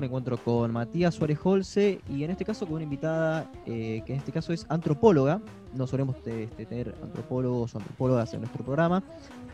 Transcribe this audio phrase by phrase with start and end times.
[0.00, 4.14] me encuentro con Matías Suárez Holce y en este caso con una invitada eh, que
[4.14, 5.40] en este caso es antropóloga.
[5.74, 9.02] No solemos este, tener antropólogos o antropólogas en nuestro programa,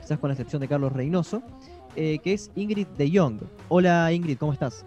[0.00, 1.42] quizás con la excepción de Carlos Reynoso,
[1.96, 3.40] eh, que es Ingrid de Jong.
[3.68, 4.84] Hola Ingrid, ¿cómo estás?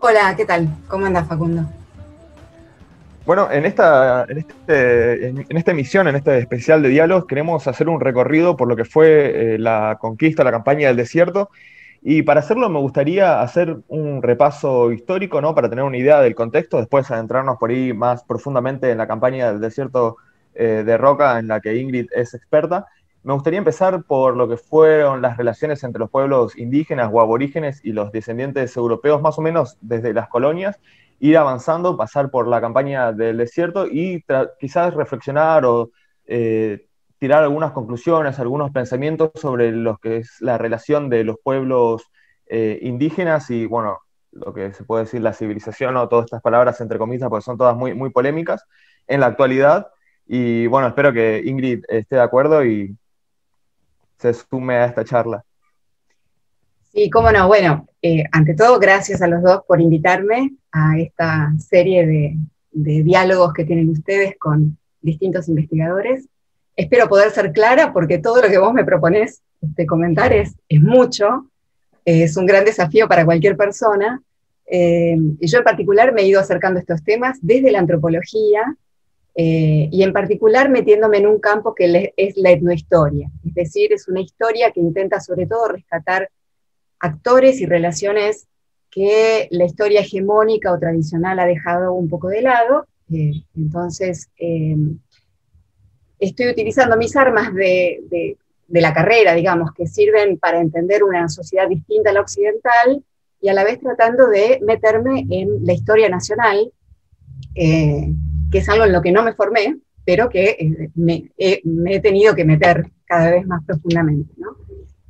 [0.00, 0.68] Hola, ¿qué tal?
[0.88, 1.66] ¿Cómo andas Facundo?
[3.28, 7.90] Bueno, en esta, en, este, en, esta emisión, en este especial de diálogos, queremos hacer
[7.90, 11.50] un recorrido por lo que fue eh, la conquista, la campaña del desierto
[12.00, 15.54] y para hacerlo me gustaría hacer un repaso histórico, ¿no?
[15.54, 19.52] Para tener una idea del contexto, después adentrarnos por ahí más profundamente en la campaña
[19.52, 20.16] del desierto
[20.54, 22.86] eh, de Roca, en la que Ingrid es experta.
[23.24, 27.84] Me gustaría empezar por lo que fueron las relaciones entre los pueblos indígenas o aborígenes
[27.84, 30.80] y los descendientes europeos, más o menos desde las colonias,
[31.20, 34.24] ir avanzando, pasar por la campaña del desierto y
[34.60, 35.90] quizás reflexionar o
[36.26, 36.86] eh,
[37.18, 42.04] tirar algunas conclusiones, algunos pensamientos sobre lo que es la relación de los pueblos
[42.46, 43.98] eh, indígenas y, bueno,
[44.30, 47.58] lo que se puede decir la civilización o todas estas palabras entre comillas, porque son
[47.58, 48.64] todas muy, muy polémicas
[49.06, 49.88] en la actualidad.
[50.26, 52.96] Y bueno, espero que Ingrid esté de acuerdo y
[54.18, 55.44] se sume a esta charla.
[56.92, 57.48] Sí, cómo no.
[57.48, 62.36] Bueno, eh, ante todo, gracias a los dos por invitarme a esta serie de,
[62.70, 66.28] diálogos que tienen ustedes con distintos investigadores.
[66.76, 71.50] Espero poder ser clara porque todo lo que vos me proponés este, comentar es, mucho,
[72.04, 74.22] es un gran desafío para cualquier persona.
[74.66, 78.76] Eh, y yo en particular me he ido acercando a estos temas desde la antropología
[79.40, 84.08] eh, y en particular metiéndome en un campo que es la etnohistoria, es decir, es
[84.08, 86.28] una historia que intenta sobre todo rescatar
[86.98, 88.47] actores y relaciones
[88.90, 92.86] que la historia hegemónica o tradicional ha dejado un poco de lado.
[93.12, 94.28] Eh, entonces,
[96.18, 98.36] estoy utilizando mis armas de,
[98.68, 103.02] la carrera, digamos, que sirven para entender una sociedad distinta a la occidental
[103.40, 106.70] y a la vez tratando de meterme en la historia nacional,
[107.54, 108.12] eh,
[108.50, 112.34] que es algo en lo que no me formé, pero que eh, me, he tenido
[112.34, 114.34] que meter cada vez más profundamente.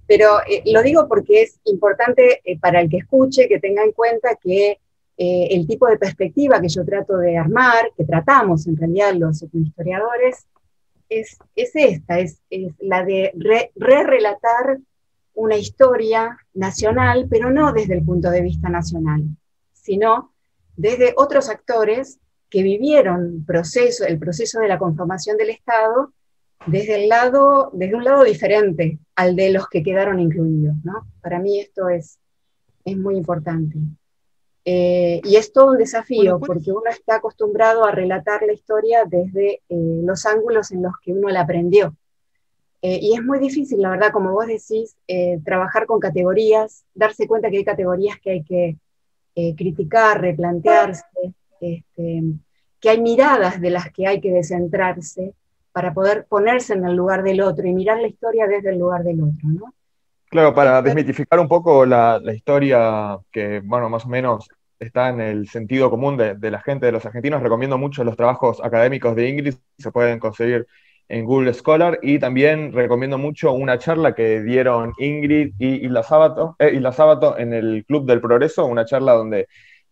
[0.09, 4.37] Pero eh, lo digo porque es importante para el que escuche que tenga en cuenta
[4.43, 4.81] que
[5.21, 10.47] el tipo de perspectiva que yo trato de armar, que tratamos en realidad los historiadores,
[11.09, 12.41] es, esta, es,
[12.79, 13.33] la de
[13.75, 14.79] re-relatar
[15.35, 19.23] una historia nacional, pero no desde el punto de vista nacional,
[19.73, 20.33] sino
[20.77, 22.19] desde otros actores
[22.51, 26.13] que vivieron el proceso de la conformación del Estado
[26.67, 30.77] desde, el lado, desde un lado diferente al de los que quedaron incluidos.
[31.21, 32.19] Para mí esto es,
[32.85, 33.79] es muy importante.
[34.71, 39.63] Eh, y es todo un desafío, porque uno está acostumbrado a relatar la historia desde
[39.67, 41.97] eh, los ángulos en los que uno la aprendió.
[42.83, 44.95] Eh, y es muy difícil, la verdad, como vos decís,
[45.43, 48.77] trabajar con categorías, darse cuenta que hay categorías que hay que
[49.57, 51.05] criticar, replantearse,
[51.61, 52.23] este,
[52.79, 55.33] que hay miradas de las que hay que descentrarse
[55.79, 59.05] para poder ponerse en el lugar del otro y mirar la historia desde el lugar
[59.05, 59.73] del otro, ¿no?
[60.29, 64.49] Claro, para desmitificar un poco la, la, historia que, bueno, más o menos
[64.81, 67.45] está en el sentido común de, la gente, de los argentinos.
[67.45, 70.67] Recomiendo mucho los trabajos académicos de Ingrid, se pueden conseguir
[71.09, 76.57] en Google Scholar, y también recomiendo mucho una charla que dieron Ingrid y Isla Sábato,
[76.59, 79.47] eh, Sábato en el Club del Progreso, una charla donde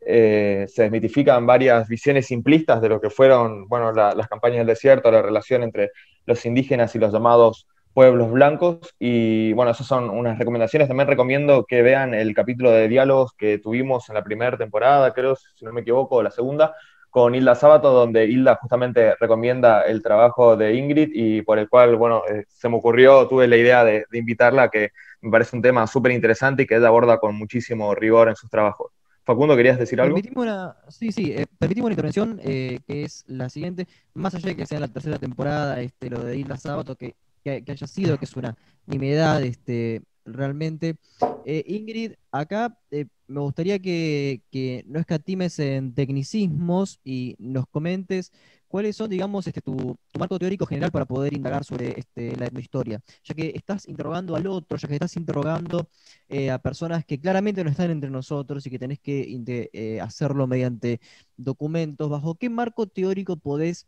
[0.06, 5.10] eh, se desmitifican varias visiones simplistas de lo que fueron bueno, las campañas del desierto,
[5.10, 5.90] la relación entre
[6.26, 8.94] los indígenas y los llamados pueblos blancos.
[8.98, 10.86] Y bueno, esas son unas recomendaciones.
[10.86, 15.34] También recomiendo que vean el capítulo de diálogos que tuvimos en la primera temporada, creo,
[15.34, 16.74] si no me equivoco, la segunda,
[17.16, 21.96] con Hilda Sábato, donde Hilda justamente recomienda el trabajo de Ingrid y por el cual,
[21.96, 24.90] bueno, eh, se me ocurrió, tuve la idea de, invitarla, que
[25.22, 28.50] me parece un tema súper interesante y que ella aborda con muchísimo rigor en sus
[28.50, 28.92] trabajos.
[29.26, 30.14] Facundo, ¿querías decir algo?
[30.14, 34.50] Permitimos una, sí, sí, eh, permitimos una intervención eh, que es la siguiente, más allá
[34.50, 37.14] de que sea la tercera temporada, este, lo de Hilda Sábato, que
[37.46, 38.56] que, haya sido, que es una
[38.86, 40.96] nimiedad este, realmente.
[41.44, 48.32] Eh, Ingrid, acá me gustaría que, no escatimes en tecnicismos y nos comentes
[48.76, 53.00] cuáles son, digamos, este, tu, marco teórico general para poder indagar sobre este, la etnohistoria,
[53.24, 55.88] ya que estás interrogando al otro, ya que estás interrogando
[56.28, 61.00] eh, a personas que claramente no están entre nosotros y que tenés que hacerlo mediante
[61.38, 63.86] documentos, ¿bajo qué marco teórico podés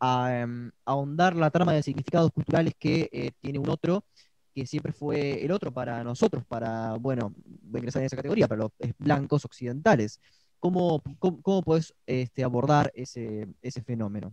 [0.00, 4.04] a, em, ahondar la trama de significados culturales que eh, tiene un otro,
[4.54, 7.34] que siempre fue el otro para nosotros, para, bueno,
[7.74, 10.20] ingresar en esa categoría, para los blancos occidentales.
[10.60, 14.32] ¿Cómo, cómo, podés este, abordar ese, ese fenómeno?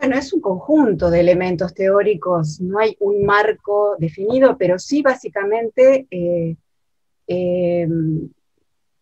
[0.00, 6.06] Bueno, es un conjunto de elementos teóricos, no hay un marco definido, pero sí básicamente
[6.10, 6.56] eh,
[7.26, 8.30] em,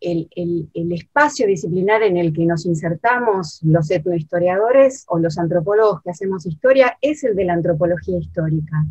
[0.01, 6.47] el, espacio disciplinar en el que nos insertamos los etnohistoriadores o los antropólogos que hacemos
[6.47, 8.85] historia es el de la antropología histórica.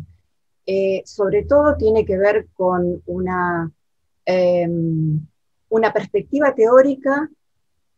[0.64, 3.70] Eh, sobre todo tiene que ver con una,
[4.24, 5.26] em,
[5.68, 7.28] una perspectiva teórica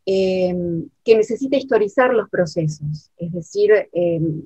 [0.07, 3.11] em, que necesita historizar los procesos.
[3.17, 4.43] Es decir, em,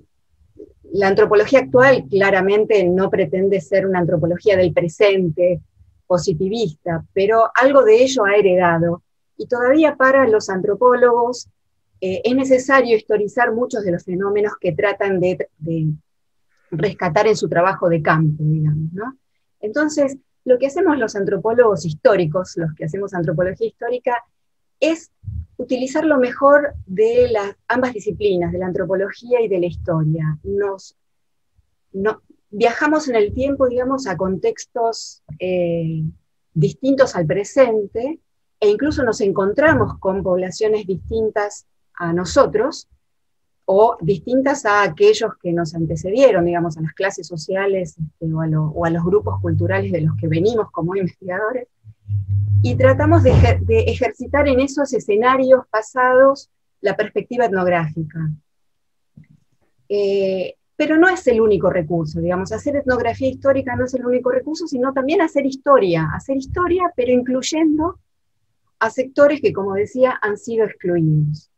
[0.93, 5.61] la antropología actual claramente no pretende ser una antropología del presente,
[6.07, 9.03] positivista, pero algo de ello ha heredado.
[9.37, 11.49] Y todavía para los antropólogos
[12.01, 15.49] eh, es necesario historizar muchos de los fenómenos que tratan de,
[16.71, 18.93] rescatar en su trabajo de campo, digamos.
[18.93, 19.17] ¿no?
[19.61, 24.23] Entonces, lo que hacemos los antropólogos históricos, los que hacemos antropología histórica,
[24.81, 25.11] es
[25.57, 30.39] utilizar lo mejor de las, ambas disciplinas, de la antropología y de la historia.
[30.43, 30.97] Nos,
[31.93, 36.03] no, viajamos en el tiempo, digamos, a contextos eh,
[36.53, 38.21] distintos al presente
[38.61, 42.89] e incluso nos encontramos con poblaciones distintas a nosotros
[43.67, 48.91] o distintas a aquellos que nos antecedieron, digamos, a las clases sociales este, o, a
[48.91, 51.69] los grupos culturales de los que venimos como investigadores,
[52.63, 53.33] y tratamos de,
[53.69, 56.51] ejercitar en esos escenarios pasados
[56.81, 58.31] la perspectiva etnográfica.
[59.89, 64.31] Eh, pero no es el único recurso, digamos, hacer etnografía histórica no es el único
[64.31, 68.01] recurso, sino también hacer historia, hacer historia, pero incluyendo
[68.79, 71.51] a sectores que, como decía, han sido excluidos.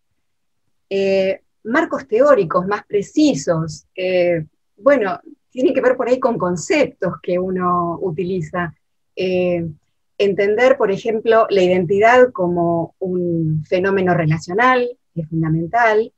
[0.90, 4.44] Eh, marcos teóricos más precisos, eh,
[4.76, 5.20] bueno,
[5.50, 8.74] tienen que ver por ahí con conceptos que uno utiliza.
[9.14, 9.66] Eh,
[10.18, 16.12] entender, por ejemplo, la identidad como un fenómeno relacional, que es fundamental,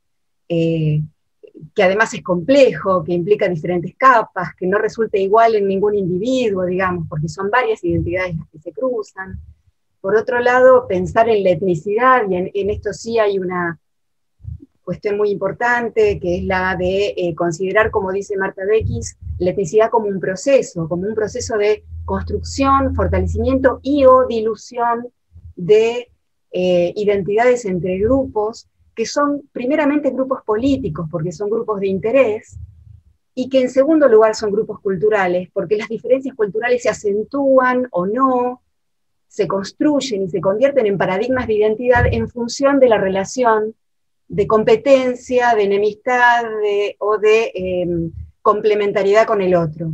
[1.74, 6.64] que además es complejo, que implica diferentes capas, que no resulta igual en ningún individuo,
[6.64, 9.38] digamos, porque son varias identidades las que se cruzan.
[10.00, 13.78] Por otro lado, pensar en la etnicidad, y en, esto sí hay una
[14.88, 19.90] cuestión muy importante, que es la de eh, considerar, como dice Marta Beckis, la etnicidad
[19.90, 25.08] como un proceso, como un proceso de construcción, fortalecimiento y o dilución
[25.56, 26.10] de
[26.52, 32.56] eh, identidades entre grupos, que son primeramente grupos políticos, porque son grupos de interés,
[33.34, 38.06] y que en segundo lugar son grupos culturales, porque las diferencias culturales se acentúan o
[38.06, 38.62] no,
[39.26, 43.74] se construyen y se convierten en paradigmas de identidad en función de la relación
[44.28, 46.44] de competencia, de enemistad
[46.98, 49.92] o de em, complementariedad con el otro.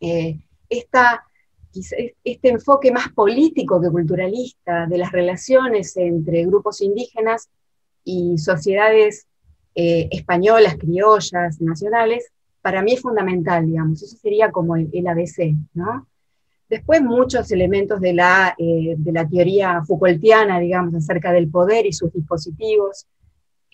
[0.00, 7.48] Eh, este enfoque más político que culturalista de las relaciones entre grupos indígenas
[8.04, 9.26] y sociedades
[9.74, 12.30] eh, españolas, criollas, nacionales,
[12.62, 16.06] para mí es fundamental, digamos, eso sería como el, ABC, ¿no?
[16.68, 21.92] Después muchos elementos de la, eh, de la teoría Foucaultiana, digamos, acerca del poder y
[21.92, 23.06] sus dispositivos,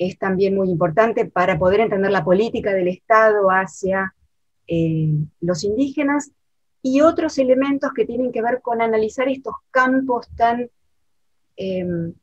[0.00, 4.14] es también muy importante para poder entender la política del Estado hacia
[4.66, 5.12] eh,
[5.42, 6.32] los indígenas
[6.80, 10.70] y otros elementos que tienen que ver con analizar estos campos tan
[11.56, 12.14] em,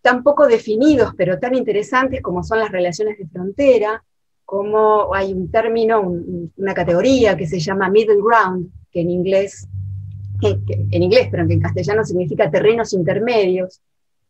[0.00, 4.04] tan poco definidos, pero tan interesantes como son las relaciones de frontera,
[4.44, 6.00] como hay un término,
[6.56, 9.66] una categoría que se llama middle ground, que en inglés,
[10.42, 13.82] en inglés, pero que en castellano significa terrenos intermedios,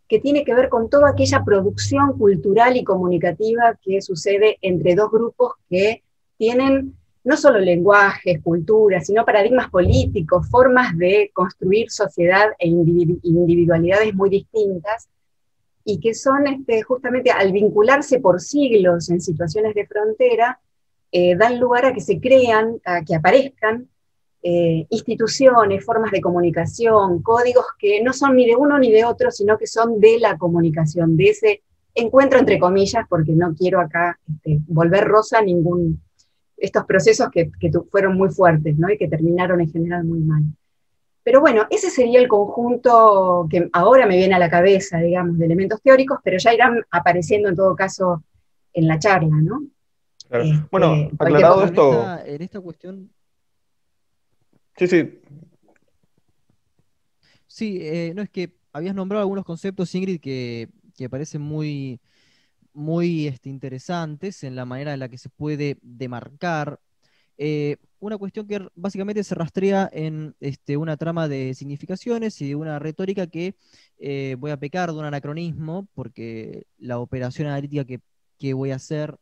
[0.09, 5.11] que tiene que ver con toda aquella producción cultural y comunicativa que sucede entre dos
[5.11, 6.03] grupos que
[6.38, 14.31] tienen no solo lenguajes, culturas, sino paradigmas políticos, formas de construir sociedad e individualidades muy
[14.31, 15.09] distintas,
[15.85, 20.61] y que son este, justamente al vincularse por siglos en situaciones de frontera,
[21.12, 23.88] eh, dan lugar a que se crean, a que aparezcan
[24.50, 29.31] eh, instituciones, formas de comunicación, códigos que no son ni de uno ni de otro,
[29.31, 31.62] sino que son de la comunicación, de ese
[31.95, 36.00] encuentro entre comillas, porque no quiero acá este, volver rosa ningún,
[36.57, 38.90] estos procesos que, que, fueron muy fuertes ¿no?
[38.90, 40.45] y que terminaron en general muy mal.
[41.23, 45.45] Pero bueno, ese sería el conjunto que ahora me viene a la cabeza, digamos, de
[45.45, 48.23] elementos teóricos, pero ya irán apareciendo en todo caso
[48.73, 49.61] en la charla, ¿no?
[50.31, 52.19] Este, bueno, aclarado esto.
[52.25, 53.11] En esta, cuestión.
[54.78, 55.20] Sí, sí.
[57.49, 62.00] Sí, eh, no es que habías nombrado algunos conceptos, Ingrid, que, que parecen muy,
[62.73, 66.78] muy este, interesantes en la manera en la que se puede demarcar.
[67.38, 72.54] Eh, una cuestión que básicamente se rastrea en este, una trama de significaciones y de
[72.54, 73.56] una retórica que
[73.99, 78.00] eh, voy a pecar de un anacronismo, porque la operación analítica que
[78.38, 79.18] que voy a hacer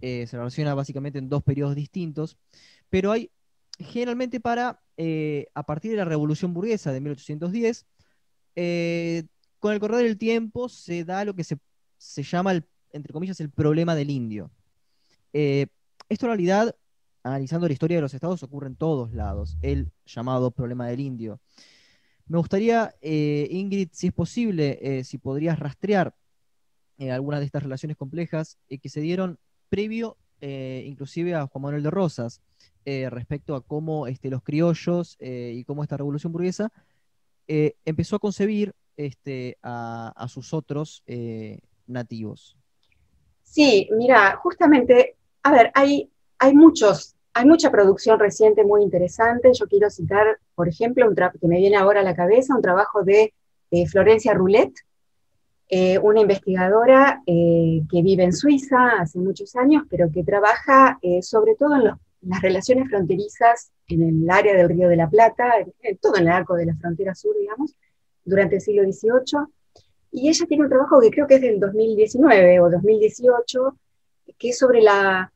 [0.00, 2.36] se relaciona básicamente en dos periodos distintos,
[2.90, 3.30] pero hay
[3.78, 4.80] generalmente para,
[5.54, 7.86] a partir de la Revolución Burguesa de 1810,
[9.58, 11.58] con el correr del tiempo se da lo que se,
[12.22, 14.50] llama, el, entre comillas, el problema del indio.
[15.32, 16.74] esto en realidad
[17.24, 21.40] analizando la historia de los estados, ocurre en todos lados, el llamado problema del indio.
[22.26, 26.14] Me gustaría, eh, Ingrid, si es posible, eh, si podrías rastrear
[26.98, 29.38] eh, algunas de estas relaciones complejas que se dieron
[29.68, 32.40] previo inclusive a Juan Manuel de Rosas,
[32.84, 36.70] respecto a cómo este, los criollos y cómo esta revolución burguesa
[37.46, 41.02] empezó a concebir este, a, sus otros
[41.86, 42.56] nativos.
[43.42, 49.50] Sí, mira, justamente, a ver, hay, hay muchos hay mucha producción reciente muy interesante.
[49.52, 53.02] Yo quiero citar, por ejemplo, un que me viene ahora a la cabeza, un trabajo
[53.02, 53.34] de
[53.90, 54.72] Florencia Roulet,
[55.68, 61.22] eh, una investigadora eh, que vive en Suiza hace muchos años, pero que trabaja eh,
[61.22, 61.92] sobre todo en,
[62.22, 66.28] las relaciones fronterizas en el área del Río de la Plata, en, todo en el
[66.28, 67.74] arco de la frontera sur, digamos,
[68.24, 69.46] durante el siglo XVIII.
[70.12, 73.76] Y ella tiene un trabajo que creo que es del 2019 o 2018,
[74.38, 75.30] que es sobre la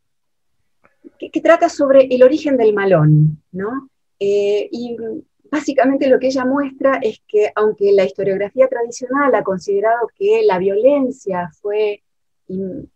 [1.18, 3.90] que, trata sobre el origen del malón, ¿no?
[4.20, 4.96] Eh, y
[5.50, 10.58] básicamente lo que ella muestra es que aunque la historiografía tradicional ha considerado que la
[10.58, 12.02] violencia fue
[12.48, 12.90] un,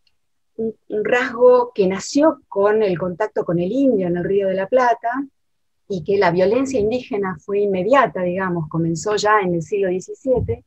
[0.88, 5.10] rasgo que nació con el contacto con el indio en el Río de la Plata,
[5.88, 10.64] y que la violencia indígena fue inmediata, digamos, comenzó ya en el siglo XVII,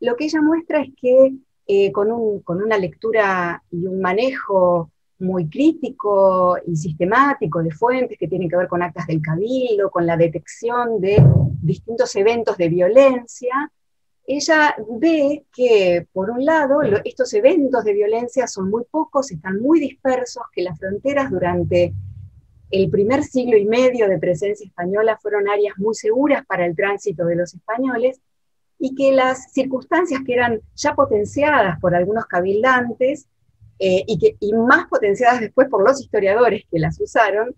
[0.00, 1.32] lo que ella muestra es que
[1.66, 8.28] eh, con, con, una lectura y un manejo muy crítico y sistemático de fuentes que
[8.28, 11.22] tienen que ver con actas del cabildo, con la detección de
[11.62, 13.70] distintos eventos de violencia,
[14.26, 19.80] ella ve que, por un lado, estos eventos de violencia son muy pocos, están muy
[19.80, 21.92] dispersos, que las fronteras durante
[22.70, 27.24] el primer siglo y medio de presencia española fueron áreas muy seguras para el tránsito
[27.24, 28.20] de los españoles
[28.78, 33.26] y que las circunstancias que eran ya potenciadas por algunos cabildantes
[33.82, 37.56] eh, y, que, y más potenciadas después por los historiadores que las usaron,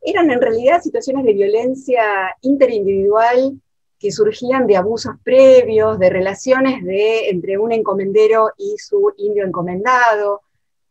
[0.00, 2.02] eran en realidad situaciones de violencia
[2.40, 3.60] interindividual
[3.98, 10.40] que surgían de abusos previos, de relaciones de, entre un encomendero y su indio encomendado,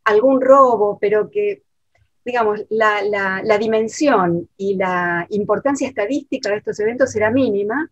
[0.03, 1.63] algún robo, pero que,
[2.23, 7.89] digamos, la, la, la dimensión y la importancia estadística de estos eventos era mínima,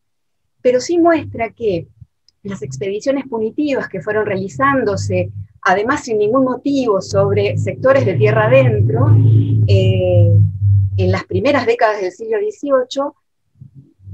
[0.61, 1.87] pero sí muestra que
[2.43, 5.31] las expediciones punitivas que fueron realizándose
[5.65, 9.07] además sin ningún motivo, sobre sectores de tierra adentro,
[9.67, 10.31] eh,
[10.97, 13.11] en las primeras décadas del siglo XVIII,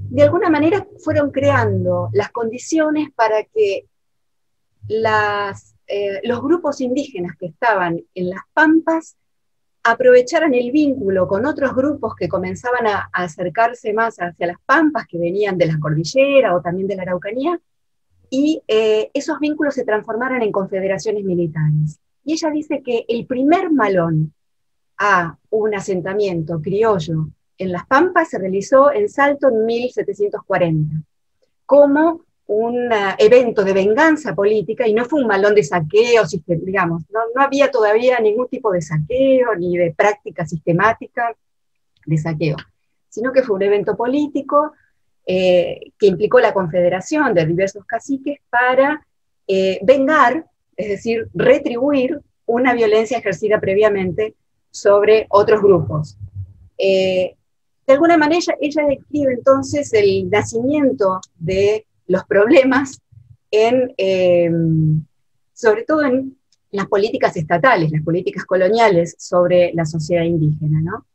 [0.10, 3.86] de alguna manera fueron creando las condiciones para que
[4.88, 9.17] eh, los grupos indígenas que estaban en las pampas
[9.84, 15.05] aprovecharan el vínculo con otros grupos que comenzaban a, a acercarse más hacia las pampas,
[15.05, 17.60] que venían de la cordillera o también de la Araucanía,
[18.33, 22.00] y eh, esos vínculos se transformaron en confederaciones militares.
[22.23, 24.33] Y ella dice que el primer malón
[24.97, 30.95] a un asentamiento criollo en Las Pampas se realizó en Salto en 1740,
[31.65, 37.03] como un eh, evento de venganza política y no fue un malón de saqueo, digamos,
[37.11, 41.35] no, no había todavía ningún tipo de saqueo ni de práctica sistemática
[42.05, 42.55] de saqueo,
[43.09, 44.71] sino que fue un evento político
[45.25, 49.05] eh, que implicó la confederación de diversos caciques para
[49.47, 54.33] eh, vengar, es decir, retribuir una violencia ejercida previamente
[54.71, 56.17] sobre otros grupos.
[56.77, 57.35] Eh,
[57.85, 62.99] de alguna manera ella, describe entonces el nacimiento de los problemas
[63.51, 65.05] en,
[65.53, 66.35] sobre todo en
[66.71, 71.05] las políticas estatales, las políticas coloniales sobre la sociedad indígena, ¿no?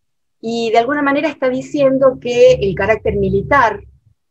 [0.41, 3.83] Y de alguna manera está diciendo que el carácter militar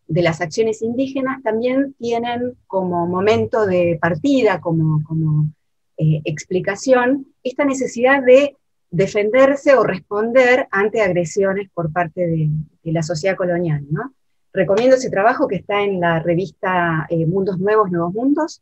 [0.08, 5.50] de las acciones indígenas también tienen como momento de partida, como, como
[5.98, 8.56] eh, explicación, esta necesidad de
[8.92, 12.50] defenderse o responder ante agresiones por parte de,
[12.92, 13.84] la sociedad colonial.
[13.90, 14.14] ¿no?
[14.54, 18.62] Recomiendo ese trabajo que está en la revista eh, Mundos Nuevos, Nuevos Mundos,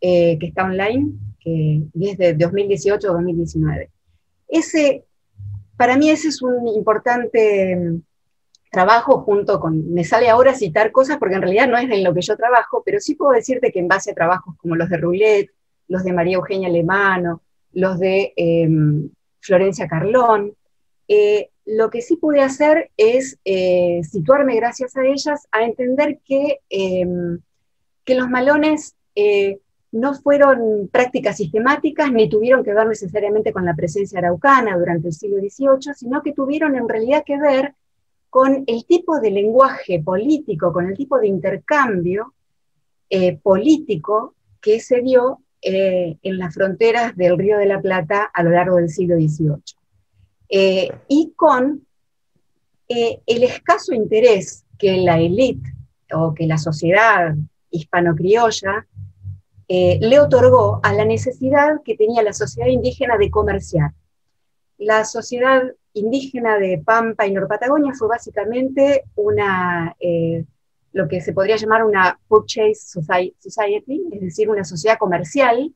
[0.00, 3.88] eh, que está online, que es de 2018-2019.
[4.48, 5.04] Ese,
[5.76, 8.00] para mí ese es un importante
[8.70, 12.12] trabajo junto con, me sale ahora citar cosas porque en realidad no es en lo
[12.12, 14.96] que yo trabajo, pero sí puedo decirte que en base a trabajos como los de
[14.96, 15.50] Roulet,
[15.88, 17.42] los de María Eugenia Lemano,
[17.72, 20.54] los de em, Florencia Carlón,
[21.08, 26.60] eh, lo que sí pude hacer es eh, situarme gracias a ellas a entender que,
[26.70, 27.40] em,
[28.04, 29.60] que los malones eh,
[29.92, 35.14] no fueron prácticas sistemáticas ni tuvieron que ver necesariamente con la presencia araucana durante el
[35.14, 37.74] siglo XVIII, sino que tuvieron en realidad que ver
[38.30, 42.34] con el tipo de lenguaje político, con el tipo de intercambio
[43.08, 48.42] eh, político que se dio eh, en las fronteras del Río de la Plata a
[48.42, 49.62] lo largo del siglo XVIII.
[50.48, 51.86] Eh, y con
[52.88, 55.72] el escaso interés que la élite
[56.12, 57.34] o que la sociedad
[57.70, 58.86] hispano-criolla
[59.68, 63.90] le otorgó a la necesidad que tenía la sociedad indígena de comerciar.
[64.78, 65.62] La sociedad
[65.96, 69.94] indígena de Pampa y Norpatagonia fue básicamente una
[70.96, 75.74] lo que se podría llamar una purchase society, es decir, una sociedad comercial,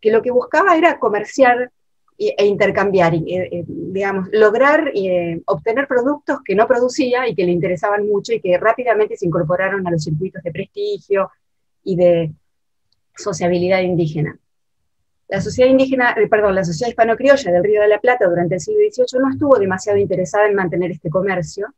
[0.00, 1.72] que lo que buscaba era comerciar
[2.16, 7.52] e intercambiar, eh, eh, digamos, lograr eh, obtener productos que no producía y que le
[7.52, 11.30] interesaban mucho y que rápidamente se incorporaron a los circuitos de prestigio
[11.82, 12.32] y de
[13.16, 14.38] sociabilidad indígena.
[15.30, 18.80] La sociedad indígena, perdón, la sociedad hispano-criolla del Río de la Plata durante el siglo
[18.80, 21.72] XVIII no estuvo demasiado interesada en mantener este comercio,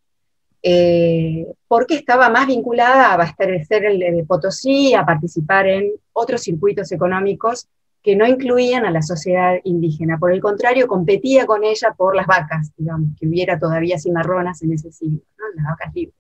[0.62, 6.92] eh, porque estaba más vinculada a abastecer el de Potosí, a participar en otros circuitos
[6.92, 7.68] económicos
[8.02, 10.18] que no incluían a la sociedad indígena.
[10.18, 14.73] Por el contrario, competía con ella por las vacas, digamos, que hubiera todavía cimarronas en
[14.73, 15.21] ese siglo,
[15.56, 16.16] las vacas libres.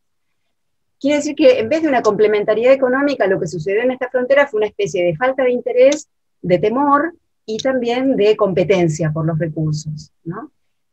[1.00, 4.46] Quiere decir que en vez de una complementariedad económica, lo que sucedió en esta frontera
[4.46, 6.10] fue una especie de falta de interés,
[6.42, 7.14] de temor
[7.46, 10.12] y también de competencia por los recursos.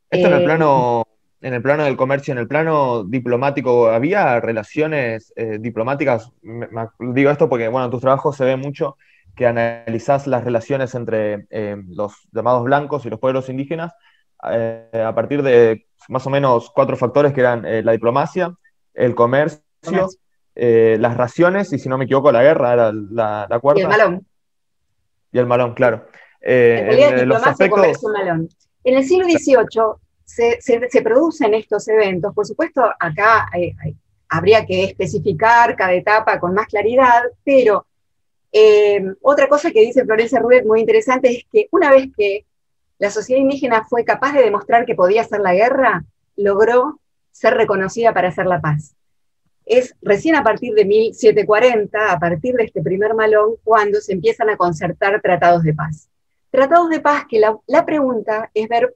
[0.10, 1.06] Esto en el eh, plano
[1.42, 6.32] en el plano del comercio, en el plano diplomático, ¿había relaciones eh, diplomáticas?
[7.00, 8.98] digo esto porque, bueno, en tus trabajos se ve mucho
[9.36, 13.94] que analizás las relaciones entre eh, los llamados blancos y los pueblos indígenas
[14.52, 18.54] eh, a partir de más o menos cuatro factores que eran la diplomacia,
[18.94, 19.62] el comercio,
[20.56, 23.80] las raciones y, si no me equivoco, la guerra era la, cuarta.
[23.80, 24.28] Y el malón.
[25.32, 26.06] Y el malón, claro.
[26.42, 28.04] En realidad, los aspectos...
[28.84, 32.34] En el siglo XVIII se, producen estos eventos.
[32.34, 33.50] Por supuesto, acá
[34.30, 37.86] habría que especificar cada etapa con más claridad, pero
[38.52, 42.46] eh, otra cosa que dice Florencia Rubet muy interesante es que una vez que
[42.98, 46.04] la sociedad indígena fue capaz de demostrar que podía hacer la guerra,
[46.36, 47.00] logró
[47.32, 48.96] ser reconocida para hacer la paz.
[49.66, 54.50] Es recién a partir de 1740, a partir de este primer malón, cuando se empiezan
[54.50, 56.09] a concertar tratados de paz.
[56.52, 58.96] Tratados de paz que la, pregunta es ver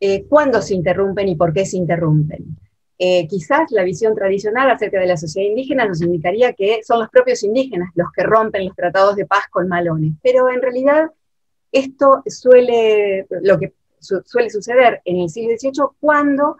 [0.00, 2.44] eh, cuándo se interrumpen y por qué se interrumpen.
[2.98, 7.08] Eh, quizás la visión tradicional acerca de la sociedad indígena nos indicaría que son los
[7.08, 11.10] propios indígenas los que rompen los tratados de paz con malones, pero en realidad
[11.72, 16.56] esto suele, lo que suele suceder en el siglo XVIII cuando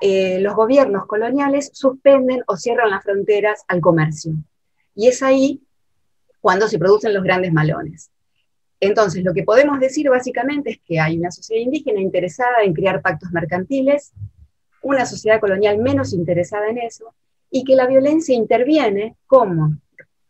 [0.00, 4.32] eh, los gobiernos coloniales suspenden o cierran las fronteras al comercio.
[4.94, 5.62] Y es ahí
[6.40, 8.10] cuando se producen los grandes malones.
[8.80, 13.02] Entonces, lo que podemos decir básicamente es que hay una sociedad indígena interesada en crear
[13.02, 14.12] pactos mercantiles,
[14.82, 17.14] una sociedad colonial menos interesada en eso,
[17.50, 19.76] y que la violencia interviene como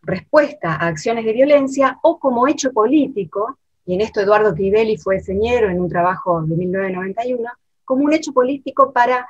[0.03, 5.21] respuesta a acciones de violencia o como hecho político, y en esto Eduardo Crivelli fue
[5.21, 7.51] señero en un trabajo de 1991,
[7.85, 9.27] como un hecho político para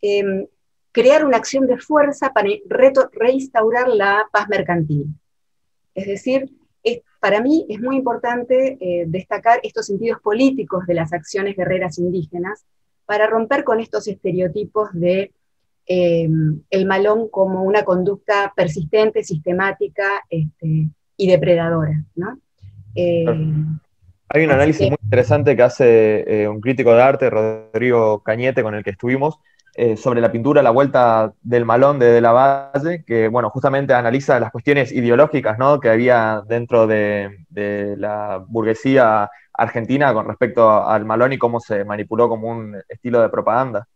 [0.00, 0.46] em,
[0.92, 2.48] crear una acción de fuerza para
[3.12, 5.06] reinstaurar la paz mercantil.
[5.94, 6.50] Es decir,
[7.20, 12.64] para mí es muy importante eh, destacar estos sentidos políticos de las acciones guerreras indígenas
[13.04, 15.32] para romper con estos estereotipos de
[15.86, 16.28] eh,
[16.70, 22.04] el malón como una conducta persistente, sistemática este, y depredadora.
[22.94, 23.24] Eh,
[24.28, 28.82] Hay un análisis muy interesante que hace un crítico de arte, Rodrigo Cañete, con el
[28.82, 29.38] que estuvimos,
[29.78, 33.92] eh, sobre la pintura La Vuelta del Malón de De la Valle, que bueno, justamente
[33.92, 35.80] analiza las cuestiones ideológicas ¿no?
[35.80, 37.44] que había dentro de,
[37.98, 43.28] la burguesía argentina con respecto al malón y cómo se manipuló como un estilo de
[43.28, 43.86] propaganda.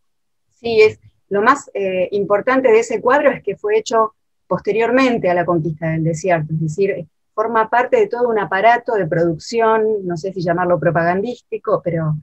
[0.50, 4.14] Sí, es lo más eh, importante de ese cuadro es que fue hecho
[4.46, 9.06] posteriormente a la conquista del desierto, es decir, forma parte de todo un aparato de
[9.06, 12.16] producción, no sé si llamarlo propagandístico, pero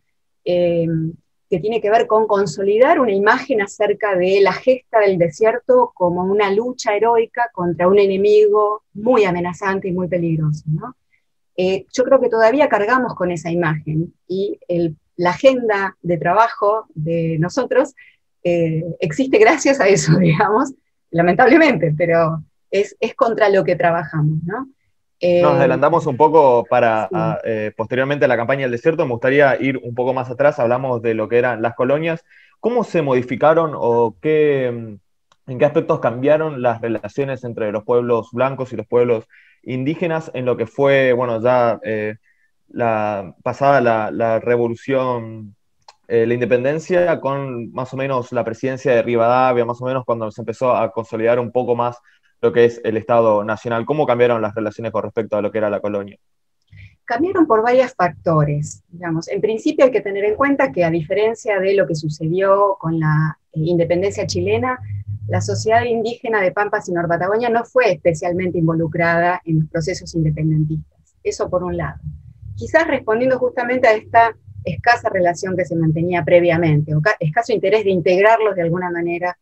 [0.45, 0.85] eh,
[1.49, 6.23] que tiene que ver con consolidar una imagen acerca de la gesta del desierto como
[6.23, 10.65] una lucha heroica contra un enemigo muy amenazante y muy peligroso.
[11.55, 14.59] Eh, yo creo que todavía cargamos con esa imagen y
[15.15, 17.95] la agenda de trabajo de nosotros
[18.43, 20.73] eh, existe gracias a eso, digamos,
[21.11, 24.39] lamentablemente, pero es, es contra lo que trabajamos.
[24.43, 24.69] ¿no?
[25.19, 27.09] Nos eh, adelantamos un poco para
[27.43, 29.03] eh, posteriormente a la campaña del desierto.
[29.05, 30.59] Me gustaría ir un poco más atrás.
[30.59, 32.23] Hablamos de lo que eran las colonias.
[32.59, 38.29] ¿Cómo se modificaron o qué, mm, en qué aspectos cambiaron las relaciones entre los pueblos
[38.31, 39.27] blancos y los pueblos
[39.63, 41.79] indígenas en lo que fue, bueno, ya
[42.69, 45.55] la pasada la, revolución,
[46.07, 50.41] la independencia, con más o menos la presidencia de Rivadavia, más o menos cuando se
[50.41, 51.97] empezó a consolidar un poco más
[52.41, 53.85] lo que es el Estado Nacional.
[53.85, 56.17] ¿Cómo cambiaron las relaciones con respecto a lo que era la colonia?
[57.05, 58.83] Cambiaron por varios factores.
[58.89, 59.27] Digamos.
[59.29, 62.99] En principio hay que tener en cuenta que a diferencia de lo que sucedió con
[62.99, 64.79] la eh, independencia chilena,
[65.27, 71.15] la sociedad indígena de Pampas y Patagonia no fue especialmente involucrada en los procesos independentistas.
[71.23, 71.99] Eso por un lado.
[72.55, 77.91] Quizás respondiendo justamente a esta escasa relación que se mantenía previamente, o escaso interés de
[77.91, 79.37] integrarlos de alguna manera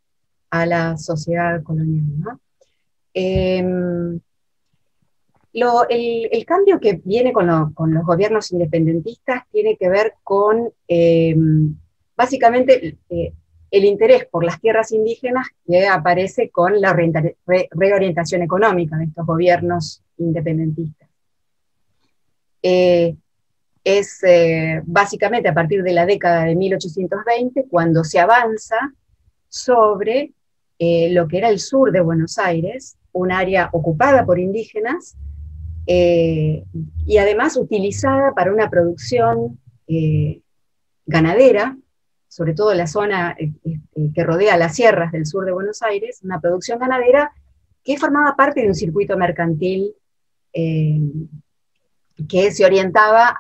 [0.49, 2.05] a la sociedad colonial.
[2.19, 2.39] ¿no?
[3.17, 4.19] Em,
[5.54, 11.78] el, cambio que viene con, los gobiernos independentistas tiene que ver con em,
[12.17, 13.34] básicamente eh,
[13.71, 16.93] el interés por las tierras indígenas que aparece con la
[17.71, 21.08] reorientación económica de estos gobiernos independentistas.
[22.62, 23.15] Eh,
[23.82, 28.93] es eh, básicamente a partir de la década de 1820 cuando se avanza
[29.47, 30.34] sobre
[30.78, 35.15] lo que era el sur de Buenos Aires, un área ocupada por indígenas
[35.88, 36.65] eh,
[37.06, 40.41] y además utilizada para una producción eh,
[41.06, 41.78] ganadera,
[42.28, 43.54] sobre todo la zona eh,
[44.13, 47.32] que rodea las sierras del sur de Buenos Aires, una producción ganadera
[47.86, 49.93] que formaba parte de un circuito mercantil
[50.54, 53.38] que se orientaba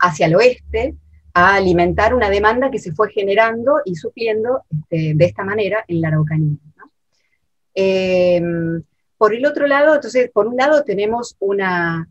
[0.00, 0.94] hacia el oeste,
[1.34, 6.00] a alimentar una demanda que se fue generando y supliendo este, de esta manera en
[6.00, 6.56] la Araucanía.
[7.80, 8.82] Em,
[9.16, 12.10] por el otro lado, entonces, por un lado tenemos una,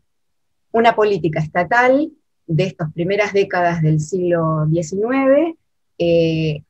[0.72, 2.10] una política estatal
[2.46, 5.58] de estas primeras décadas del siglo XIX,
[5.98, 6.62] eh,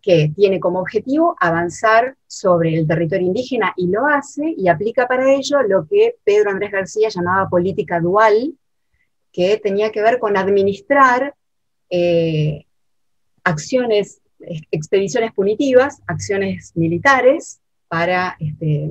[0.00, 5.34] que tiene como objetivo avanzar sobre el territorio indígena y lo hace y aplica para
[5.34, 8.54] ello lo que Pedro Andrés García llamaba política dual,
[9.32, 11.34] que tenía que ver con administrar
[11.90, 12.66] eh,
[13.42, 14.20] acciones,
[14.70, 18.90] expediciones punitivas, acciones militares, para este,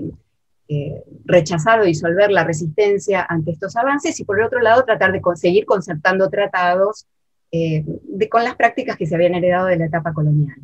[0.70, 5.12] eh, rechazar o disolver la resistencia ante estos avances y por el otro lado tratar
[5.12, 7.06] de conseguir concertando tratados
[7.52, 7.86] eh,
[8.32, 10.56] con las prácticas que se habían heredado de la etapa colonial.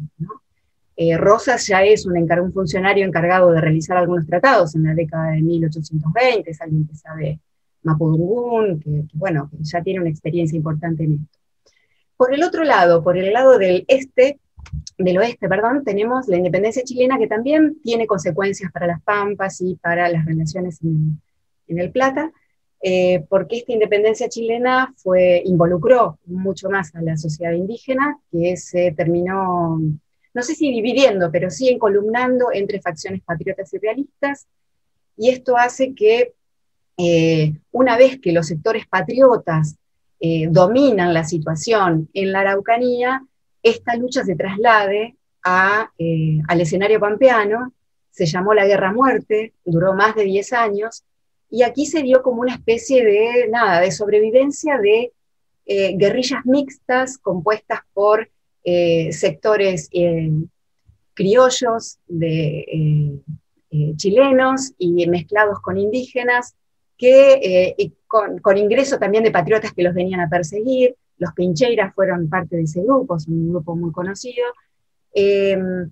[0.95, 5.31] Eh, Rosas ya es un, un, funcionario encargado de realizar algunos tratados en la década
[5.31, 7.39] de 1820, es alguien que sabe
[7.83, 11.39] Mapudungún, que, bueno, que ya tiene una experiencia importante en esto.
[12.17, 14.39] Por el otro lado, por el lado del este,
[14.97, 19.75] del oeste, perdón, tenemos la independencia chilena que también tiene consecuencias para las Pampas y
[19.75, 21.21] para las relaciones en,
[21.67, 22.31] el Plata,
[22.81, 28.91] eh, porque esta independencia chilena fue, involucró mucho más a la sociedad indígena, que se
[28.91, 29.79] terminó,
[30.33, 34.47] no sé si dividiendo, pero sí encolumnando entre facciones patriotas y realistas,
[35.15, 36.33] y esto hace que
[36.97, 39.77] eh, una vez que los sectores patriotas
[40.19, 43.23] eh, dominan la situación en la Araucanía,
[43.63, 45.15] esta lucha se traslade
[45.97, 47.73] eh, al escenario pampeano,
[48.11, 51.03] se llamó la Guerra Muerte, duró más de 10 años,
[51.49, 55.13] y aquí se dio como una especie de, nada, de sobrevivencia de
[55.65, 58.29] eh, guerrillas mixtas compuestas por
[58.63, 59.89] eh, sectores
[61.13, 63.19] criollos de,
[63.95, 66.55] chilenos y mezclados con indígenas,
[66.97, 72.55] que, con ingreso también de patriotas que los venían a perseguir, los Pincheiras fueron parte
[72.55, 74.45] de ese grupo, es un grupo muy conocido.
[75.13, 75.91] Em,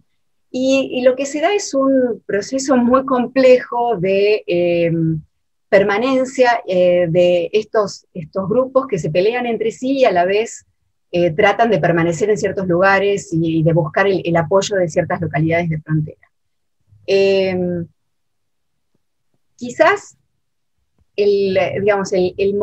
[0.49, 5.21] y, lo que se da es un proceso muy complejo de em,
[5.69, 10.65] permanencia eh, de estos, estos grupos que se pelean entre sí y a la vez
[11.11, 15.69] eh, tratan de permanecer en ciertos lugares y, de buscar el, apoyo de ciertas localidades
[15.69, 16.31] de frontera.
[17.05, 17.85] Em,
[19.55, 20.17] quizás
[21.15, 22.55] el, digamos, el,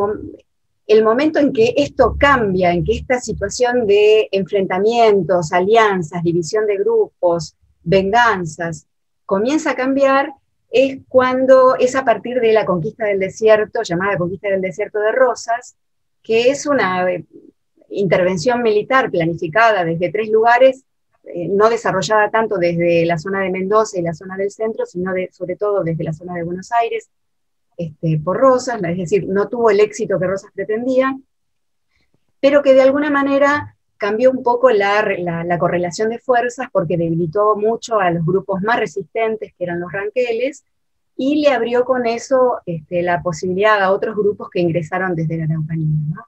[0.87, 6.77] el, momento en que esto cambia, en que esta situación de enfrentamientos, alianzas, división de
[6.77, 8.87] grupos, venganzas,
[9.25, 10.31] comienza a cambiar,
[10.69, 15.11] es cuando es a partir de la conquista del desierto, llamada conquista del desierto de
[15.11, 15.75] Rosas,
[16.21, 17.23] que es una eh,
[17.89, 20.83] intervención militar planificada desde tres lugares,
[21.23, 25.11] eh, no desarrollada tanto desde la zona de Mendoza y la zona del centro, sino
[25.31, 27.09] sobre todo desde la zona de Buenos Aires,
[27.77, 31.17] este, por Rosas, es decir, no tuvo el éxito que Rosas pretendía,
[32.39, 37.99] pero que de alguna manera cambió un poco la, correlación de fuerzas porque debilitó mucho
[37.99, 40.63] a los grupos más resistentes, que eran los ranqueles,
[41.17, 45.45] y le abrió con eso este, la posibilidad a otros grupos que ingresaron desde la
[45.45, 46.25] Araucanía.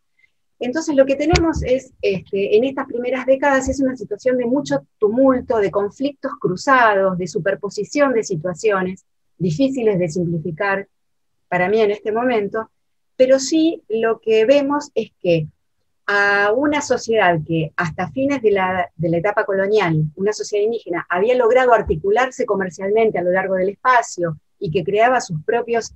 [0.59, 4.87] Entonces lo que tenemos es, este, en estas primeras décadas, es una situación de mucho
[4.97, 9.05] tumulto, de conflictos cruzados, de superposición de situaciones
[9.37, 10.87] difíciles de simplificar,
[11.47, 12.69] para mí en este momento,
[13.15, 15.47] pero sí lo que vemos es que
[16.05, 21.73] a una sociedad que hasta fines de la, etapa colonial, una sociedad indígena, había logrado
[21.73, 25.93] articularse comercialmente a lo largo del espacio y que creaba sus propios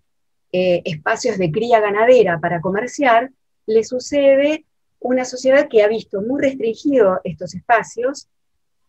[0.51, 3.31] eh, espacios de cría ganadera para comerciar,
[3.65, 4.65] le sucede
[4.99, 8.27] una sociedad que ha visto muy restringido estos espacios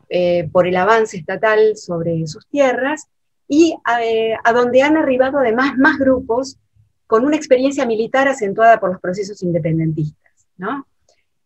[0.08, 3.06] eh, por el avance estatal sobre sus tierras
[3.54, 6.56] y eh, a donde han arribado además más grupos
[7.06, 10.32] con una experiencia militar acentuada por los procesos independentistas.
[10.56, 10.86] ¿no?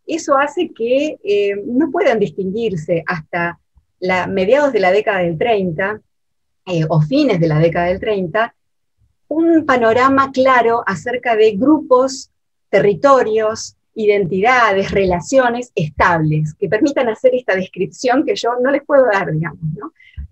[0.06, 3.58] eso hace que eh, no puedan distinguirse hasta
[4.28, 6.00] mediados de la década del 30
[6.66, 8.54] eh, o fines de la década del 30
[9.26, 12.30] un panorama claro acerca de grupos,
[12.68, 19.32] territorios, identidades, relaciones estables, que permitan hacer esta descripción que yo no les puedo dar,
[19.32, 19.58] digamos.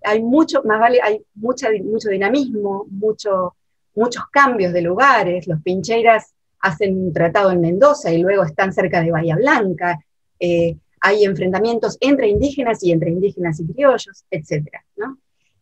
[0.05, 3.55] Hay mucho, más vale, hay mucha, mucho dinamismo, mucho,
[3.95, 9.01] muchos cambios de lugares, los pincheiras hacen un tratado en Mendoza y luego están cerca
[9.01, 9.99] de Bahía Blanca,
[10.39, 14.67] eh, hay enfrentamientos entre indígenas y entre indígenas y criollos, etc.
[14.95, 15.19] ¿no?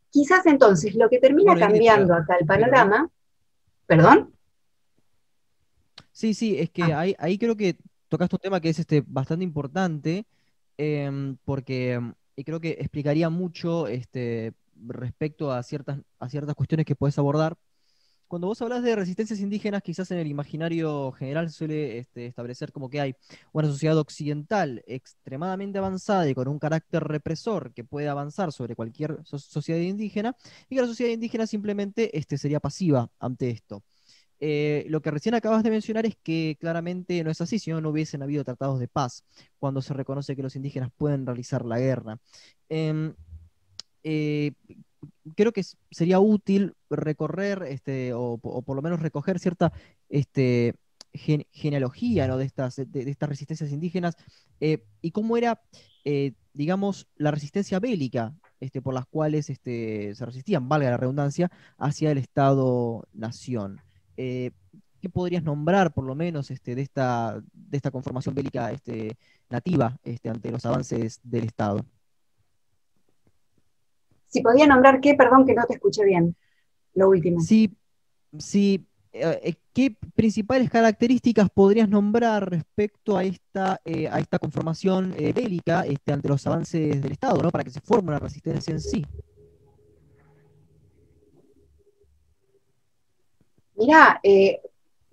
[0.09, 3.09] Quizás entonces lo que termina cambiando acá el panorama,
[3.85, 4.33] ¿perdón?
[6.11, 7.05] Sí, sí, es que ah.
[7.17, 7.77] ahí, creo que
[8.07, 10.25] tocaste un tema que es este, bastante importante,
[10.77, 11.99] em, porque
[12.35, 17.57] y creo que explicaría mucho este, respecto a ciertas, a ciertas cuestiones que puedes abordar
[18.33, 22.89] cuando vos hablas de resistencias indígenas, quizás en el imaginario general suele este, establecer como
[22.89, 23.15] que hay
[23.51, 29.19] una sociedad occidental extremadamente avanzada y con un carácter represor que puede avanzar sobre cualquier
[29.23, 30.35] sociedad indígena,
[30.67, 33.83] y que la sociedad indígena simplemente este, sería pasiva ante esto.
[34.45, 37.79] Eh, lo que recién acabas de mencionar es que claramente no es así, si no,
[37.79, 39.23] no hubiesen habido tratados de paz
[39.57, 42.19] cuando se reconoce que los indígenas pueden realizar la guerra.
[42.67, 43.13] Em,
[44.03, 44.51] eh,
[45.37, 49.71] creo que sería útil recorrer, este, o, por lo menos recoger cierta
[50.09, 50.75] este,
[51.13, 52.75] genealogía de, estas,
[53.21, 54.17] resistencias indígenas
[54.59, 55.61] eh, y cómo era,
[56.53, 62.17] digamos, la resistencia bélica este, por las cuales se resistían, valga la redundancia, hacia el
[62.17, 63.79] Estado-nación.
[64.17, 64.51] Eh,
[65.01, 69.17] ¿Qué podrías nombrar, por lo menos, este, de, esta, de esta conformación bélica este,
[69.49, 71.85] nativa este, ante los avances del Estado?
[74.29, 76.35] Si podía nombrar qué, perdón que no te escuché bien,
[76.95, 77.41] lo último.
[77.41, 77.75] Sí,
[78.39, 78.87] sí.
[79.11, 85.85] Eh, eh, ¿Qué principales características podrías nombrar respecto a esta, eh, a esta conformación bélica
[85.85, 87.51] este, ante los avances del Estado, ¿no?
[87.51, 89.05] para que se forme una resistencia en sí?
[93.83, 94.21] Mirá,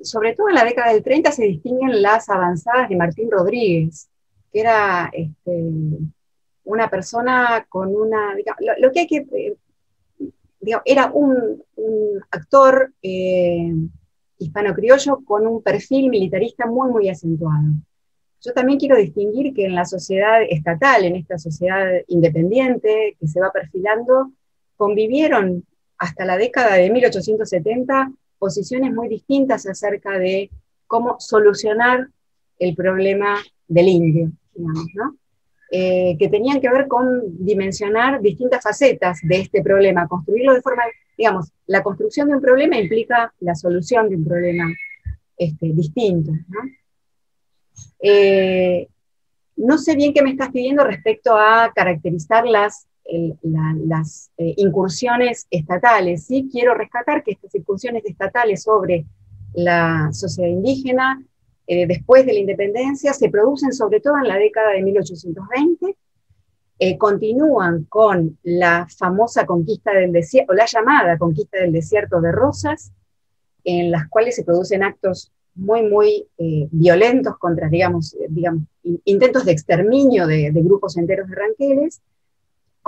[0.01, 4.09] sobre todo en la década del 30 se distinguen las avanzadas de Martín Rodríguez,
[4.53, 5.71] que era este,
[6.65, 8.35] una persona con una,
[8.79, 9.57] lo, que hay que, eh,
[10.85, 11.63] era un,
[12.31, 13.73] actor eh,
[14.39, 17.73] hispano-criollo con un perfil militarista muy, muy acentuado.
[18.43, 23.41] Yo también quiero distinguir que en la sociedad estatal, en esta sociedad independiente que se
[23.41, 24.33] va perfilando,
[24.77, 25.65] convivieron
[25.99, 30.51] hasta la década de 1870 posiciones muy distintas acerca de
[30.89, 32.09] cómo solucionar
[32.59, 33.37] el problema
[33.69, 34.87] del indio, digamos.
[35.73, 40.83] Eh, que tenían que ver con dimensionar distintas facetas de este problema, construirlo de forma,
[41.17, 44.65] digamos, la construcción de un problema implica la solución de un problema
[45.37, 46.33] este, distinto.
[46.33, 46.61] ¿no?
[48.01, 48.89] Eh,
[49.57, 52.89] no sé bien qué me estás pidiendo respecto a caracterizar las,
[53.43, 56.27] las eh, incursiones estatales.
[56.27, 59.07] Sí quiero rescatar que estas incursiones estatales sobre
[59.55, 61.23] la sociedad indígena
[61.73, 65.97] eh, después de la independencia, se producen sobre todo en la década de 1820,
[66.81, 72.33] eh, continúan con la famosa conquista del desierto, o la llamada conquista del desierto de
[72.33, 72.91] Rosas,
[73.63, 78.65] en las cuales se producen actos muy, muy eh, violentos contra, digamos, digamos,
[79.05, 82.01] intentos de exterminio de, grupos enteros de ranqueles.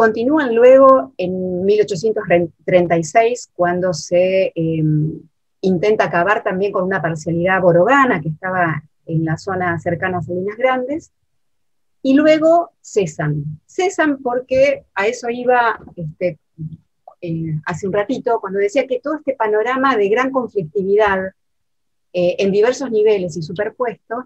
[0.03, 5.21] Continúan luego en 1836, cuando se em,
[5.61, 10.57] intenta acabar también con una parcialidad borogana que estaba en la zona cercana a Salinas
[10.57, 11.13] Grandes,
[12.03, 13.61] y luego cesan.
[13.65, 16.41] Cesan porque a eso iba este,
[17.21, 21.27] eh, hace un ratito, cuando decía que todo este panorama de gran conflictividad
[22.13, 24.25] eh, en diversos niveles y superpuesto,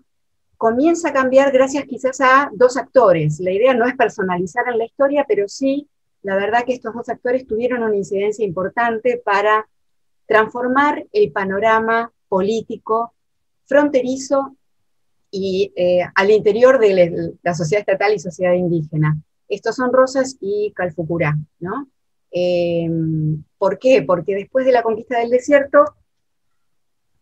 [0.56, 3.40] comienza a cambiar gracias quizás a dos actores.
[3.40, 5.88] La idea no es personalizar en la historia, pero sí,
[6.22, 9.68] la verdad que estos dos actores tuvieron una incidencia importante para
[10.26, 13.14] transformar el panorama político
[13.66, 14.56] fronterizo
[15.30, 19.16] y eh, al interior de la sociedad estatal y sociedad indígena.
[19.48, 21.88] Estos son Rosas y Calfucurá, ¿no?
[22.32, 22.88] Eh,
[23.58, 24.02] ¿Por qué?
[24.02, 25.84] Porque después de la conquista del desierto,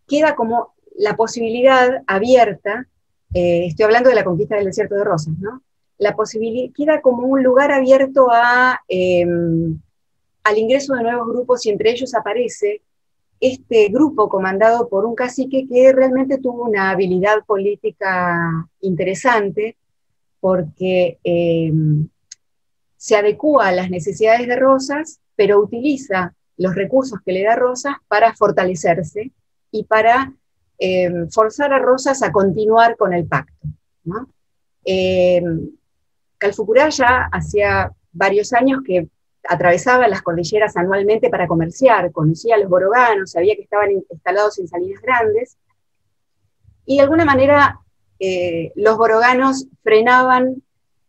[0.07, 2.89] queda como la posibilidad abierta,
[3.35, 5.63] eh, estoy hablando de la conquista del desierto de Rosas, ¿no?
[5.99, 8.29] La posibilidad, queda como un lugar abierto
[8.89, 9.81] em,
[10.45, 12.83] al ingreso de nuevos grupos y entre ellos aparece
[13.41, 19.77] este grupo comandado por un cacique que realmente tuvo una habilidad política interesante
[20.41, 22.09] porque em,
[22.97, 27.97] se adecua a las necesidades de Rosas, pero utiliza los recursos que le da Rosas
[28.07, 29.33] para fortalecerse
[29.73, 30.33] y para
[30.85, 33.67] em, forzar a Rosas a continuar con el pacto.
[34.05, 34.29] ¿no?
[34.85, 35.71] Em,
[36.39, 39.09] Calfucurá ya hacía varios años que
[39.49, 44.69] atravesaba las cordilleras anualmente para comerciar, conocía a los boroganos, sabía que estaban instalados en
[44.69, 45.57] salinas grandes,
[46.87, 47.81] y de alguna manera
[48.19, 50.63] eh, los boroganos frenaban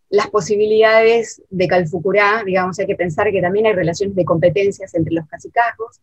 [0.09, 5.13] las posibilidades de Calfucurá, digamos, hay que pensar que también hay relaciones de competencias entre
[5.13, 5.99] los cacicazgos.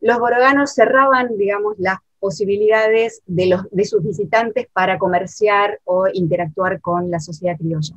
[0.00, 7.10] Los boroganos cerraban, digamos, las posibilidades de, de sus visitantes para comerciar o interactuar con
[7.10, 7.96] la sociedad criolla.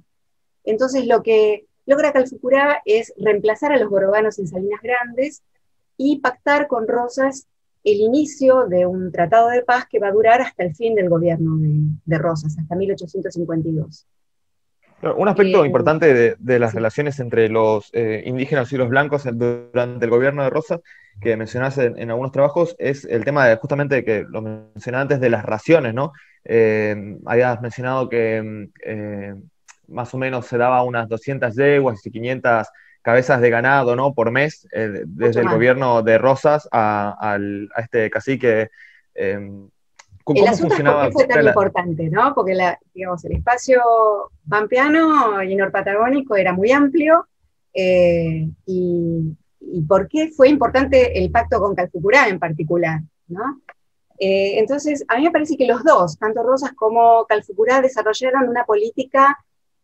[0.66, 5.44] Entonces, lo que logra Calfucurá es reemplazar a los boroganos en Salinas Grandes
[5.96, 7.48] y pactar con Rosas
[7.86, 11.08] el inicio de un tratado de paz que va a durar hasta el fin del
[11.08, 11.56] gobierno
[12.04, 14.06] de, Rosas, hasta 1852.
[15.02, 20.06] Un aspecto eh, importante de, las relaciones entre los eh, indígenas y los blancos durante
[20.06, 20.82] el gobierno de Rosas,
[21.22, 25.30] que mencionaste en, algunos trabajos, es el tema de justamente que lo mencioné antes de
[25.30, 26.14] las raciones, ¿no?
[26.46, 28.70] Eh, habías mencionado que
[29.88, 32.68] más o menos se daba unas 200 yeguas y 500
[33.02, 34.14] cabezas de ganado ¿no?
[34.14, 37.38] por mes eh, desde el gobierno de Rosas a,
[37.78, 38.70] este cacique.
[40.28, 41.08] ¿Cómo el asunto funcionaba?
[41.08, 42.36] Es fue tan importante, ¿no?
[42.36, 42.54] Porque
[42.94, 43.82] digamos, el espacio
[44.50, 47.26] pampeano y norpatagónico era muy amplio.
[47.74, 49.38] Eh, y,
[49.88, 53.62] por qué fue importante el pacto con Calfucurá en particular, ¿no?
[54.20, 58.66] Eh, entonces, a mí me parece que los dos, tanto Rosas como Calfucurá, desarrollaron una
[58.66, 59.38] política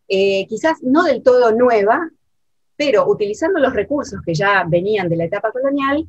[0.08, 2.10] eh, quizás no del todo nueva,
[2.76, 6.06] pero utilizando los recursos que ya venían de la etapa colonial,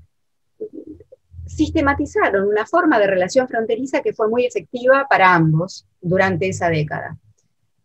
[1.45, 7.17] sistematizaron una forma de relación fronteriza que fue muy efectiva para ambos durante esa década.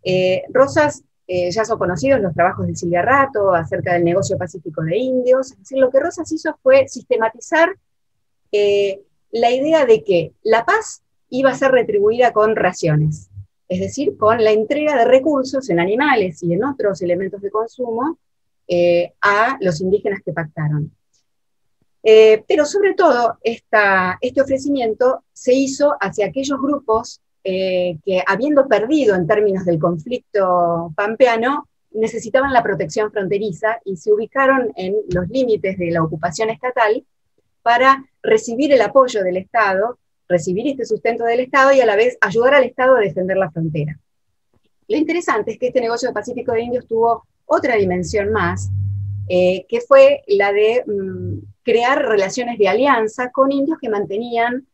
[0.03, 4.83] Eh, Rosas, eh, ya son conocidos los trabajos de Silvia Rato acerca del negocio pacífico
[4.83, 7.75] de indios, es decir, lo que Rosas hizo fue sistematizar
[9.33, 13.31] la idea de que la paz iba a ser retribuida con raciones
[13.71, 18.19] es decir, con la entrega de recursos en animales y en otros elementos de consumo
[18.67, 20.93] eh, a los indígenas que pactaron.
[22.03, 29.15] Eh, pero sobre todo, este ofrecimiento se hizo hacia aquellos grupos eh, que, habiendo perdido
[29.15, 35.77] en términos del conflicto pampeano, necesitaban la protección fronteriza y se ubicaron en los límites
[35.77, 37.05] de la ocupación estatal
[37.63, 39.99] para recibir el apoyo del Estado
[40.31, 43.51] recibir este sustento del Estado y a la vez ayudar al Estado a defender la
[43.51, 43.99] frontera.
[44.89, 48.71] Lo interesante es que este negocio del Pacífico de Indios tuvo otra dimensión más,
[49.29, 54.67] eh, que fue la de mm, crear relaciones de alianza con indios que mantenían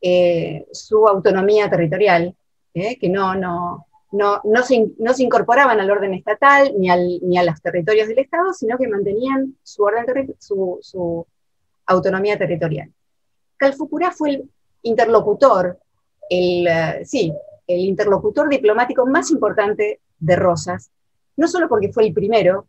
[0.00, 2.34] eh, su autonomía territorial,
[2.74, 6.88] eh, que no, no, no, no, se, incorporaban al orden estatal ni,
[7.20, 11.26] ni, a los territorios del Estado, sino que mantenían su, orden su, su
[11.86, 12.92] autonomía territorial.
[13.56, 14.50] Calfucurá fue el
[14.82, 15.78] interlocutor,
[16.28, 17.32] el, eh, sí,
[17.66, 20.90] el interlocutor diplomático más importante de Rosas,
[21.36, 22.66] no solo porque fue el primero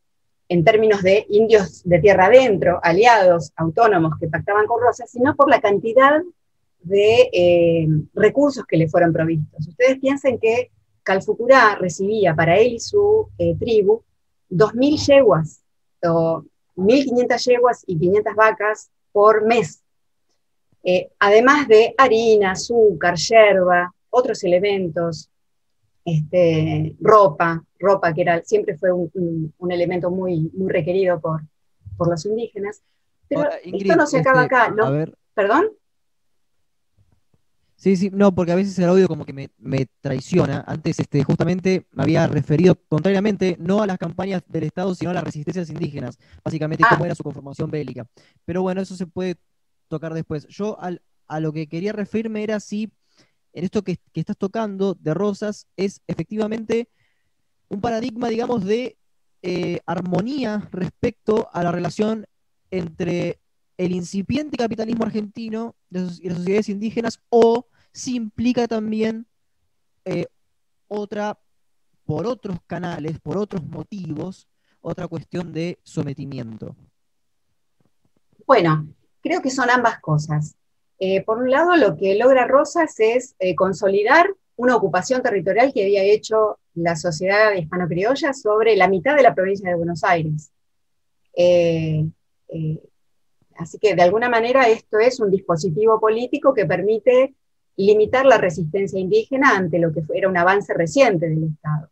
[0.48, 5.50] en términos de indios de tierra adentro, aliados, autónomos que pactaban con Rosas, sino por
[5.50, 6.22] la cantidad
[6.82, 9.68] de eh, recursos que le fueron provistos.
[9.68, 10.72] Ustedes piensen que
[11.04, 14.04] Calfucurá recibía para él y su eh, tribu
[14.52, 15.62] 2.000 yeguas,
[16.04, 16.44] o
[16.76, 19.82] 1.500 yeguas y 500 vacas por mes
[20.88, 25.32] eh, además de harina, azúcar, yerba, otros elementos,
[26.06, 31.42] este, ropa, ropa que era, siempre fue un, elemento muy, muy requerido por,
[31.98, 32.82] por los indígenas.
[33.28, 35.12] Pero esto no se acaba este, acá, ¿no?
[35.34, 35.66] ¿Perdón?
[37.76, 40.64] Sí, sí, no, porque a veces el audio como que me, traiciona.
[40.66, 45.14] Antes, este, justamente me había referido contrariamente no a las campañas del Estado, sino a
[45.14, 46.90] las resistencias indígenas, básicamente ah.
[46.92, 48.08] cómo era su conformación bélica.
[48.46, 49.36] Pero bueno, eso se puede
[49.88, 50.48] tocar después.
[50.48, 50.78] Yo
[51.28, 52.92] a lo que quería referirme era si
[53.56, 56.90] en esto que, estás tocando de Rosas es efectivamente
[57.70, 58.98] un paradigma, digamos, de
[59.42, 62.26] eh, armonía respecto a la relación
[62.70, 63.40] entre
[63.78, 69.26] el incipiente capitalismo argentino y las sociedades indígenas, o si implica también
[70.04, 70.28] eh,
[70.88, 71.40] otra,
[72.06, 74.48] por otros canales, por otros motivos,
[74.82, 76.76] otra cuestión de sometimiento.
[78.46, 78.86] Bueno,
[79.26, 80.56] Creo que son ambas cosas.
[81.00, 85.84] Eh, por un lado, lo que logra Rosas es eh, consolidar una ocupación territorial que
[85.84, 90.52] había hecho la sociedad hispano-criolla sobre la mitad de la provincia de Buenos Aires.
[91.36, 92.06] Eh,
[93.58, 97.34] así que de alguna manera esto es un dispositivo político que permite
[97.78, 101.90] limitar la resistencia indígena ante lo que era un avance reciente del Estado.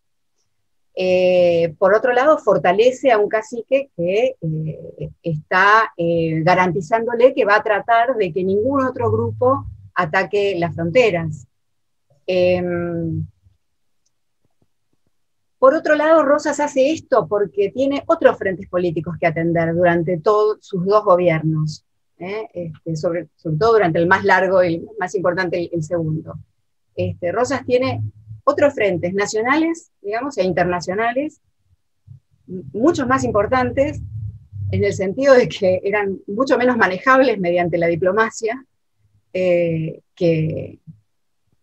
[0.95, 7.55] Eh, por otro lado, fortalece a un cacique que eh, está eh, garantizándole que va
[7.55, 9.65] a tratar de que ningún otro grupo
[9.95, 11.47] ataque las fronteras.
[12.27, 13.25] Em,
[15.57, 20.21] por otro lado, Rosas hace esto porque tiene otros frentes políticos que atender durante
[20.59, 21.85] sus dos gobiernos,
[22.17, 26.35] este, sobre, todo durante el más largo y el más importante, el, segundo.
[26.95, 28.01] Este, Rosas tiene
[28.43, 31.41] otros frentes nacionales, digamos, e internacionales,
[32.47, 34.01] muchos más importantes,
[34.71, 38.65] en el sentido de que eran mucho menos manejables mediante la diplomacia
[39.31, 40.79] eh, que,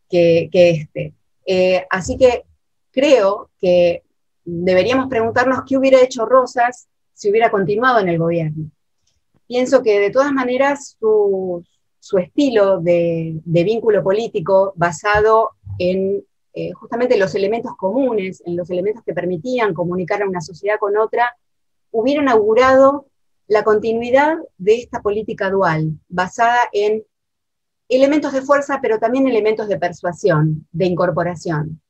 [0.09, 1.15] que, este.
[1.45, 2.45] Eh, así que
[2.93, 4.05] creo que
[4.45, 8.71] deberíamos preguntarnos qué hubiera hecho Rosas si hubiera continuado en el gobierno.
[9.47, 11.65] Pienso que de todas maneras su,
[12.19, 19.05] estilo de, de, vínculo político basado en eh, justamente los elementos comunes, en los elementos
[19.05, 21.37] que permitían comunicar a una sociedad con otra,
[21.93, 23.07] hubieran augurado
[23.47, 27.05] la continuidad de esta política dual, basada en
[27.89, 31.81] elementos de fuerza, pero también elementos de persuasión, de incorporación.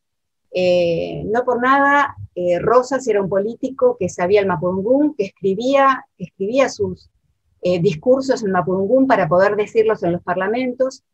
[0.53, 6.05] Eh, no por nada, eh, Rosas era un político que sabía el mapudungún, que escribía,
[6.69, 7.11] sus
[7.83, 11.05] discursos en mapudungún para poder decirlos en los parlamentos,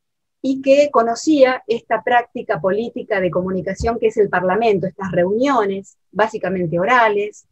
[0.49, 6.79] y que conocía esta práctica política de comunicación que es el Parlamento, estas reuniones, básicamente
[6.79, 7.49] orales,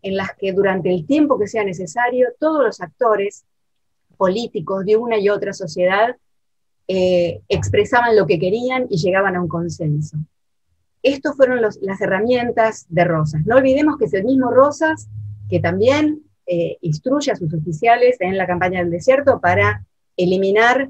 [0.00, 3.44] en las que durante el tiempo que sea necesario todos los actores
[4.16, 6.16] políticos de una y otra sociedad
[6.88, 10.16] eh, expresaban lo que querían y llegaban a un consenso.
[11.02, 13.44] Estas fueron las herramientas de Rosas.
[13.44, 15.10] No olvidemos que es el mismo Rosas
[15.50, 19.84] que también eh, instruye a sus oficiales en la campaña del desierto para
[20.16, 20.88] eliminar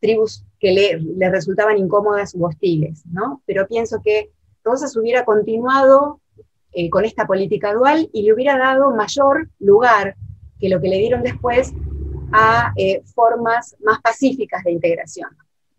[0.00, 3.42] tribus que le, resultaban incómodas u hostiles, ¿no?
[3.46, 4.30] Pero pienso que
[4.62, 6.20] Rosas hubiera continuado
[6.72, 10.16] eh, con esta política dual y le hubiera dado mayor lugar
[10.58, 11.72] que lo que le dieron después
[12.32, 15.30] a eh, formas más pacíficas de integración.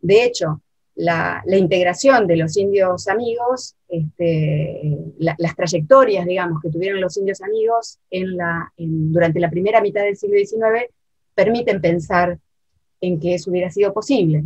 [0.02, 0.62] De hecho,
[0.96, 8.00] la, integración de los indios amigos, este, las trayectorias, digamos, que tuvieron los indios amigos
[8.78, 10.90] durante la primera mitad del siglo XIX,
[11.34, 12.40] permiten pensar
[13.02, 14.46] en que eso hubiera sido posible.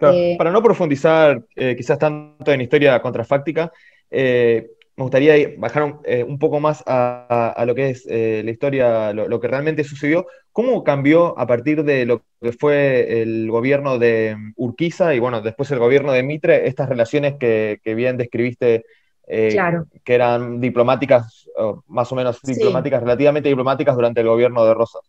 [0.00, 3.70] Eh, para no profundizar eh, quizás tanto en historia contrafáctica,
[4.10, 9.48] eh, me gustaría bajar un, poco más a, lo que es la historia, lo, que
[9.48, 10.26] realmente sucedió.
[10.52, 15.70] ¿Cómo cambió a partir de lo que fue el gobierno de Urquiza y bueno, después
[15.70, 18.84] el gobierno de Mitre, estas relaciones que, bien describiste,
[19.26, 21.48] que eran diplomáticas,
[21.86, 25.00] más o menos diplomáticas, relativamente diplomáticas durante el gobierno de Rosas?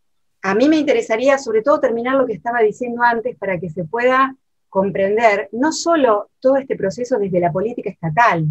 [0.41, 3.83] A mí me interesaría sobre todo terminar lo que estaba diciendo antes para que se
[3.83, 4.35] pueda
[4.69, 8.45] comprender no solo todo este proceso desde la política estatal,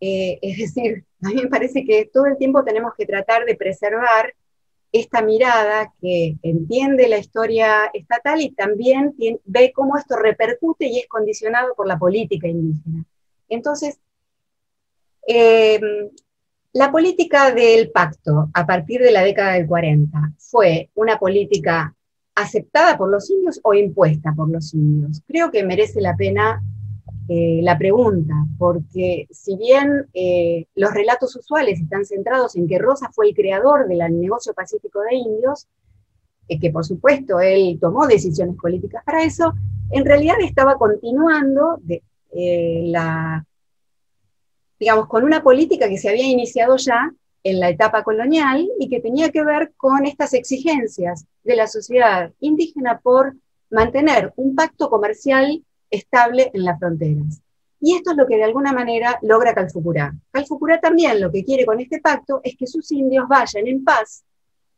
[0.00, 3.54] eh, es decir, a mí me parece que todo el tiempo tenemos que tratar de
[3.54, 4.34] preservar
[4.90, 11.06] esta mirada que entiende la historia estatal y también ve cómo esto repercute y es
[11.08, 13.04] condicionado por la política indígena.
[13.50, 13.98] Entonces,
[15.26, 15.78] eh,
[16.72, 21.94] la política del pacto a partir de la década del 40 fue una política
[22.34, 25.22] aceptada por los indios o impuesta por los indios.
[25.26, 26.62] Creo que merece la pena
[27.30, 33.10] eh, la pregunta, porque si bien eh, los relatos usuales están centrados en que Rosa
[33.12, 35.66] fue el creador del negocio pacífico de indios,
[36.48, 39.52] eh, que por supuesto él tomó decisiones políticas para eso,
[39.90, 42.02] en realidad estaba continuando de,
[42.32, 43.44] la
[44.78, 47.12] digamos, con una política que se había iniciado ya
[47.44, 52.32] en la etapa colonial y que tenía que ver con estas exigencias de la sociedad
[52.40, 53.36] indígena por
[53.70, 57.40] mantener un pacto comercial estable en las fronteras.
[57.80, 60.12] Y esto es lo que de alguna manera logra Calfucurá.
[60.32, 64.24] Calfucurá también lo que quiere con este pacto es que sus indios vayan en paz,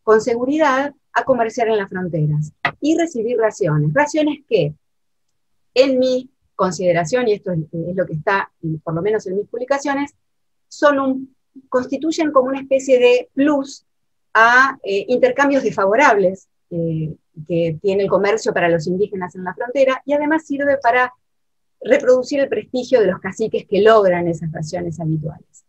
[0.03, 3.93] con seguridad, a comerciar en las fronteras y recibir raciones.
[3.93, 4.75] Raciones que,
[5.75, 6.31] en mi
[6.61, 8.53] consideración, y esto es, lo que está,
[8.85, 10.15] por lo menos en mis publicaciones,
[10.69, 11.35] son un,
[11.71, 13.87] constituyen como una especie de plus
[14.35, 17.15] a eh, intercambios desfavorables eh,
[17.49, 21.15] que tiene el comercio para los indígenas en la frontera y además sirve para
[21.81, 25.65] reproducir el prestigio de los caciques que logran esas raciones habituales.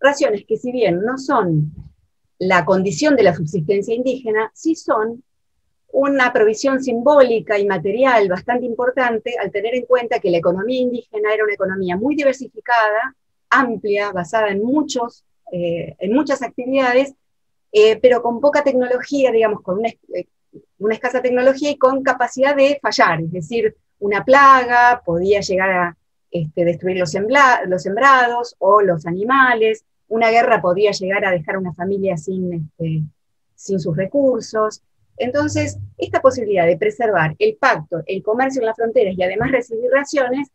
[0.00, 1.72] Raciones que si bien no son
[2.40, 5.22] la condición de la subsistencia indígena, sí son
[5.92, 11.32] una provisión simbólica y material bastante importante al tener en cuenta que la economía indígena
[11.32, 13.14] era una economía muy diversificada,
[13.50, 17.14] amplia, basada en, muchos, eh, en muchas actividades,
[17.70, 20.26] eh, pero con poca tecnología, digamos, con una, eh,
[20.78, 25.96] una, escasa tecnología y con capacidad de fallar, es decir, una plaga podía llegar a
[26.30, 27.14] este, destruir los,
[27.66, 33.02] los, sembrados o los animales, una guerra podía llegar a dejar una familia sin, este,
[33.54, 34.82] sin sus recursos.
[35.16, 39.90] Entonces, esta posibilidad de preservar el pacto, el comercio en las fronteras y además recibir
[39.90, 40.48] raciones,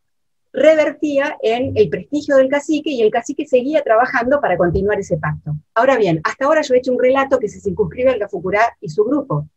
[0.54, 5.56] revertía en el prestigio del cacique y el cacique seguía trabajando para continuar ese pacto.
[5.76, 8.90] Ahora bien, hasta ahora yo he hecho un relato que se circunscribe al Gafucurá y
[8.90, 9.48] su grupo.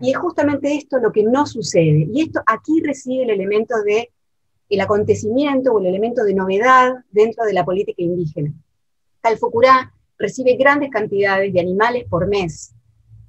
[0.00, 2.08] Y es justamente esto lo que no sucede.
[2.12, 4.10] Y esto aquí reside el elemento de
[4.68, 8.52] el acontecimiento o el elemento de novedad dentro de la política indígena.
[9.20, 12.74] Calfucurá recibe grandes cantidades de animales por mes,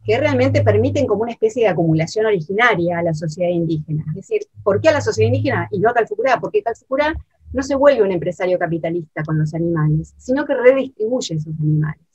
[0.03, 4.03] que realmente permiten como una especie de acumulación originaria a la sociedad indígena.
[4.09, 6.39] Es decir, ¿por qué a la sociedad indígena y no a Calfucurá?
[6.39, 7.13] Porque Calfucurá
[7.51, 12.05] no se vuelve un empresario capitalista con los animales, sino que redistribuye esos animales.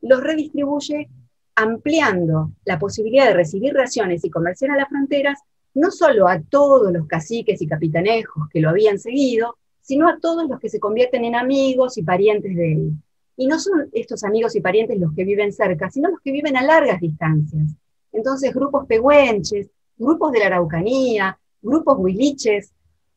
[0.00, 1.08] Los redistribuye
[1.54, 5.40] ampliando la posibilidad de recibir raciones y comerciar a las fronteras,
[5.74, 10.48] no solo a todos los caciques y capitanejos que lo habían seguido, sino a todos
[10.48, 12.92] los que se convierten en amigos y parientes de él.
[13.36, 16.56] Y no son estos amigos y parientes los que viven cerca, sino los que viven
[16.56, 17.68] a largas distancias.
[18.12, 22.72] Entonces, grupos pehuenches, grupos de la Araucanía, grupos huiliches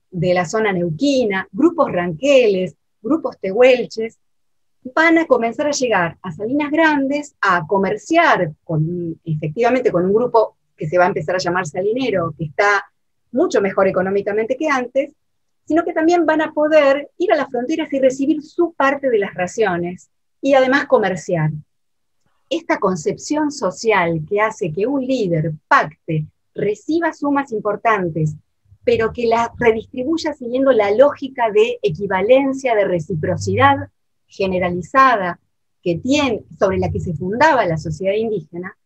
[0.09, 4.17] de la zona neuquina, grupos ranqueles, grupos tehuelches,
[4.93, 10.57] van a comenzar a llegar a Salinas Grandes a comerciar con, efectivamente con un grupo
[10.77, 12.85] que se va a empezar a llamar salinero, que está
[13.31, 15.13] mucho mejor económicamente que antes,
[15.65, 19.17] sino que también van a poder ir a las fronteras y recibir su parte de
[19.17, 20.09] las raciones
[20.41, 21.51] y además comerciar.
[22.49, 28.35] Esta concepción social que hace que un líder pacte, reciba sumas importantes,
[28.83, 33.89] pero que las redistribuya siguiendo la lógica de equivalencia, de reciprocidad
[34.27, 35.39] generalizada
[35.81, 38.77] que tiene, sobre la que se fundaba la sociedad indígena,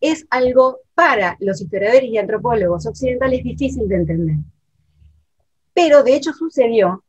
[0.00, 4.36] es algo para los historiadores y antropólogos occidentales difícil de entender
[5.76, 7.04] pero de hecho sucedió.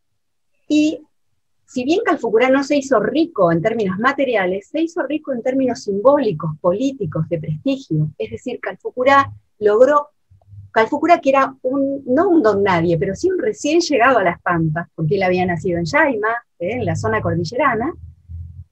[0.68, 1.00] Y
[1.66, 5.84] si bien Calfucurá no se hizo rico en términos materiales, se hizo rico en términos
[5.84, 8.10] simbólicos, políticos, de prestigio.
[8.18, 10.10] Es decir, Calfucurá logró,
[10.72, 14.42] Calfucurá que era un, no un don nadie, pero sí un recién llegado a las
[14.42, 17.94] Pampas, porque él había nacido en Yaima, eh, en la zona cordillerana,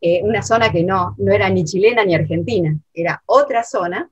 [0.02, 4.10] eh, una zona que no, no era ni chilena ni argentina, era otra zona,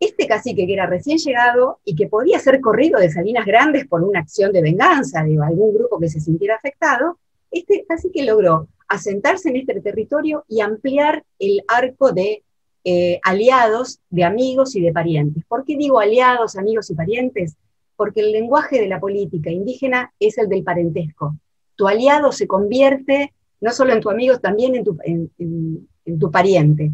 [0.00, 4.02] este cacique que era recién llegado y que podía ser corrido de Salinas Grandes por
[4.02, 7.18] una acción de venganza de algún grupo que se sintiera afectado,
[7.50, 12.44] este cacique logró asentarse en este territorio y ampliar el arco de
[12.84, 15.44] eh, aliados, de amigos y de parientes.
[15.46, 17.56] ¿Por qué digo aliados, amigos y parientes?
[17.96, 21.36] Porque el lenguaje de la política indígena es el del parentesco.
[21.74, 26.92] Tu aliado se convierte no solo en tu amigo, también en tu, en tu pariente.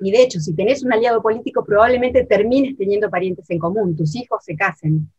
[0.00, 4.14] Y de hecho, si tenés un aliado político, probablemente termines teniendo parientes en común, tus
[4.14, 5.10] hijos se casen.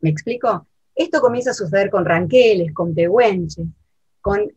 [0.00, 0.66] ¿Me explico?
[0.94, 3.66] Esto comienza a suceder con ranqueles, con pehuenches,
[4.20, 4.52] con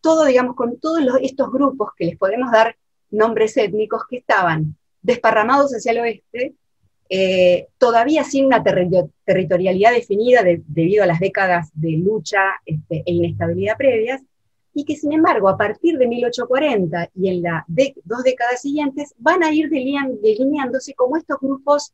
[0.00, 2.76] todo, digamos, con todos estos grupos que les podemos dar
[3.10, 6.54] nombres étnicos que estaban desparramados hacia el oeste,
[7.08, 13.76] eh, todavía sin una territorialidad definida debido a las décadas de lucha este, e inestabilidad
[13.76, 14.22] previas,
[14.74, 19.42] y que sin embargo a partir de 1840 y en las dos décadas siguientes van
[19.42, 21.92] a ir delineándose como estos grupos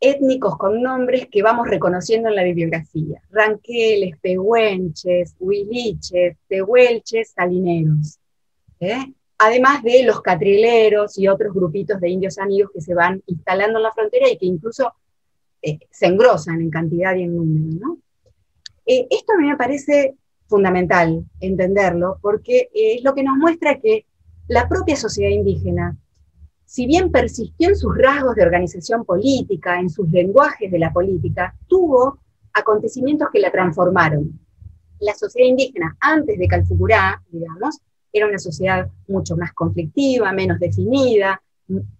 [0.00, 3.22] étnicos con nombres que vamos reconociendo en la bibliografía.
[3.30, 8.18] Ranqueles, pehuenches, huiliches, tehuelches, salineros.
[8.80, 9.12] ¿eh?
[9.38, 13.82] Además de los catrileros y otros grupitos de indios amigos que se van instalando en
[13.84, 14.92] la frontera y que incluso
[15.62, 17.98] eh, se engrosan en cantidad y en número.
[18.86, 20.14] Eh, esto a mí me parece
[20.46, 24.06] fundamental entenderlo, porque es lo que nos muestra que
[24.48, 25.96] la propia sociedad indígena,
[26.64, 31.54] si bien persistió en sus rasgos de organización política, en sus lenguajes de la política,
[31.66, 32.18] tuvo
[32.52, 34.38] acontecimientos que la transformaron.
[35.00, 37.78] La sociedad indígena, antes de Calfucurá, digamos,
[38.12, 41.42] era una sociedad mucho más conflictiva, menos definida,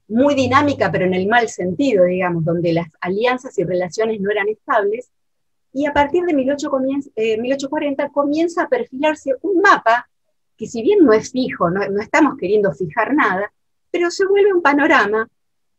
[0.09, 4.49] muy dinámica, pero en el mal sentido, digamos, donde las alianzas y relaciones no eran
[4.49, 5.11] estables,
[5.75, 10.09] y a partir de 1840 eh, comienza a perfilarse un mapa
[10.57, 13.53] que si bien no es fijo, no, estamos queriendo fijar nada,
[13.91, 15.29] pero se vuelve un panorama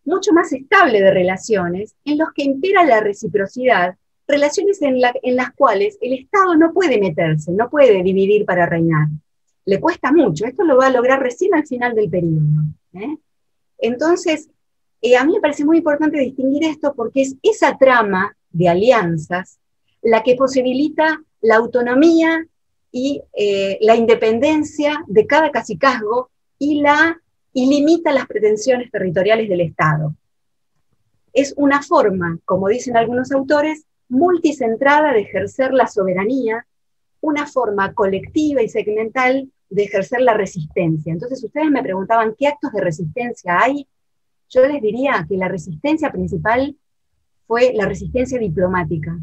[0.03, 3.95] mucho más estable de relaciones en los que impera la reciprocidad,
[4.27, 9.07] relaciones en, las cuales el Estado no puede meterse, no puede dividir para reinar.
[9.63, 12.41] Le cuesta mucho, esto lo va a lograr recién al final del periodo.
[12.93, 13.17] ¿eh?
[13.77, 14.49] Entonces,
[15.01, 19.57] eh, a mí me parece muy importante distinguir esto porque es esa trama de alianzas
[20.05, 22.45] la que posibilita la autonomía
[22.91, 26.29] y eh, la independencia de cada cacicazgo
[26.59, 27.19] y, la,
[27.53, 30.15] y limita las pretensiones territoriales del Estado.
[31.33, 36.67] Es una forma, como dicen algunos autores, multicentrada de ejercer la soberanía,
[37.19, 41.11] una forma colectiva y segmental de ejercer la resistencia.
[41.11, 43.87] Entonces ustedes me preguntaban qué actos de resistencia hay.
[44.49, 46.77] Yo les diría que la resistencia principal
[47.47, 49.17] fue la resistencia diplomática,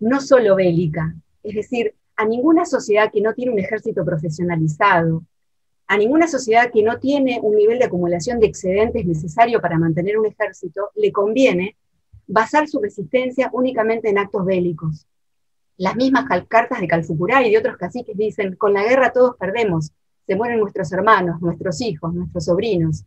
[0.00, 1.14] no solo bélica.
[1.42, 5.24] Es decir, a ninguna sociedad que no tiene un ejército profesionalizado,
[5.86, 10.18] a ninguna sociedad que no tiene un nivel de acumulación de excedentes necesario para mantener
[10.18, 11.76] un ejército, le conviene
[12.26, 15.06] basar su resistencia únicamente en actos bélicos.
[15.78, 19.92] Las mismas cartas de Calfucurá y de otros caciques dicen, con la guerra todos perdemos,
[20.26, 23.04] se mueren nuestros hermanos, nuestros hijos, nuestros sobrinos.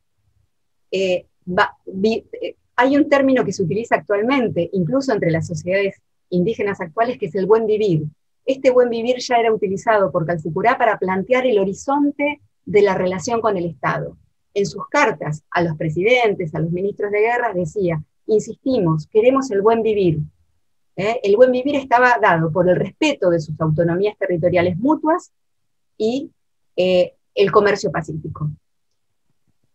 [0.89, 6.01] Eh, eh, hay un término que se utiliza actualmente, incluso entre las sociedades
[6.31, 8.03] indígenas actuales, que es el buen vivir.
[8.45, 13.39] Este buen vivir ya era utilizado por Calfucurá para plantear el horizonte de la relación
[13.39, 14.17] con el Estado.
[14.53, 19.61] En sus cartas a los presidentes, a los ministros de guerra, decía, insistimos, queremos el
[19.61, 20.19] buen vivir.
[20.95, 21.19] ¿eh?
[21.23, 25.31] El buen vivir estaba dado por el respeto de sus autonomías territoriales mutuas
[25.97, 26.31] y
[26.75, 28.49] eh, el comercio pacífico.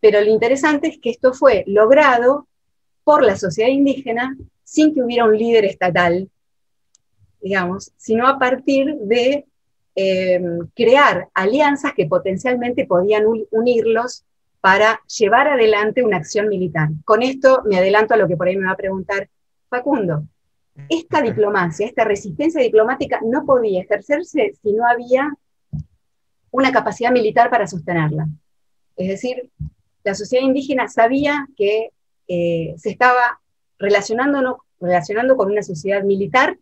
[0.01, 2.47] Pero lo interesante es que esto fue logrado
[3.05, 6.29] por la sociedad indígena sin que hubiera un líder estatal,
[7.41, 9.47] digamos, sino a partir de
[9.95, 10.41] eh,
[10.75, 14.25] crear alianzas que potencialmente podían unirlos
[14.61, 16.89] para llevar adelante una acción militar.
[17.05, 19.29] Con esto me adelanto a lo que por ahí me va a preguntar
[19.69, 20.25] Facundo.
[20.89, 25.33] Esta diplomacia, esta resistencia diplomática no podía ejercerse si no había
[26.51, 28.29] una capacidad militar para sostenerla.
[28.97, 29.51] Es decir,
[30.05, 31.91] la sociedad indígena sabía que
[32.29, 33.41] eh, se estaba
[33.79, 36.59] relacionando, relacionando con una sociedad militar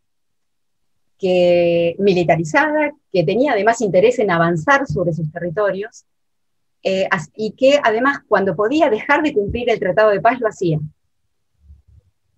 [1.19, 6.05] que, militarizada, que tenía además interés en avanzar sobre sus territorios,
[6.83, 10.79] eh, y que además cuando podía dejar de cumplir el Tratado de Paz lo hacía.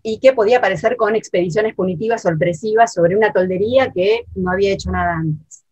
[0.02, 4.92] Y que podía aparecer con expediciones punitivas sorpresivas sobre una toldería que no había hecho
[4.92, 5.64] nada antes.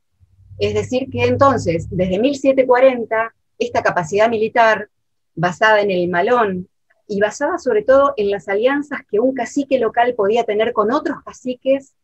[0.59, 4.89] Es decir, que entonces, desde 1740, esta capacidad militar,
[5.37, 6.69] basada en el malón
[7.07, 11.19] y basada sobre todo en las alianzas que un cacique local podía tener con otros
[11.25, 11.95] caciques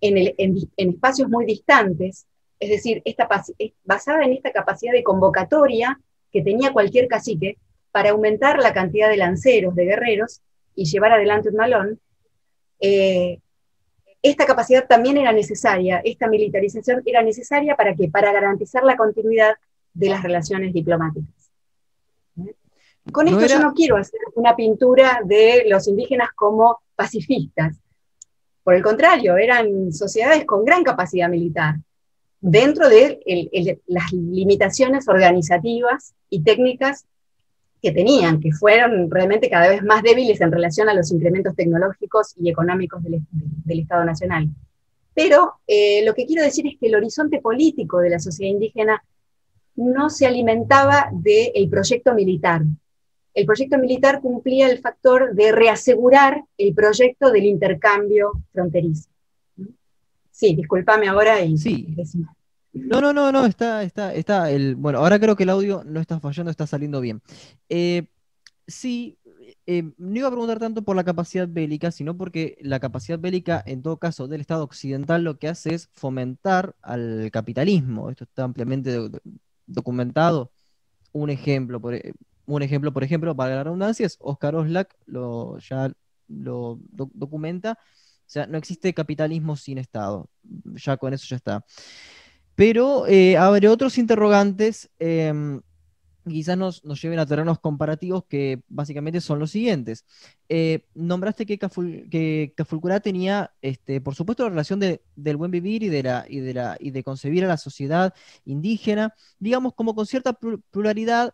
[0.00, 2.26] en, en espacios muy distantes,
[2.58, 3.28] es decir, esta,
[3.84, 6.00] basada en esta capacidad de convocatoria
[6.32, 7.58] que tenía cualquier cacique
[7.92, 10.40] para aumentar la cantidad de lanceros, de guerreros,
[10.74, 12.00] y llevar adelante un malón,
[12.80, 13.40] eh,
[14.22, 19.54] esta capacidad también era necesaria, esta militarización era necesaria para que Para garantizar la continuidad
[19.94, 21.50] de las relaciones diplomáticas.
[23.12, 27.78] Con esto yo no quiero hacer una pintura de los indígenas como pacifistas.
[28.66, 31.76] Por el contrario, eran sociedades con gran capacidad militar,
[32.40, 33.20] dentro de
[33.86, 37.06] las limitaciones organizativas y técnicas
[37.80, 42.34] que tenían, que fueron realmente cada vez más débiles en relación a los incrementos tecnológicos
[42.40, 43.22] y económicos del,
[43.78, 44.48] Estado Nacional.
[45.14, 49.00] Pero eh, lo que quiero decir es que el horizonte político de la sociedad indígena
[49.76, 52.62] no se alimentaba del proyecto militar.
[53.36, 59.10] El proyecto militar cumplía el factor de reasegurar el proyecto del intercambio fronterizo.
[60.30, 61.94] Sí, discúlpame ahora y sí.
[62.72, 64.74] No, no, no, no, está, está, está el.
[64.74, 67.20] Bueno, ahora creo que el audio no está fallando, está saliendo bien.
[67.68, 68.06] Eh,
[68.66, 69.18] sí,
[69.66, 73.62] eh, no iba a preguntar tanto por la capacidad bélica, sino porque la capacidad bélica,
[73.66, 78.08] en todo caso, del Estado occidental lo que hace es fomentar al capitalismo.
[78.08, 78.96] Esto está ampliamente
[79.66, 80.52] documentado.
[81.12, 82.14] Un ejemplo, por, e,
[82.46, 85.92] un ejemplo, por ejemplo, para la redundancia, es Oscar Oslak, lo, ya
[86.28, 87.78] lo documenta
[88.26, 90.28] o sea, no existe capitalismo sin Estado.
[90.74, 91.64] Ya con eso ya está.
[92.56, 93.38] Pero eh,
[93.68, 94.90] otros interrogantes.
[94.98, 95.60] Em,
[96.28, 100.04] quizás nos, lleven a terrenos comparativos que básicamente son los siguientes.
[100.48, 102.08] Eh, nombraste que, Caful,
[102.56, 106.54] Cafulcurá tenía, este, por supuesto, la relación del buen vivir y de, la, y, de
[106.54, 108.12] la, y de concebir a la sociedad
[108.44, 110.36] indígena, digamos, como con cierta
[110.72, 111.32] pluralidad,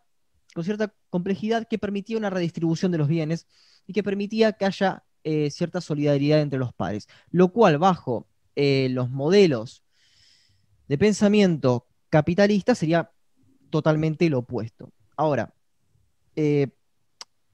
[0.54, 3.46] con cierta complejidad que permitía una redistribución de los bienes
[3.86, 8.88] y que permitía que haya eh, cierta solidaridad entre los pares, lo cual bajo eh,
[8.90, 9.82] los modelos
[10.88, 13.10] de pensamiento capitalista sería
[13.70, 14.92] totalmente lo opuesto.
[15.16, 15.54] Ahora,
[16.36, 16.68] eh,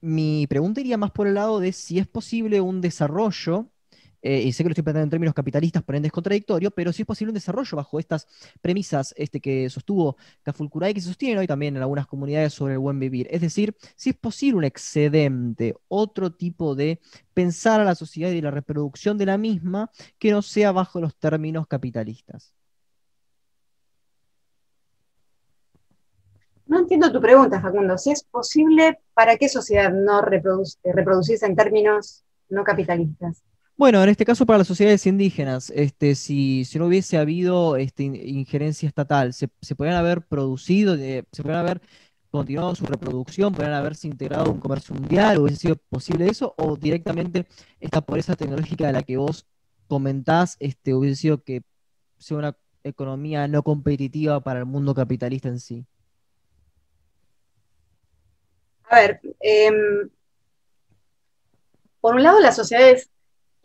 [0.00, 3.70] mi pregunta iría más por el lado de si es posible un desarrollo
[4.22, 6.92] eh, y sé que lo estoy planteando en términos capitalistas, por ende es contradictorio, pero
[6.92, 8.26] sí es posible un desarrollo bajo estas
[8.60, 12.78] premisas este, que sostuvo Cafulcuray, que se sostienen hoy también en algunas comunidades sobre el
[12.78, 13.28] buen vivir.
[13.30, 17.00] Es decir, si es posible un excedente, otro tipo de
[17.34, 21.14] pensar a la sociedad y la reproducción de la misma que no sea bajo los
[21.16, 22.54] términos capitalistas.
[26.66, 27.96] No entiendo tu pregunta, Facundo.
[27.96, 33.42] Si es posible, ¿para qué sociedad no reproducirse en términos no capitalistas?
[33.78, 38.88] Bueno, en este caso para las sociedades indígenas, este, si, no hubiese habido este, injerencia
[38.88, 41.80] estatal, se, podrían haber producido, se podrían haber
[42.28, 47.46] continuado su reproducción, podrían haberse integrado un comercio mundial, hubiese sido posible eso, o directamente
[47.78, 49.46] esta pobreza tecnológica de la que vos
[49.86, 51.62] comentás, este, hubiese sido que
[52.18, 55.86] sea una economía no competitiva para el mundo capitalista en sí.
[58.90, 60.10] A ver, em,
[62.00, 63.08] por un lado las sociedades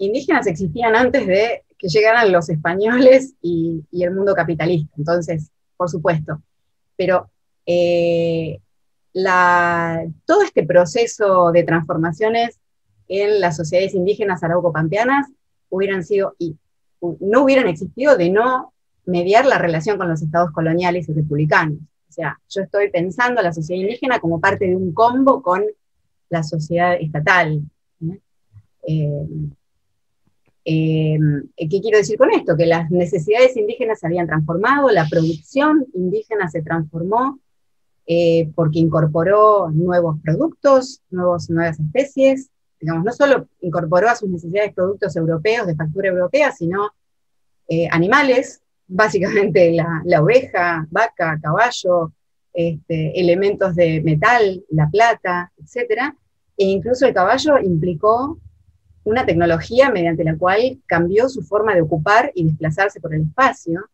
[0.06, 6.42] indígenas existían antes de que llegaran los españoles y, el mundo capitalista, entonces, por supuesto.
[6.96, 7.30] Pero
[7.66, 8.60] eh,
[10.26, 12.60] todo este proceso de transformaciones
[13.08, 15.28] en las sociedades indígenas arauco-pampeanas
[15.70, 16.56] hubieran sido, y
[17.20, 18.74] no hubieran existido de no
[19.06, 21.80] mediar la relación con los estados coloniales y republicanos.
[22.10, 25.64] O sea, yo estoy pensando la sociedad indígena como parte de un combo con
[26.30, 27.62] la sociedad estatal.
[28.88, 29.28] Eh,
[30.66, 32.56] ¿Qué quiero decir con esto?
[32.56, 37.40] Que las necesidades indígenas se habían transformado, la producción indígena se transformó
[38.06, 41.50] eh, porque incorporó nuevos productos, nuevas
[41.80, 42.50] especies,
[42.80, 46.92] digamos, no solo incorporó a sus necesidades productos europeos de factura europea, sino
[47.92, 49.72] animales, básicamente
[50.06, 52.14] la, oveja, vaca, caballo,
[52.54, 56.14] este, elementos de metal, la plata, etc.
[56.58, 58.40] E incluso el caballo implicó
[59.04, 63.90] una tecnología mediante la cual cambió su forma de ocupar y desplazarse por el espacio,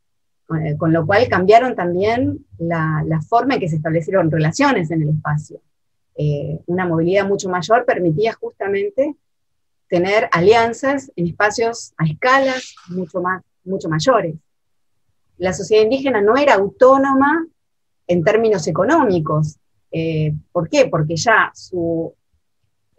[0.77, 5.61] con lo cual cambiaron también la, forma en que se establecieron relaciones en el espacio.
[6.15, 9.15] Eh, una movilidad mucho mayor permitía justamente
[9.87, 14.35] tener alianzas en espacios a escalas mucho, más, mucho mayores
[15.39, 17.47] la sociedad indígena no era autónoma
[18.07, 19.57] en términos económicos.
[19.91, 20.85] Eh, ¿Por qué?
[20.85, 22.13] Porque ya su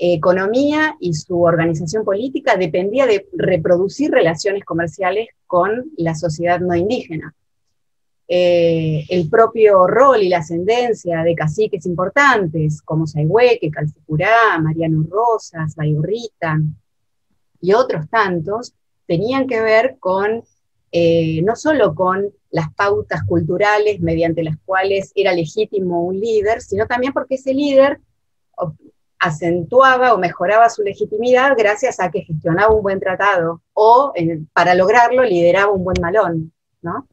[0.01, 7.35] economía y su organización política dependía de reproducir relaciones comerciales con la sociedad no indígena.
[8.27, 15.75] Eh, el propio rol y la ascendencia de caciques importantes como Saihueque, Calfucurá, Mariano Rosas,
[15.75, 16.59] Bayorrita
[17.61, 18.73] y otros tantos
[19.07, 20.45] tenían que ver con
[20.93, 26.87] eh, no solo con las pautas culturales mediante las cuales era legítimo un líder, sino
[26.87, 28.01] también porque ese líder
[29.21, 34.13] acentuaba o mejoraba su legitimidad gracias a que gestionaba un buen tratado o
[34.55, 36.53] para lograrlo lideraba un buen malón.
[36.83, 37.07] ¿no?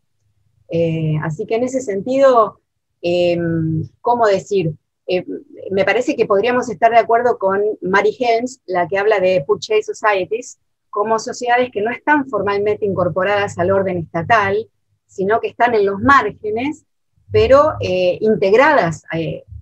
[0.69, 2.61] Eh, así que en ese sentido,
[3.01, 4.73] em, ¿cómo decir?
[5.05, 5.25] Eh,
[5.71, 9.93] me parece que podríamos estar de acuerdo con Mary Helms, la que habla de Purchase
[9.93, 14.69] Societies, como sociedades que no están formalmente incorporadas al orden estatal,
[15.05, 16.85] sino que están en los márgenes,
[17.31, 19.03] pero eh, integradas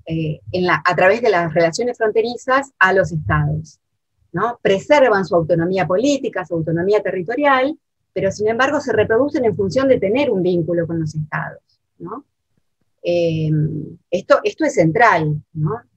[0.06, 3.80] eh, eh, a través de las relaciones fronterizas a los estados.
[4.32, 4.60] ¿no?
[4.62, 7.78] Preservan su autonomía política, su autonomía territorial,
[8.14, 11.62] pero sin embargo se reproducen en función de tener un vínculo con los estados.
[14.12, 15.41] esto, esto es central,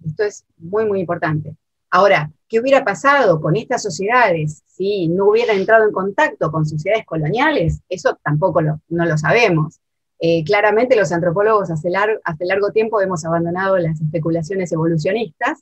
[0.05, 1.57] esto es muy, muy importante.
[1.91, 7.07] Ahora, ¿qué hubiera pasado con estas sociedades si no hubieran entrado en contacto con sociedades
[7.07, 7.81] coloniales?
[7.89, 9.81] Eso tampoco lo, no lo sabemos.
[10.21, 15.61] Eh, claramente los antropólogos hace, largo tiempo hemos abandonado las especulaciones evolucionistas.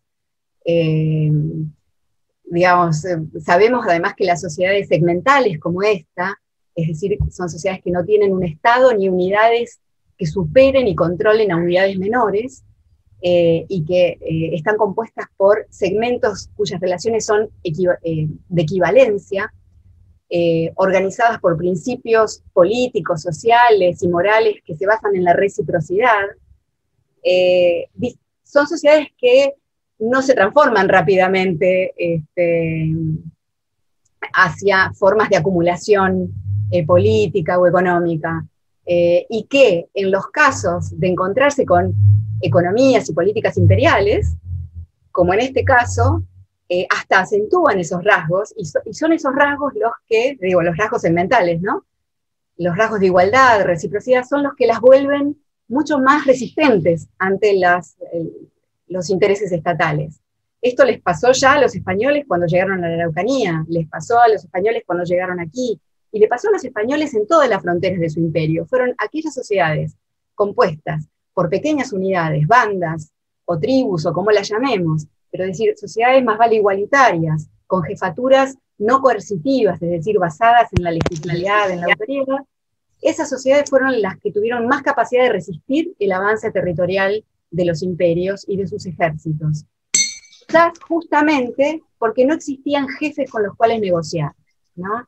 [0.65, 1.31] Eh,
[2.55, 2.67] eh,
[3.45, 6.41] sabemos además que las sociedades segmentales como esta,
[6.75, 9.81] es decir, son sociedades que no tienen un Estado ni unidades
[10.17, 12.63] que superen y controlen a unidades menores,
[13.19, 14.19] y que
[14.53, 19.53] están compuestas por segmentos cuyas relaciones son de equivalencia,
[20.75, 26.25] organizadas por principios políticos, sociales y morales que se basan en la reciprocidad.
[28.43, 29.55] son sociedades que
[29.99, 32.93] no se transforman rápidamente este,
[34.35, 36.33] hacia formas de acumulación
[36.87, 38.45] política o económica.
[38.85, 41.95] y que en los casos de encontrarse con
[42.41, 44.37] economías y políticas imperiales,
[45.11, 46.23] como en este caso,
[46.69, 51.61] eh, hasta acentúan esos rasgos, y, son esos rasgos los que, digo, los rasgos segmentales,
[51.63, 51.85] ¿no?
[52.57, 55.37] Los rasgos de igualdad, reciprocidad, son los que las vuelven
[55.69, 57.97] mucho más resistentes ante las,
[58.89, 60.21] los intereses estatales.
[60.61, 64.29] esto les pasó ya a los españoles cuando llegaron a la Araucanía, les pasó a
[64.29, 68.01] los españoles cuando llegaron aquí, y le pasó a los españoles en todas las fronteras
[68.01, 68.67] de su imperio.
[68.67, 69.97] Fueron aquellas sociedades
[70.35, 73.13] compuestas por pequeñas unidades, bandas
[73.45, 75.07] o tribus o como las llamemos,
[75.37, 80.85] pero es decir, sociedades más vale igualitarias, con jefaturas no coercitivas, es decir, basadas en
[80.85, 82.39] la legitimidad, en la autoridad,
[83.03, 87.83] esas sociedades fueron las que tuvieron más capacidad de resistir el avance territorial de los
[87.83, 89.65] imperios y de sus ejércitos.
[89.91, 94.33] Quizás justamente porque no existían jefes con los cuales negociar,
[94.75, 95.07] ¿no?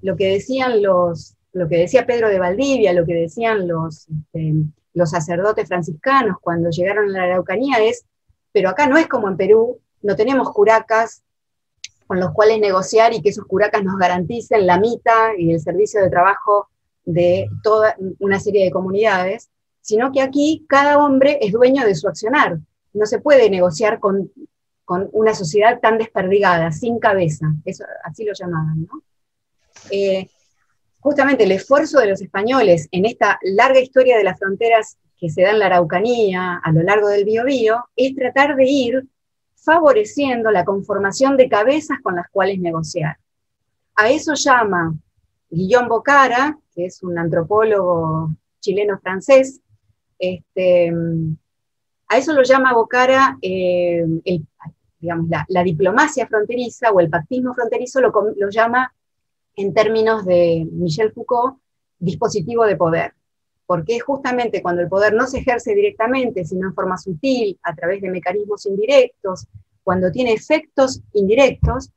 [0.00, 4.54] Lo que decían los, lo que decía Pedro de Valdivia, lo que decían los, este,
[4.94, 8.06] los sacerdotes franciscanos cuando llegaron a la Araucanía es,
[8.56, 11.22] pero acá no es como en Perú, no tenemos curacas
[12.06, 16.00] con los cuales negociar y que esos curacas nos garanticen la mitad y el servicio
[16.00, 16.70] de trabajo
[17.04, 19.50] de toda una serie de comunidades,
[19.82, 22.56] sino que aquí cada hombre es dueño de su accionar.
[22.94, 24.32] No se puede negociar con,
[25.12, 28.88] una sociedad tan desperdigada, sin cabeza, eso, así lo llamaban.
[29.90, 30.30] Eh,
[31.00, 35.42] justamente el esfuerzo de los españoles en esta larga historia de las fronteras que se
[35.42, 39.06] da en la Araucanía, a lo largo del Biobío, es tratar de ir
[39.54, 43.16] favoreciendo la conformación de cabezas con las cuales negociar.
[43.94, 44.94] A eso llama
[45.50, 49.60] Guillaume Bocara, que es un antropólogo chileno-francés,
[50.18, 50.92] este,
[52.08, 54.04] a eso lo llama Bocara eh,
[54.98, 58.92] digamos, la, diplomacia fronteriza o el pactismo fronterizo lo, lo llama,
[59.56, 61.58] en términos de Michel Foucault,
[61.98, 63.15] dispositivo de poder
[63.66, 68.00] porque justamente cuando el poder no se ejerce directamente, sino en forma sutil, a través
[68.00, 69.46] de mecanismos indirectos,
[69.82, 71.90] cuando tiene efectos indirectos,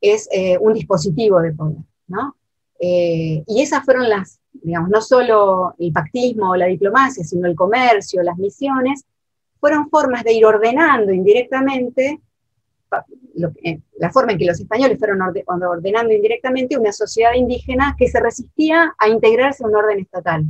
[0.00, 2.36] es eh, un dispositivo de poder, ¿no?
[2.78, 7.56] Eh, y esas fueron las, digamos, no solo el pactismo o la diplomacia, sino el
[7.56, 9.04] comercio, las misiones,
[9.58, 12.20] fueron formas de ir ordenando indirectamente,
[13.98, 18.94] la forma en que los españoles fueron ordenando indirectamente una sociedad indígena que se resistía
[18.98, 20.44] a integrarse a un orden estatal.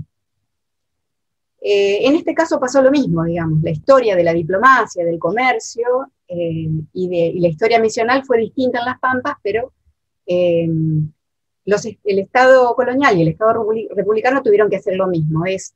[1.68, 7.08] En este caso pasó lo mismo, digamos, la historia de la diplomacia, del comercio y,
[7.08, 9.72] de, y, la historia misional fue distinta en las Pampas, pero
[10.26, 13.64] el Estado colonial y el Estado
[13.94, 15.74] republicano tuvieron que hacer lo mismo, es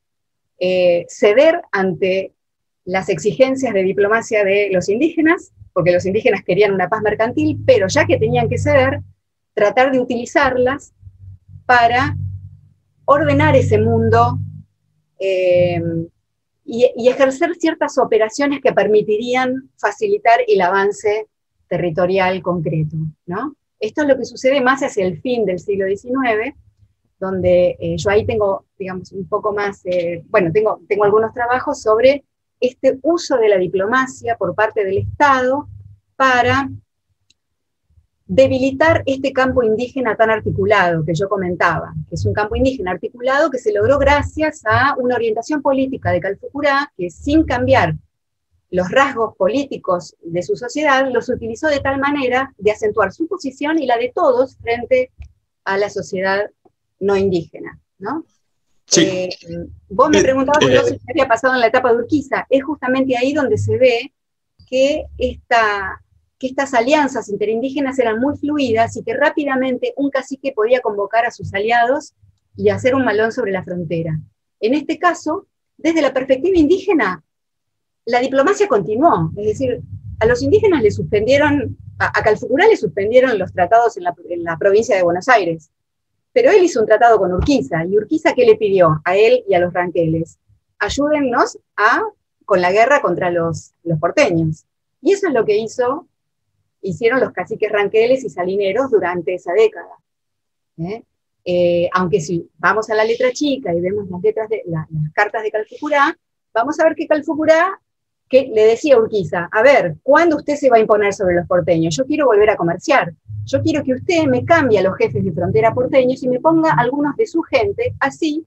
[0.62, 2.34] eh, ceder ante
[2.84, 7.88] las exigencias de diplomacia de los indígenas, porque los indígenas querían una paz mercantil, pero
[7.88, 9.00] ya que tenían que ceder,
[9.54, 10.92] tratar de utilizarlas
[11.64, 12.16] para
[13.06, 14.38] ordenar ese mundo
[15.20, 15.80] eh,
[16.64, 21.26] y, ejercer ciertas operaciones que permitirían facilitar el avance
[21.68, 22.96] territorial concreto,
[23.26, 23.54] ¿no?
[23.78, 26.54] Esto es lo que sucede más hacia el fin del siglo XIX,
[27.18, 31.82] donde eh, yo ahí tengo, digamos, un poco más, eh, bueno, tengo, tengo algunos trabajos
[31.82, 32.24] sobre
[32.60, 35.68] este uso de la diplomacia por parte del Estado
[36.16, 36.68] para
[38.32, 43.50] debilitar este campo indígena tan articulado que yo comentaba, que es un campo indígena articulado
[43.50, 47.96] que se logró gracias a una orientación política de Calfucurá que sin cambiar
[48.70, 53.80] los rasgos políticos de su sociedad, los utilizó de tal manera de acentuar su posición
[53.80, 55.10] y la de todos frente
[55.64, 56.48] a la sociedad
[57.00, 57.80] no indígena.
[57.98, 58.24] ¿no?
[58.86, 59.06] Sí.
[59.06, 59.28] Eh,
[59.88, 62.46] vos me eh, preguntabas eh, qué había pasado en la etapa de Urquiza.
[62.48, 64.14] Es justamente ahí donde se ve
[64.68, 66.00] que, esta,
[66.40, 71.30] que estas alianzas interindígenas eran muy fluidas y que rápidamente un cacique podía convocar a
[71.30, 72.14] sus aliados
[72.56, 74.18] y hacer un malón sobre la frontera.
[74.58, 77.22] En este caso, desde la perspectiva indígena,
[78.06, 79.82] la diplomacia continuó, es decir,
[80.18, 85.02] a los indígenas le suspendieron, a, Calfucurá le suspendieron los tratados en la, provincia de
[85.02, 85.70] Buenos Aires,
[86.32, 89.54] pero él hizo un tratado con Urquiza, y Urquiza ¿qué le pidió a él y
[89.54, 90.38] a los ranqueles?
[90.78, 92.02] Ayúdennos a,
[92.46, 94.64] con la guerra contra los, los porteños.
[95.02, 96.06] Y eso es lo que hizo,
[96.82, 99.94] hicieron los caciques ranqueles y salineros durante esa década.
[100.78, 101.02] ¿eh?
[101.44, 105.42] Eh, aunque si vamos a la letra chica y vemos las letras de las cartas
[105.42, 106.16] de Calfucurá,
[106.52, 107.80] vamos a ver que Calfucurá
[108.28, 111.96] que le decía Urquiza, a ver, ¿cuándo usted se va a imponer sobre los porteños?
[111.96, 113.12] Yo quiero volver a comerciar.
[113.44, 116.72] Yo quiero que usted me cambie a los jefes de frontera porteños y me ponga
[116.74, 118.46] algunos de su gente, así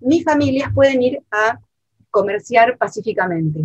[0.00, 1.58] mis familias pueden ir a
[2.10, 3.64] comerciar pacíficamente.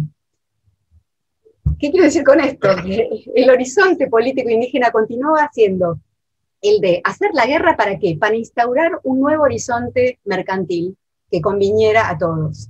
[1.84, 2.70] ¿Qué quiero decir con esto?
[3.36, 6.00] El horizonte político indígena continúa siendo
[6.62, 8.16] el de hacer la guerra para qué?
[8.18, 10.96] Para instaurar un nuevo horizonte mercantil
[11.30, 12.70] que conviniera a todos.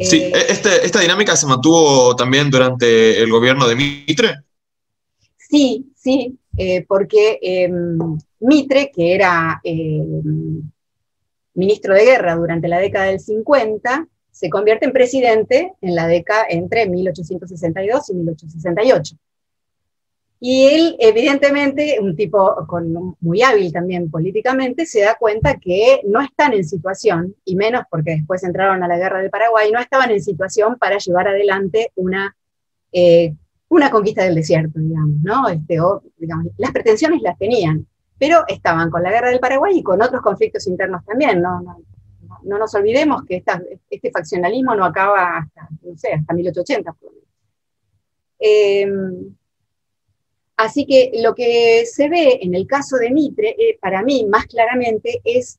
[0.00, 4.34] Sí, eh, este, ¿esta dinámica se mantuvo también durante el gobierno de Mitre?
[5.36, 10.60] Sí, sí, eh, porque em, Mitre, que era em,
[11.54, 16.44] ministro de guerra durante la década del 50, se convierte en presidente en la década
[16.50, 19.16] entre 1862 y 1868.
[20.38, 22.54] Y él, evidentemente, un tipo
[23.20, 28.10] muy hábil también políticamente, se da cuenta que no están en situación, y menos porque
[28.10, 32.36] después entraron a la guerra del Paraguay, no estaban en situación para llevar adelante una,
[32.92, 33.34] eh,
[33.68, 35.48] una conquista del desierto, digamos, ¿no?
[35.48, 37.86] Este, o, digamos, las pretensiones las tenían,
[38.18, 41.62] pero estaban con la guerra del Paraguay y con otros conflictos internos también, no,
[42.46, 43.42] no nos olvidemos que
[43.90, 46.94] este faccionalismo no acaba hasta, no sé, hasta 1880.
[48.38, 48.86] Eh,
[50.56, 54.46] Así que lo que se ve en el caso de Mitre, eh, para mí más
[54.46, 55.58] claramente, es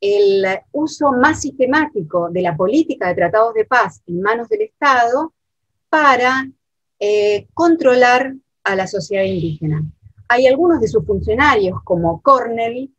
[0.00, 5.34] el uso más sistemático de la política de tratados de paz en manos del Estado
[5.90, 6.48] para
[6.98, 9.84] eh, controlar a la sociedad indígena.
[10.28, 12.90] Hay algunos de sus funcionarios, como Cornell,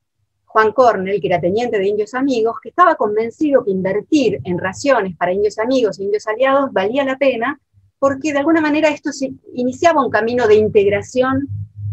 [0.51, 5.15] Juan Cornell, que era teniente de indios amigos, que estaba convencido que invertir en raciones
[5.15, 7.59] para indios amigos e indios aliados valía la pena
[7.99, 9.11] porque de alguna manera esto
[9.53, 11.47] iniciaba un camino de integración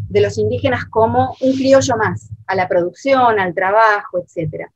[0.08, 4.66] de los indígenas como un criollo más, a la producción, al trabajo, etc.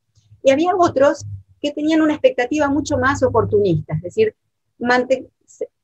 [0.43, 1.25] Y había otros
[1.59, 4.35] que tenían una expectativa mucho más oportunista, es decir,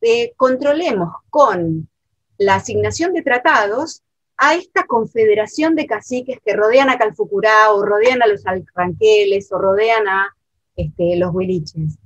[0.02, 1.89] eh, controlemos con
[2.38, 4.04] la asignación de tratados
[4.40, 9.58] a esta confederación de caciques que rodean a Calfucurá o rodean a los alranqueles o
[9.58, 10.36] rodean a
[10.76, 12.00] este, los huiliches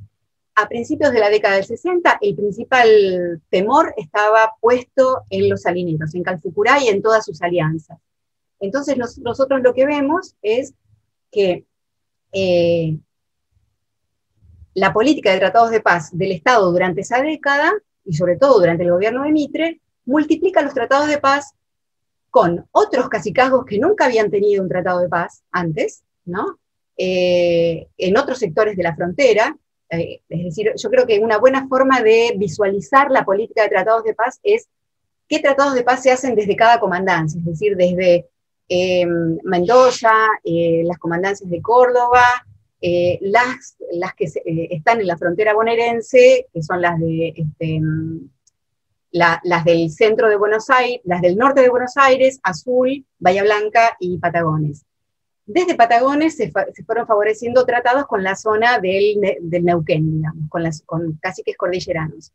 [0.55, 6.13] a principios de la década del 60, el principal temor estaba puesto en los salineros,
[6.13, 7.99] en Calfucurá y en todas sus alianzas.
[8.59, 10.73] Entonces nosotros lo que vemos es
[11.31, 11.65] que
[12.31, 12.97] eh,
[14.75, 17.73] la política de tratados de paz del Estado durante esa década,
[18.05, 21.55] y sobre todo durante el gobierno de Mitre, multiplica los tratados de paz
[22.33, 26.57] con otros cacicazgos que nunca habían tenido un tratado de paz antes, ¿no?
[26.97, 29.55] Eh, en otros sectores de la frontera,
[29.91, 34.03] eh, es decir, yo creo que una buena forma de visualizar la política de tratados
[34.03, 34.67] de paz es
[35.27, 38.25] qué tratados de paz se hacen desde cada comandancia, es decir, desde
[38.67, 42.25] em, Mendoza, eh, las comandancias de Córdoba,
[42.81, 44.25] eh, las, las que
[44.71, 47.79] están en la frontera bonaerense, que son las de este,
[49.13, 53.95] las del centro de Buenos Aires, las del norte de Buenos Aires, Azul, Bahía Blanca
[53.99, 54.85] y Patagones
[55.45, 56.51] desde Patagones se,
[56.85, 62.31] fueron favoreciendo tratados con la zona del, Neuquén, digamos, con, las, con caciques cordilleranos.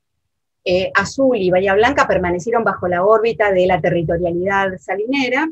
[0.64, 5.48] Eh, Azul y Bahía Blanca permanecieron bajo la órbita de la territorialidad salinera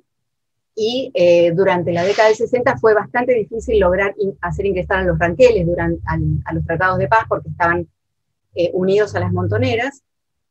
[0.74, 5.18] y eh, durante la década del 60 fue bastante difícil lograr hacer ingresar a los
[5.18, 7.88] ranqueles durante, a los tratados de paz porque estaban
[8.54, 10.02] eh, unidos a las montoneras,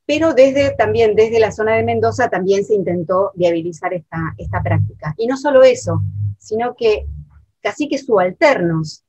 [0.05, 5.15] pero desde, también desde la zona de Mendoza también se intentó viabilizar esta, esta práctica.
[5.17, 6.01] Y no solo eso,
[6.37, 7.05] sino que
[7.61, 9.03] caciques subalternos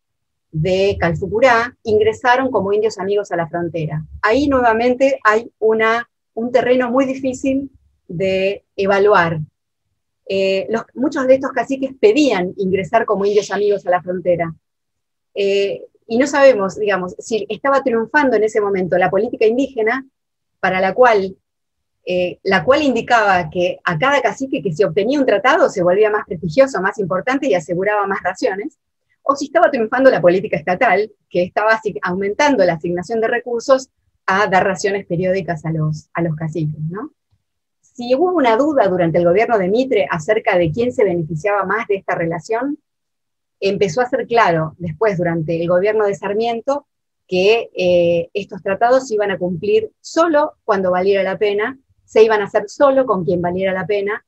[0.51, 4.05] de Calfucurá ingresaron como indios amigos a la frontera.
[4.23, 7.71] Ahí nuevamente hay una, un terreno muy difícil
[8.09, 9.41] de evaluar.
[10.29, 14.55] Eh, muchos de estos caciques pedían ingresar como indios amigos a la frontera.
[15.35, 20.07] Eh, y no sabemos, digamos, si estaba triunfando en ese momento la política indígena,
[20.67, 21.37] para la cual
[22.05, 26.11] eh, la cual indicaba que a cada cacique que se obtenía un tratado se volvía
[26.11, 28.77] más prestigioso, más importante y aseguraba más raciones,
[29.23, 33.91] o si estaba triunfando la política estatal, que estaba aumentando la asignación de recursos
[34.27, 36.81] a dar raciones periódicas a los, a los caciques.
[37.81, 41.87] Si hubo una duda durante el gobierno de Mitre acerca de quién se beneficiaba más
[41.87, 42.77] de esta relación,
[43.61, 46.89] empezó a ser claro después, durante el gobierno de Sarmiento,
[47.29, 52.45] que eh, estos tratados iban a cumplir solo cuando valiera la pena se iban a
[52.45, 54.25] hacer solo con quien valiera la pena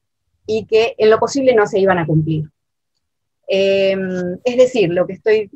[0.46, 2.50] y que en lo posible no se iban a cumplir.
[3.46, 5.50] Em, es decir, lo que estoy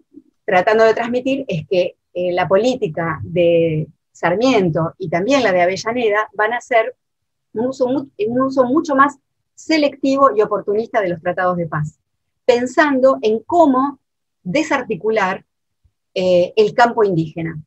[0.45, 6.29] tratando de transmitir es que eh, la política de Sarmiento y también la de Avellaneda
[6.35, 6.95] van a ser
[7.55, 9.19] un uso, un uso mucho más
[9.55, 11.99] selectivo y oportunista de los tratados de paz,
[12.45, 13.99] pensando en cómo
[14.43, 15.45] desarticular
[16.15, 17.61] eh, el campo indígena.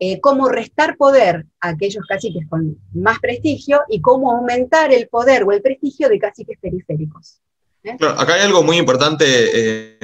[0.00, 5.42] Eh, cómo restar poder a aquellos caciques con más prestigio y cómo aumentar el poder
[5.42, 7.40] o el prestigio de caciques periféricos.
[7.82, 7.96] ¿eh?
[8.00, 9.98] acá hay algo muy importante,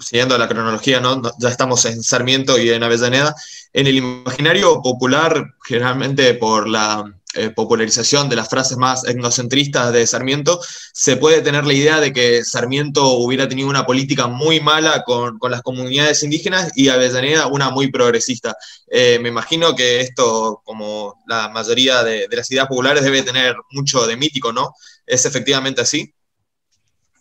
[0.00, 1.22] siguiendo la cronología, ¿no?
[1.38, 3.34] ya estamos en Sarmiento y en Avellaneda.
[3.72, 7.04] En el imaginario popular, generalmente por la
[7.36, 10.60] eh, popularización de las frases más etnocentristas de Sarmiento,
[10.92, 15.38] se puede tener la idea de que Sarmiento hubiera tenido una política muy mala con,
[15.50, 18.56] las comunidades indígenas y Avellaneda una muy progresista.
[18.88, 24.06] Eh, me imagino que esto, como la mayoría de, las ideas populares, debe tener mucho
[24.06, 24.72] de mítico, ¿no?
[25.04, 26.14] ¿Es efectivamente así?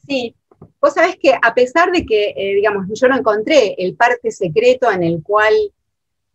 [0.07, 0.35] Sí,
[0.81, 4.91] vos sabés que a pesar de que, eh, digamos, yo no encontré el parte secreto
[4.91, 5.53] en el cual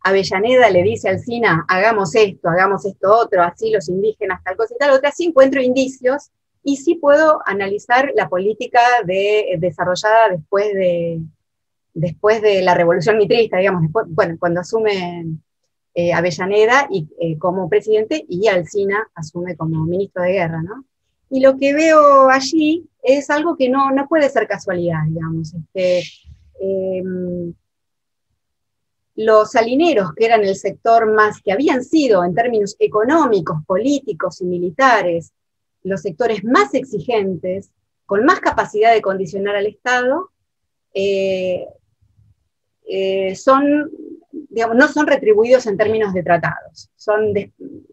[0.03, 4.75] Avellaneda le dice al SINA, hagamos esto, hagamos esto otro, así los indígenas, tal cosa
[4.75, 6.31] y tal otra, sí encuentro indicios
[6.63, 11.21] y sí puedo analizar la política de, desarrollada después de,
[11.95, 15.27] después de la revolución mitrista, digamos, bueno, cuando asume
[15.95, 20.85] eh, Avellaneda y, eh, como presidente y Alcina asume como ministro de guerra, ¿no?
[21.31, 25.55] Y lo que veo allí es algo que no, no puede ser casualidad, digamos.
[25.55, 26.03] Este,
[26.61, 27.53] em,
[29.17, 34.45] los salineros, que eran el sector más, que habían sido en términos económicos, políticos y
[34.45, 35.33] militares,
[35.83, 37.71] los sectores más exigentes,
[38.07, 40.31] con más capacidad de condicionar al Estado,
[40.95, 41.67] eh,
[42.89, 43.91] eh, son,
[44.31, 46.91] digamos, no son retribuidos en términos de tratados.
[46.97, 47.33] Son,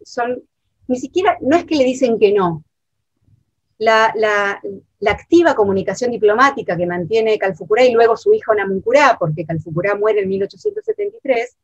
[0.04, 0.42] son,
[0.88, 2.64] ni siquiera, no es que le dicen que no.
[3.78, 4.60] La,
[5.06, 10.28] activa comunicación diplomática que mantiene Calfucurá y luego su hijo Namuncurá, porque Calfucurá muere en
[10.28, 11.56] 1873,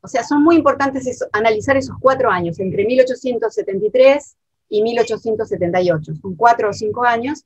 [0.00, 4.36] o sea, son muy importantes analizar esos cuatro años, entre 1873
[4.68, 6.14] y 1878.
[6.20, 7.44] Son cuatro o cinco años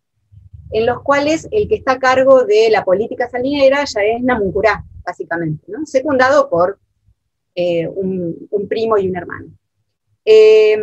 [0.70, 4.84] en los cuales el que está a cargo de la política salinera ya es Namuncurá,
[5.04, 5.84] básicamente, ¿no?
[5.86, 6.78] secundado por
[7.54, 9.48] eh, un, primo y un hermano.
[10.24, 10.76] Eh,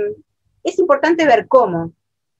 [0.63, 1.91] es importante ver cómo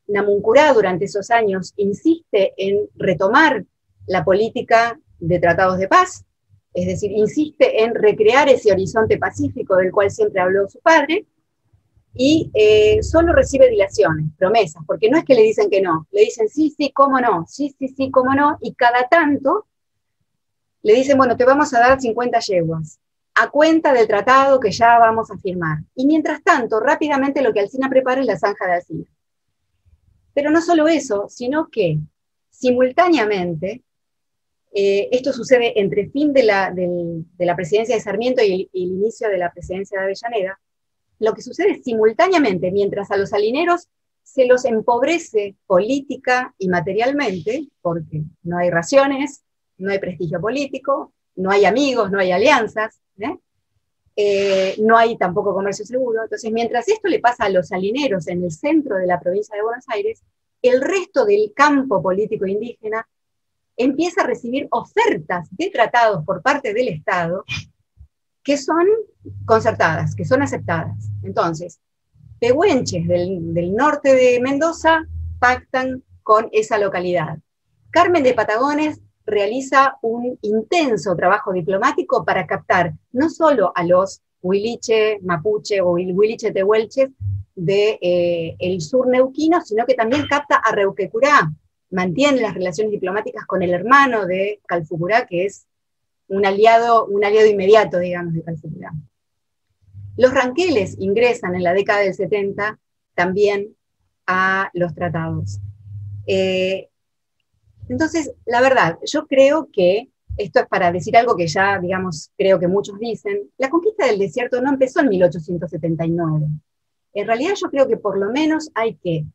[0.08, 3.66] Namuncurá durante esos años insiste en retomar
[4.08, 6.26] la política de tratados de paz,
[6.74, 11.26] es decir, insiste en recrear ese horizonte pacífico del cual siempre habló su padre,
[12.16, 16.22] y eh, solo recibe dilaciones, promesas, porque no es que le dicen que no, le
[16.22, 19.66] dicen sí, sí, cómo no, sí, sí, sí, cómo no, y cada tanto
[20.84, 23.00] le dicen, bueno, te vamos a dar 50 yeguas,
[23.36, 25.80] a cuenta del tratado que ya vamos a firmar.
[25.96, 29.06] Y mientras tanto, rápidamente lo que Alcina prepara es la zanja de Alcina.
[30.34, 32.00] Pero no solo eso, sino que
[32.50, 33.84] simultáneamente,
[34.74, 39.30] eh, esto sucede entre fin de la, de la presidencia de Sarmiento y el, inicio
[39.30, 40.60] de la presidencia de Avellaneda,
[41.20, 43.88] lo que sucede simultáneamente, mientras a los salineros
[44.24, 49.44] se los empobrece política y materialmente, porque no hay raciones,
[49.78, 53.38] no hay prestigio político, no hay amigos, no hay alianzas, ¿eh?
[54.16, 56.24] Eh, no hay tampoco comercio seguro.
[56.24, 59.64] Entonces, mientras esto le pasa a los salineros en el centro de la provincia de
[59.64, 60.22] Buenos Aires,
[60.62, 63.08] el resto del campo político indígena
[63.76, 67.44] empieza a recibir ofertas de tratados por parte del Estado
[68.44, 68.86] que son
[69.46, 71.10] concertadas, que son aceptadas.
[71.24, 71.80] Entonces,
[72.40, 75.08] pehuenches del, norte de Mendoza
[75.40, 77.40] pactan con esa localidad.
[77.90, 85.20] Carmen de Patagones realiza un intenso trabajo diplomático para captar no solo a los huiliche,
[85.22, 87.10] mapuche o huiliche tehuelches
[87.56, 91.52] del de, eh, sur neuquino, sino que también capta a Reuquecurá,
[91.92, 95.66] mantiene las relaciones diplomáticas con el hermano de Calfucurá, que es
[96.28, 98.92] un aliado, un aliado inmediato, digamos, de Calfucurá.
[100.18, 102.80] Los ranqueles ingresan en la década del 70
[103.16, 103.76] también
[104.28, 105.60] a los tratados.
[106.28, 106.90] Eh,
[107.94, 112.60] entonces, la verdad, yo creo que, esto es para decir algo que ya, digamos, creo
[112.60, 116.48] que muchos dicen, la conquista del desierto no empezó en 1879.
[117.14, 119.26] En realidad yo creo que por lo menos hay que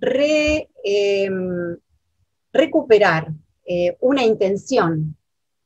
[0.00, 1.76] em,
[2.52, 3.32] recuperar
[3.64, 5.16] eh, una intención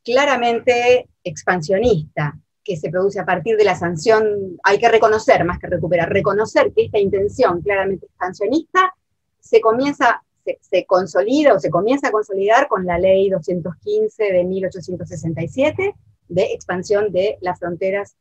[0.03, 5.67] claramente expansionista que se produce a partir de la sanción, hay que reconocer más que
[5.67, 8.95] recuperar, reconocer que esta intención claramente expansionista
[9.39, 10.23] se comienza,
[10.61, 15.95] se, consolida o se comienza a consolidar con la ley 215 de 1867
[16.29, 18.17] de expansión de las fronteras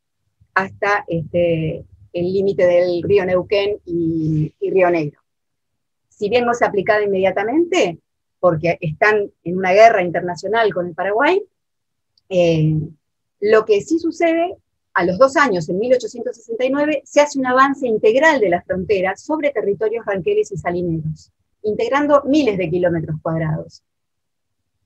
[0.53, 5.21] hasta este, el límite del río Neuquén y, Río Negro.
[6.09, 7.99] Si bien no se ha aplicado inmediatamente,
[8.39, 11.41] porque están en una guerra internacional con el Paraguay,
[12.29, 12.73] eh,
[13.41, 14.55] lo que sí sucede,
[14.95, 19.51] a los dos años, en 1869, se hace un avance integral de las fronteras sobre
[19.51, 21.33] territorios ranqueles y salineros,
[21.65, 23.83] integrando miles de kilómetros cuadrados.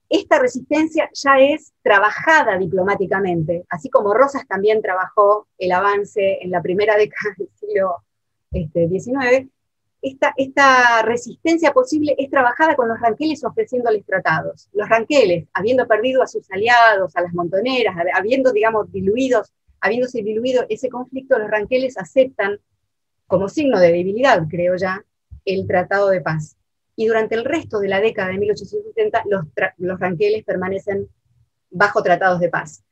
[0.08, 6.60] Esta resistencia ya es trabajada diplomáticamente, así como Rosas también trabajó el avance en la
[6.60, 7.96] primera década del siglo
[8.50, 9.48] XIX,
[10.02, 14.68] este, esta, resistencia posible es trabajada con los ranqueles ofreciéndoles tratados.
[14.72, 20.64] Los ranqueles, habiendo perdido a sus aliados, a las montoneras, habiendo, digamos, diluidos, habiéndose diluido
[20.68, 22.58] ese conflicto, los ranqueles aceptan,
[23.26, 25.04] como signo de debilidad, creo ya,
[25.44, 26.56] el tratado de paz.
[27.00, 29.24] Y durante el resto de la década de 1870,
[29.78, 31.08] los, ranqueles permanecen
[31.70, 32.84] bajo tratados de paz.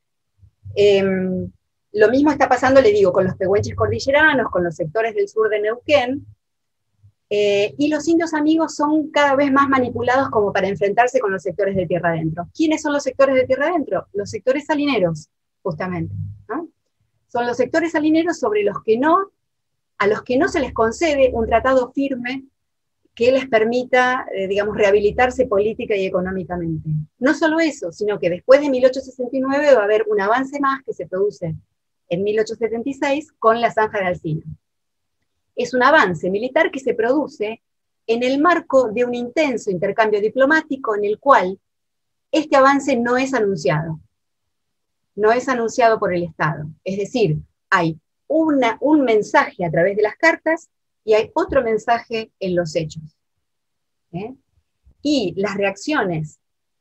[0.75, 1.53] Em,
[1.93, 5.51] lo mismo está pasando, le digo, con los pehuenches cordilleranos, con los sectores del sur
[5.51, 6.25] de Neuquén,
[7.29, 11.43] eh, y los indios amigos son cada vez más manipulados como para enfrentarse con los
[11.43, 12.49] sectores de tierra adentro.
[12.55, 14.07] ¿Quiénes son los sectores de tierra adentro?
[14.15, 15.29] Los sectores salineros,
[15.63, 16.15] justamente.
[17.27, 19.33] son los sectores salineros sobre los que no,
[19.99, 22.47] a los que no se les concede un tratado firme
[23.19, 26.89] que les permita, eh, digamos, rehabilitarse política y económicamente.
[27.19, 30.93] No solo eso, sino que después de 1869 va a haber un avance más que
[30.93, 31.57] se produce
[32.09, 34.45] en 1876 con la zanja de Alcina.
[35.57, 37.61] Es un avance militar que se produce
[38.07, 41.59] en el marco de un intenso intercambio diplomático en el cual
[42.31, 43.99] este avance no es anunciado.
[45.17, 46.67] No es anunciado por el Estado.
[46.85, 47.39] Es decir,
[47.69, 50.69] hay una, un mensaje a través de las cartas
[51.05, 53.03] y hay otro mensaje en los hechos.
[54.13, 54.35] ¿eh?
[55.03, 56.39] Y las reacciones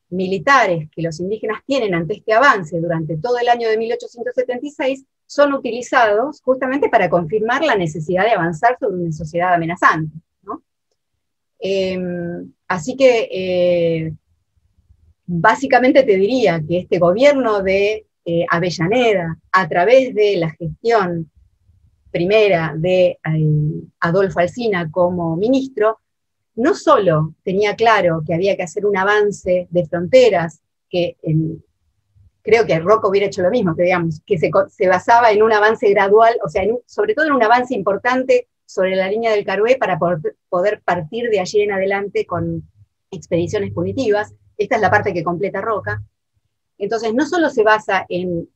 [0.10, 5.54] militares que los indígenas tienen ante este avance durante todo el año de 1876 son
[5.54, 10.16] utilizados justamente para confirmar la necesidad de avanzar sobre una sociedad amenazante.
[11.60, 14.14] Em, así que eh,
[15.26, 21.32] básicamente te diría que este gobierno de eh, Avellaneda, a través de la gestión
[22.18, 26.00] primera de eh, Adolfo Alsina como ministro,
[26.56, 31.16] no solo tenía claro que había que hacer un avance de fronteras, que
[32.42, 35.88] creo que Rocco hubiera hecho lo mismo, que, digamos, que se, basaba en un avance
[35.92, 40.00] gradual, o sea, sobre todo en un avance importante sobre la línea del Carué para
[40.00, 42.64] poder, partir de allí en adelante con
[43.12, 44.34] expediciones punitivas.
[44.58, 46.02] Esta es la parte que completa Roca.
[46.80, 48.50] Entonces, no solo se basa en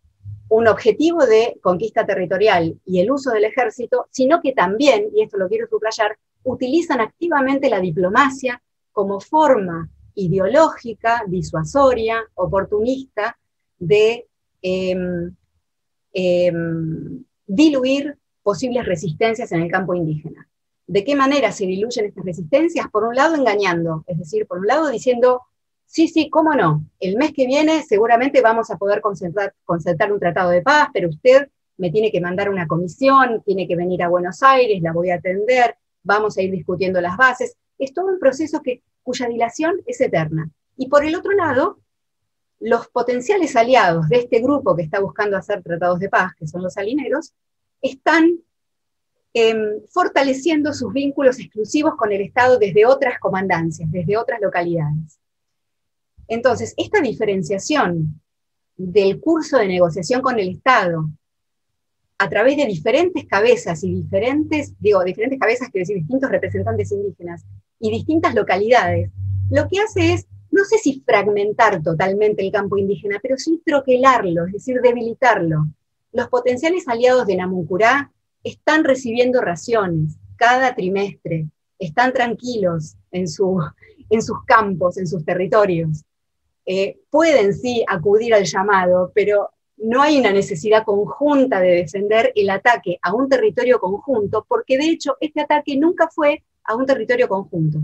[0.51, 5.37] un objetivo de conquista territorial y el uso del ejército, sino que también, y esto
[5.37, 8.61] lo quiero subrayar, utilizan activamente la diplomacia
[8.91, 13.39] como forma ideológica, disuasoria, oportunista
[13.79, 14.27] de
[14.61, 15.33] em,
[16.11, 20.49] em, diluir posibles resistencias en el campo indígena.
[20.85, 22.89] ¿De qué manera se diluyen estas resistencias?
[22.91, 25.43] Por un lado, engañando, es decir, por un lado diciendo,
[25.91, 30.49] sí, sí, cómo no, el mes que viene seguramente vamos a poder concertar, un tratado
[30.49, 34.41] de paz, pero usted me tiene que mandar una comisión, tiene que venir a Buenos
[34.41, 37.57] Aires, la voy a atender, vamos a ir discutiendo las bases.
[37.77, 40.49] Es todo un proceso que, cuya dilación es eterna.
[40.77, 41.79] Y por el otro lado,
[42.61, 46.63] los potenciales aliados de este grupo que está buscando hacer tratados de paz, que son
[46.63, 47.33] los salineros,
[47.81, 48.39] están
[49.33, 55.20] em, fortaleciendo sus vínculos exclusivos con el Estado desde otras comandancias, desde otras localidades.
[56.31, 58.21] Entonces, esta diferenciación
[58.77, 61.09] del curso de negociación con el Estado
[62.17, 67.43] a través de diferentes cabezas y diferentes, digo, diferentes cabezas, quiero decir, distintos representantes indígenas
[67.81, 69.11] y distintas localidades,
[69.49, 74.45] lo que hace es, no sé si fragmentar totalmente el campo indígena, pero sí troquelarlo,
[74.45, 75.67] es decir, debilitarlo,
[76.13, 78.09] los potenciales aliados de Namuncurá
[78.41, 83.25] están recibiendo raciones cada trimestre, están tranquilos en,
[84.09, 86.05] en sus campos, en sus territorios.
[86.65, 92.49] Eh, pueden sí acudir al llamado, pero no hay una necesidad conjunta de defender el
[92.49, 97.27] ataque a un territorio conjunto, porque de hecho este ataque nunca fue a un territorio
[97.27, 97.79] conjunto.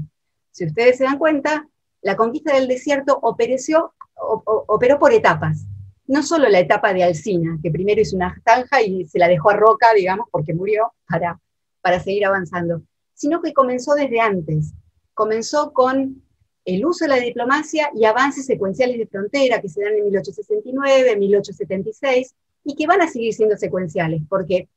[0.51, 1.67] Si ustedes se dan cuenta,
[2.01, 5.65] la conquista del desierto operó por etapas
[6.07, 9.49] no solo la etapa de Alcina, que primero hizo una zanja y se la dejó
[9.49, 11.39] a Roca, digamos, porque murió, para,
[11.81, 12.81] para seguir avanzando,
[13.13, 14.73] sino que comenzó desde antes.
[15.13, 16.23] Comenzó con
[16.67, 21.15] el uso de la diplomacia y avances secuenciales de frontera que se dan en 1869,
[21.15, 22.35] 1876,
[22.65, 24.67] y que van a seguir siendo secuenciales, porque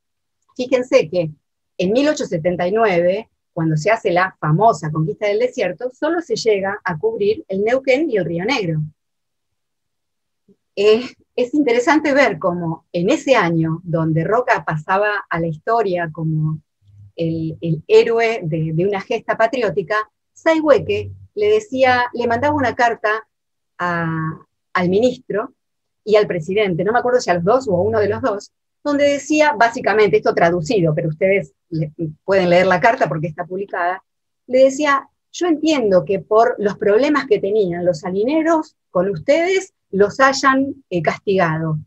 [0.56, 1.30] fíjense que
[1.78, 7.44] en 1879, cuando se hace la famosa conquista del desierto, solo se llega a cubrir
[7.48, 8.80] el Neuquén y el Río Negro.
[10.76, 16.60] Es interesante ver cómo en ese año, donde Roca pasaba a la historia como
[17.16, 19.96] el, héroe de, una gesta patriótica,
[20.32, 21.10] Saihueque
[21.40, 23.26] le decía, le mandaba una carta
[23.78, 25.54] al ministro
[26.04, 28.20] y al presidente, no me acuerdo si a los dos o a uno de los
[28.20, 28.52] dos,
[28.84, 31.54] donde decía, básicamente, esto traducido, pero ustedes
[32.24, 34.04] pueden leer la carta porque está publicada,
[34.48, 40.20] le decía, yo entiendo que por los problemas que tenían los salineros con ustedes, los
[40.20, 41.78] hayan eh, castigado.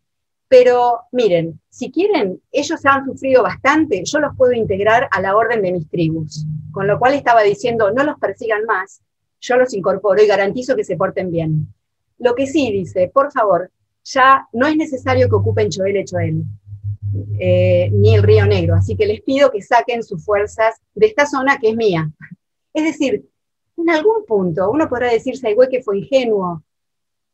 [0.47, 5.61] Pero miren, si quieren, ellos han sufrido bastante, yo los puedo integrar a la orden
[5.61, 6.45] de mis tribus.
[6.71, 9.01] Con lo cual estaba diciendo, no los persigan más,
[9.43, 11.67] yo los incorporo y garantizo que se porten bien.
[12.17, 13.69] Lo que sí dice, por favor,
[14.05, 16.43] ya no es necesario que ocupen Choel Choel,
[17.37, 21.25] eh, ni el Río Negro, así que les pido que saquen sus fuerzas de esta
[21.25, 22.09] zona que es mía.
[22.73, 23.25] Es decir,
[23.77, 25.33] en algún punto uno podrá decir,
[25.69, 26.63] que fue ingenuo,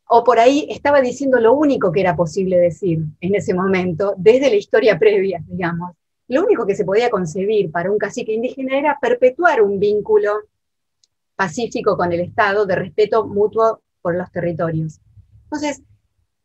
[0.07, 4.49] o por ahí estaba diciendo lo único que era posible decir en ese momento, desde
[4.49, 5.91] la historia previa, digamos.
[6.27, 10.31] Lo único que se podía concebir para un cacique indígena era perpetuar un vínculo
[11.39, 14.99] pacífico con el Estado de respeto mutuo por los territorios.
[15.45, 15.81] Entonces,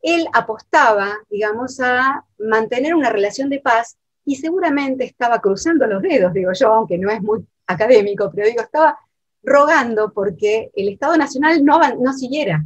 [0.01, 6.33] él apostaba, digamos, a mantener una relación de paz y seguramente estaba cruzando los dedos,
[6.33, 8.97] digo yo, aunque no es muy académico, pero digo, estaba
[9.43, 12.65] rogando porque el Estado Nacional no, no siguiera.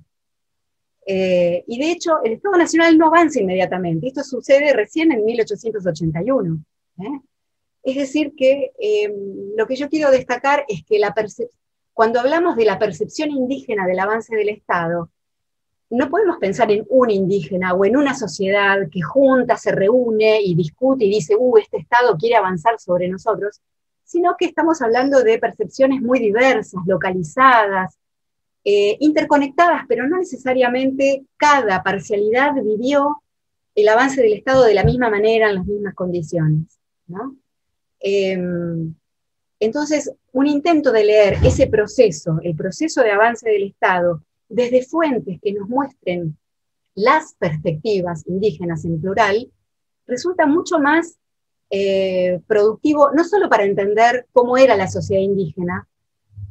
[1.06, 4.06] Eh, y de hecho, el Estado Nacional no avanza inmediatamente.
[4.06, 6.62] Esto sucede recién en 1881.
[6.98, 7.20] ¿eh?
[7.84, 9.14] Es decir, que em,
[9.56, 11.14] lo que yo quiero destacar es que la
[11.98, 15.10] cuando hablamos de la percepción indígena del avance del Estado,
[15.90, 20.54] no podemos pensar en un indígena o en una sociedad que junta, se reúne y
[20.54, 23.60] discute y dice, uh, este Estado quiere avanzar sobre nosotros,
[24.04, 27.98] sino que estamos hablando de percepciones muy diversas, localizadas,
[28.62, 33.24] eh, interconectadas, pero no necesariamente cada parcialidad vivió
[33.74, 36.78] el avance del Estado de la misma manera, en las mismas condiciones.
[37.98, 38.94] Em,
[39.60, 45.38] entonces, un intento de leer ese proceso, el proceso de avance del Estado, desde fuentes
[45.42, 46.36] que nos muestren
[46.94, 49.50] las perspectivas indígenas en plural,
[50.06, 51.18] resulta mucho más
[51.70, 55.86] eh, productivo, no solo para entender cómo era la sociedad indígena,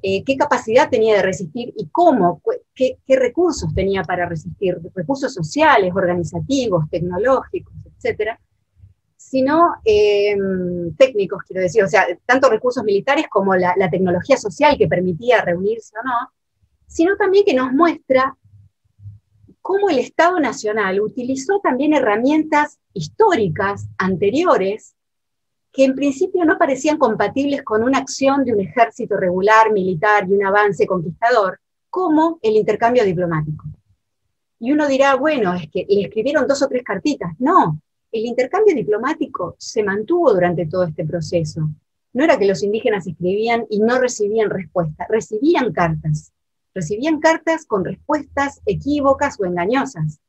[0.04, 2.42] eh, qué capacidad tenía de resistir y cómo,
[2.76, 8.40] qué, recursos tenía para resistir, recursos sociales, organizativos, tecnológicos, etcétera,
[9.30, 14.78] sino em, técnicos, quiero decir, o sea, tanto recursos militares como la, la tecnología social
[14.78, 16.32] que permitía reunirse o no,
[16.88, 18.38] sino también que nos muestra
[19.62, 24.96] cómo el Estado Nacional utilizó también herramientas históricas anteriores
[25.74, 30.36] que en principio no parecían compatibles con una acción de un ejército regular, militar y
[30.36, 31.60] un avance conquistador,
[31.90, 33.66] como el intercambio diplomático.
[34.58, 37.34] Y uno dirá, bueno, es que le escribieron dos o tres cartitas.
[37.40, 37.82] No,
[38.12, 41.70] el intercambio diplomático se mantuvo durante todo este proceso.
[42.14, 46.32] No era que los indígenas escribían y no recibían respuesta, recibían cartas
[46.78, 50.20] recibían cartas con respuestas equívocas o engañosas,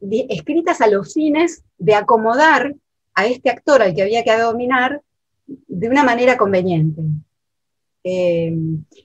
[0.00, 2.74] escritas a los fines de acomodar
[3.14, 5.02] a este actor al que había que dominar
[5.46, 7.02] de una manera conveniente.
[8.02, 8.56] Eh,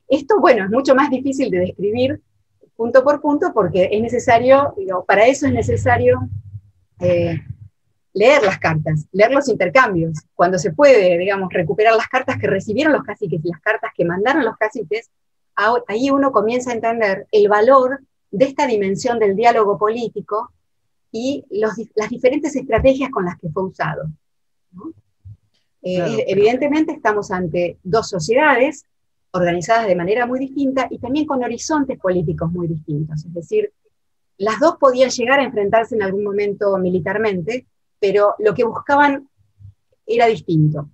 [0.07, 2.21] esto, bueno, es mucho más difícil de describir
[2.77, 4.73] punto por punto porque es necesario,
[5.05, 6.29] para eso es necesario
[6.99, 7.41] eh,
[8.13, 10.19] leer las cartas, leer los intercambios.
[10.33, 14.05] Cuando se puede, digamos, recuperar las cartas que recibieron los caciques y las cartas que
[14.05, 15.09] mandaron los caciques,
[15.87, 17.99] ahí uno comienza a entender el valor
[18.31, 20.51] de esta dimensión del diálogo político
[21.11, 24.09] y las diferentes estrategias con las que fue usado.
[25.81, 28.85] Eh, evidentemente estamos ante dos sociedades
[29.31, 33.23] organizadas de manera muy distinta y también con horizontes políticos muy distintos.
[33.23, 33.71] Es decir,
[34.37, 37.65] las dos podían llegar a enfrentarse en algún momento militarmente,
[37.99, 39.27] pero lo que buscaban
[40.05, 40.89] era distinto.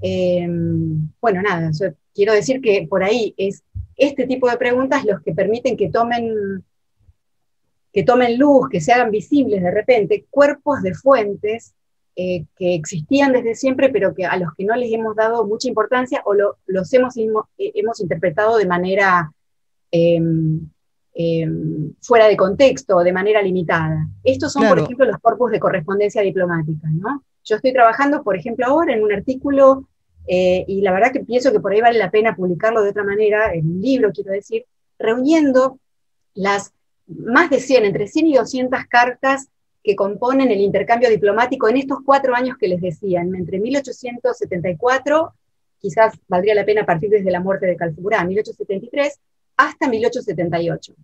[0.00, 1.70] Em, bueno, nada,
[2.14, 3.62] quiero decir que por ahí es
[3.96, 6.64] este tipo de preguntas los que permiten que tomen,
[7.92, 11.74] que tomen luz, que se hagan visibles de repente cuerpos de fuentes
[12.14, 15.68] eh, que existían desde siempre, pero que a los que no les hemos dado mucha
[15.68, 16.34] importancia o
[16.66, 19.32] los hemos, eh, hemos interpretado de manera
[19.90, 20.68] em,
[21.18, 24.06] em, fuera de contexto de manera limitada.
[24.22, 27.24] Estos son, por ejemplo, los corpus de correspondencia diplomática, ¿no?
[27.42, 29.88] Yo estoy trabajando, por ejemplo, ahora en un artículo,
[30.26, 33.04] eh, y la verdad que pienso que por ahí vale la pena publicarlo de otra
[33.04, 34.64] manera, en un libro, quiero decir,
[34.98, 35.78] reuniendo
[36.34, 36.72] las
[37.06, 39.48] más de 100, entre 100 y 200 cartas
[39.82, 45.32] que componen el intercambio diplomático en estos cuatro años que les decía, entre 1874,
[45.78, 49.20] quizás valdría la pena partir desde la muerte de Calfurá, 1873,
[49.56, 50.94] hasta 1878.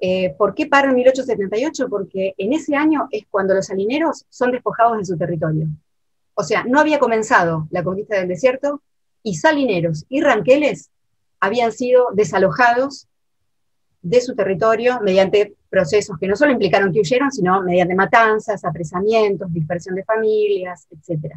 [0.00, 1.88] Eh, ¿Por qué paro en 1878?
[1.88, 5.66] Porque en ese año es cuando los salineros son despojados de su territorio.
[6.34, 8.82] O sea, no había comenzado la conquista del desierto
[9.22, 10.90] y salineros y ranqueles
[11.40, 13.08] habían sido desalojados
[14.02, 19.52] de su territorio mediante procesos que no solo implicaron que huyeron, sino mediante matanzas, apresamientos,
[19.52, 21.34] dispersión de familias, etc.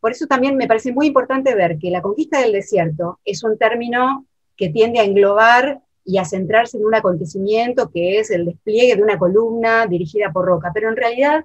[0.00, 3.56] Por eso también me parece muy importante ver que la conquista del desierto es un
[3.56, 8.96] término que tiende a englobar y a centrarse en un acontecimiento que es el despliegue
[8.96, 11.44] de una columna dirigida por Roca, pero en realidad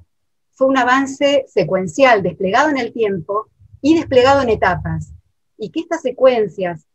[0.52, 3.48] fue un avance secuencial, desplegado en el tiempo
[3.82, 5.14] y desplegado en etapas,
[5.58, 6.88] y que estas secuencias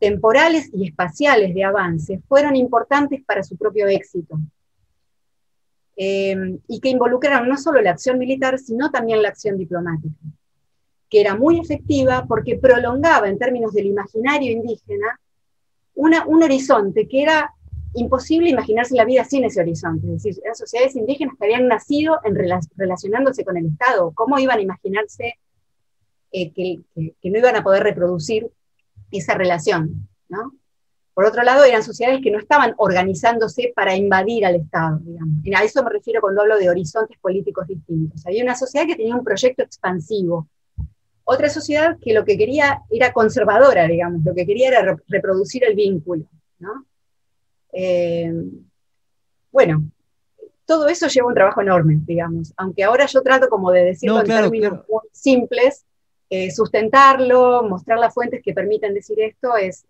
[0.00, 4.38] temporales y espaciales de avance fueron importantes para su propio éxito,
[5.96, 10.14] eh, y que involucraron no solo la acción militar, sino también la acción diplomática,
[11.08, 15.20] que era muy efectiva porque prolongaba en términos del imaginario indígena
[15.98, 17.52] un horizonte que era
[17.94, 20.06] imposible imaginarse la vida sin ese horizonte.
[20.06, 22.34] Es decir, eran sociedades indígenas que habían nacido en
[22.76, 24.12] relacionándose con el Estado.
[24.14, 25.34] ¿Cómo iban a imaginarse
[26.32, 28.48] eh, que, no iban a poder reproducir
[29.10, 30.08] esa relación?
[31.14, 35.44] Por otro lado, eran sociedades que no estaban organizándose para invadir al Estado, digamos.
[35.56, 38.24] A eso me refiero cuando hablo de horizontes políticos distintos.
[38.24, 40.48] Había una sociedad que tenía un proyecto expansivo.
[41.30, 45.74] Otra sociedad que lo que quería era conservadora, digamos, lo que quería era reproducir el
[45.74, 46.24] vínculo.
[47.70, 48.32] Eh,
[49.52, 49.90] bueno,
[50.64, 52.54] todo eso lleva un trabajo enorme, digamos.
[52.56, 55.84] Aunque ahora yo trato como de decirlo en términos muy simples,
[56.30, 59.84] eh, sustentarlo, mostrar las fuentes que permiten decir esto es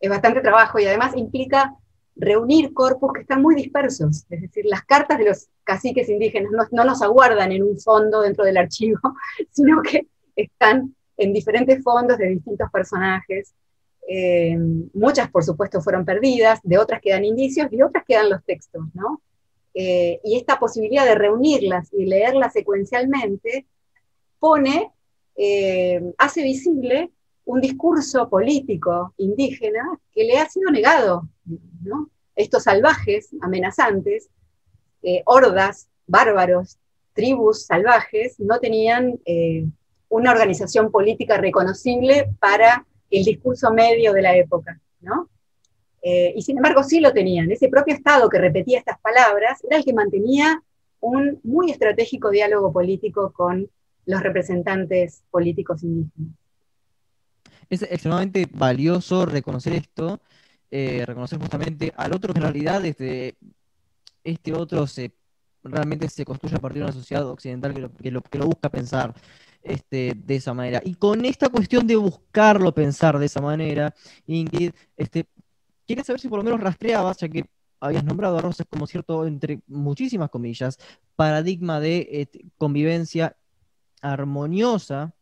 [0.00, 1.74] es bastante trabajo y además implica
[2.16, 6.64] reunir corpus que están muy dispersos, es decir, las cartas de los caciques indígenas no,
[6.72, 8.98] no nos aguardan en un fondo dentro del archivo,
[9.52, 10.08] sino que
[10.42, 13.52] están en diferentes fondos de distintos personajes.
[14.08, 14.56] Eh,
[14.94, 19.20] muchas, por supuesto, fueron perdidas, de otras quedan indicios y otras quedan los textos, ¿no?
[19.74, 23.66] Eh, y esta posibilidad de reunirlas y leerlas secuencialmente
[24.38, 24.92] pone,
[25.36, 27.10] eh, hace visible
[27.44, 29.82] un discurso político indígena
[30.12, 31.28] que le ha sido negado.
[32.36, 34.28] Estos salvajes, amenazantes,
[35.24, 36.78] hordas, bárbaros,
[37.14, 39.18] tribus salvajes, no tenían
[40.08, 44.80] una organización política reconocible para el discurso medio de la época.
[46.02, 47.50] Eh, y sin embargo sí lo tenían.
[47.50, 50.62] Ese propio Estado que repetía estas palabras era el que mantenía
[51.00, 53.68] un muy estratégico diálogo político con
[54.06, 56.38] los representantes políticos indígenas
[57.68, 60.20] es extremadamente valioso reconocer esto,
[60.70, 63.36] eh, reconocer justamente al otro en realidad este,
[64.24, 65.12] este otro se
[65.62, 69.14] realmente se construye a partir de una sociedad occidental que lo, que lo, busca pensar
[69.62, 70.80] este, de esa manera.
[70.84, 73.94] Y con esta cuestión de buscarlo pensar de esa manera,
[74.26, 75.26] Ingrid, este,
[76.04, 77.44] saber si por lo menos rastreabas, ya que
[77.80, 80.78] habías nombrado a Rosas como cierto, entre muchísimas comillas,
[81.16, 83.36] paradigma de convivencia
[84.00, 85.14] armoniosa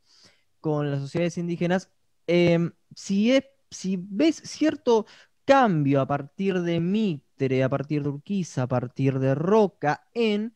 [0.61, 1.91] con las sociedades indígenas,
[2.27, 3.39] Em, si,
[3.71, 5.07] si ves cierto
[5.45, 10.55] cambio a partir de Mitre, a partir de Urquiza, a partir de Roca, en,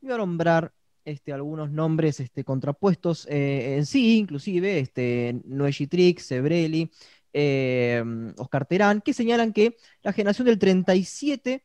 [0.00, 0.74] voy a nombrar
[1.04, 6.90] este, algunos nombres este, contrapuestos eh, en sí, inclusive este, Noegitrix, Sebrelli,
[7.32, 11.64] em, Oscar Terán, que señalan que la generación del 37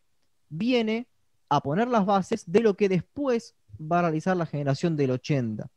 [0.50, 1.08] viene
[1.50, 5.70] a poner las bases de lo que después va a realizar la generación del 80.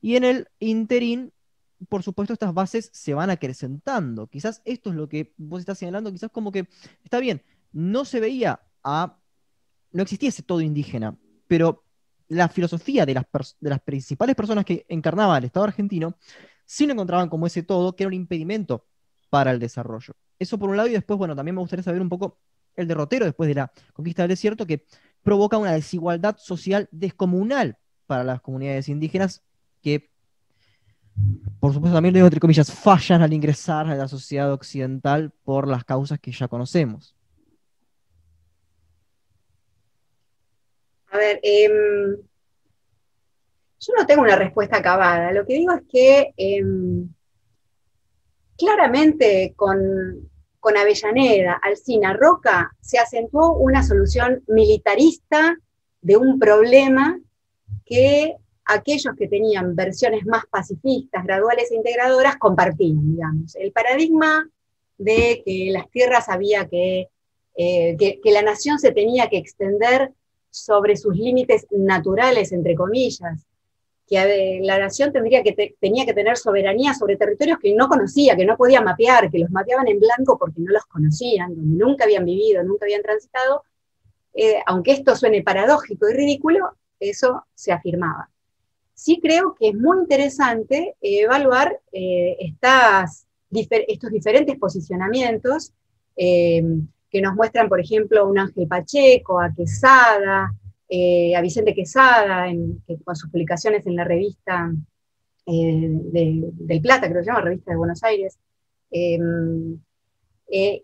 [0.00, 1.32] Y en el interín
[1.88, 4.28] por supuesto, estas bases se van acrecentando.
[4.28, 6.68] Quizás esto es lo que vos estás señalando, quizás como que,
[7.04, 7.42] está bien,
[7.72, 9.18] no se veía a,
[9.92, 11.16] no existiese todo indígena,
[11.46, 11.84] pero
[12.28, 13.24] la filosofía de las,
[13.60, 16.16] de las principales personas que encarnaban el Estado argentino
[16.64, 18.86] sí lo encontraban como ese todo, que era un impedimento
[19.30, 20.14] para el desarrollo.
[20.38, 22.38] Eso por un lado, y después, bueno, también me gustaría saber un poco
[22.74, 24.84] el derrotero después de la conquista del desierto, que
[25.22, 29.42] provoca una desigualdad social descomunal para las comunidades indígenas
[29.80, 30.10] que
[31.60, 35.66] por supuesto también lo digo entre comillas, fallan al ingresar a la sociedad occidental por
[35.66, 37.14] las causas que ya conocemos.
[41.16, 42.16] A ver, em,
[43.80, 45.32] yo no tengo una respuesta acabada.
[45.32, 47.08] Lo que digo es que em,
[48.58, 50.28] claramente con,
[50.60, 55.56] con Avellaneda, Alcina, Roca, se acentuó una solución militarista
[56.02, 57.18] de un problema
[57.86, 58.36] que
[58.66, 63.56] aquellos que tenían versiones más pacifistas, graduales e integradoras, compartían, digamos.
[63.56, 64.50] El paradigma
[64.98, 67.08] de que las tierras había que,
[67.56, 70.12] eh, que, la nación se tenía que extender
[70.56, 73.46] sobre sus límites naturales, entre comillas,
[74.06, 78.46] que la nación tendría que tenía que tener soberanía sobre territorios que no conocía, que
[78.46, 82.24] no podía mapear, que los mapeaban en blanco porque no los conocían, donde nunca habían
[82.24, 83.64] vivido, nunca habían transitado,
[84.32, 88.30] eh, aunque esto suene paradójico y ridículo, eso se afirmaba.
[88.94, 95.72] Sí creo que es muy interesante evaluar eh, estos diferentes posicionamientos
[96.16, 96.64] eh,
[97.16, 100.52] que nos muestran, por ejemplo, un Ángel Pacheco, a Quesada,
[100.86, 102.44] eh, a Vicente Quesada,
[103.04, 104.70] con sus publicaciones en la revista
[105.46, 108.38] del Plata, que se llama, revista de Buenos Aires,
[108.90, 109.18] eh,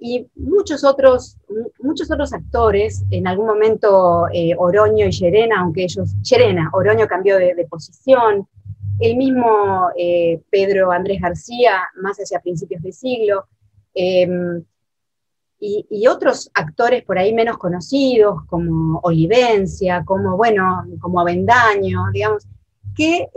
[0.01, 1.37] y muchos otros,
[1.81, 7.37] muchos otros actores, en algún momento eh, Oroño y Llerena, aunque ellos, Llerena, Oroño cambió
[7.37, 8.49] de, posición,
[9.01, 13.49] el mismo eh, Pedro Andrés García, más hacia principios de siglo,
[15.65, 22.47] y, otros actores por ahí menos conocidos, como Olivencia, como, bueno, como Avendaño, digamos,
[22.97, 23.29] que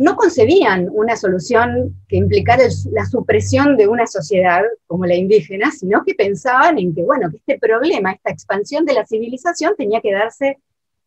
[0.00, 6.02] no concebían una solución que implicara la supresión de una sociedad como la indígena, sino
[6.06, 10.14] que pensaban en que, bueno, que este problema, esta expansión de la civilización tenía que
[10.14, 10.58] darse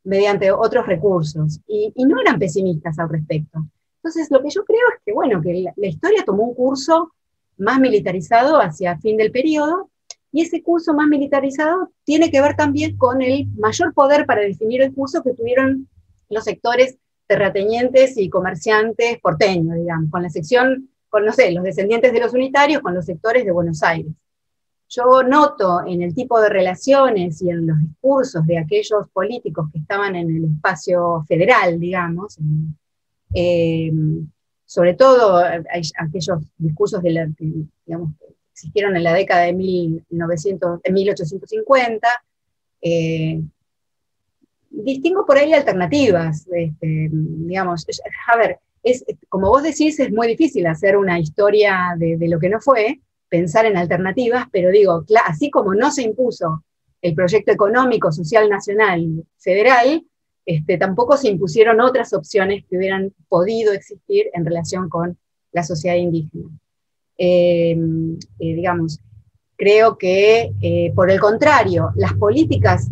[0.03, 3.65] mediante otros recursos, y, no eran pesimistas al respecto.
[3.97, 7.13] Entonces, lo que yo creo es que, bueno, que la, historia tomó un curso
[7.63, 9.89] más militarizado hacia fin del periodo,
[10.31, 14.81] y ese curso más militarizado tiene que ver también con el mayor poder para definir
[14.81, 15.87] el curso que tuvieron
[16.29, 22.11] los sectores terratenientes y comerciantes porteños, digamos, con la sección, con, no sé, los descendientes
[22.11, 24.11] de los unitarios, con los sectores de Buenos Aires.
[24.89, 29.79] Yo noto en el tipo de relaciones y en los discursos de aquellos políticos que
[29.79, 32.37] estaban en el espacio federal, digamos,
[33.33, 33.91] eh,
[34.73, 37.31] sobre todo aquellos discursos de
[37.85, 38.09] digamos,
[38.51, 42.07] existieron en la década de 1900, 1850.
[42.81, 43.39] Eh,
[44.71, 47.85] distingo por ahí alternativas, este, digamos,
[48.33, 52.49] a ver, es, como vos decís, es muy difícil hacer una historia de, lo que
[52.49, 56.63] no fue, pensar en alternativas, pero digo, así como no se impuso
[56.99, 60.03] el proyecto económico, social, nacional, federal,
[60.45, 65.17] este, tampoco se impusieron otras opciones que hubieran podido existir en relación con
[65.51, 66.49] la sociedad indígena.
[67.17, 67.77] Eh,
[68.39, 68.99] eh, digamos,
[69.55, 72.89] creo que, eh, por el contrario, las políticas,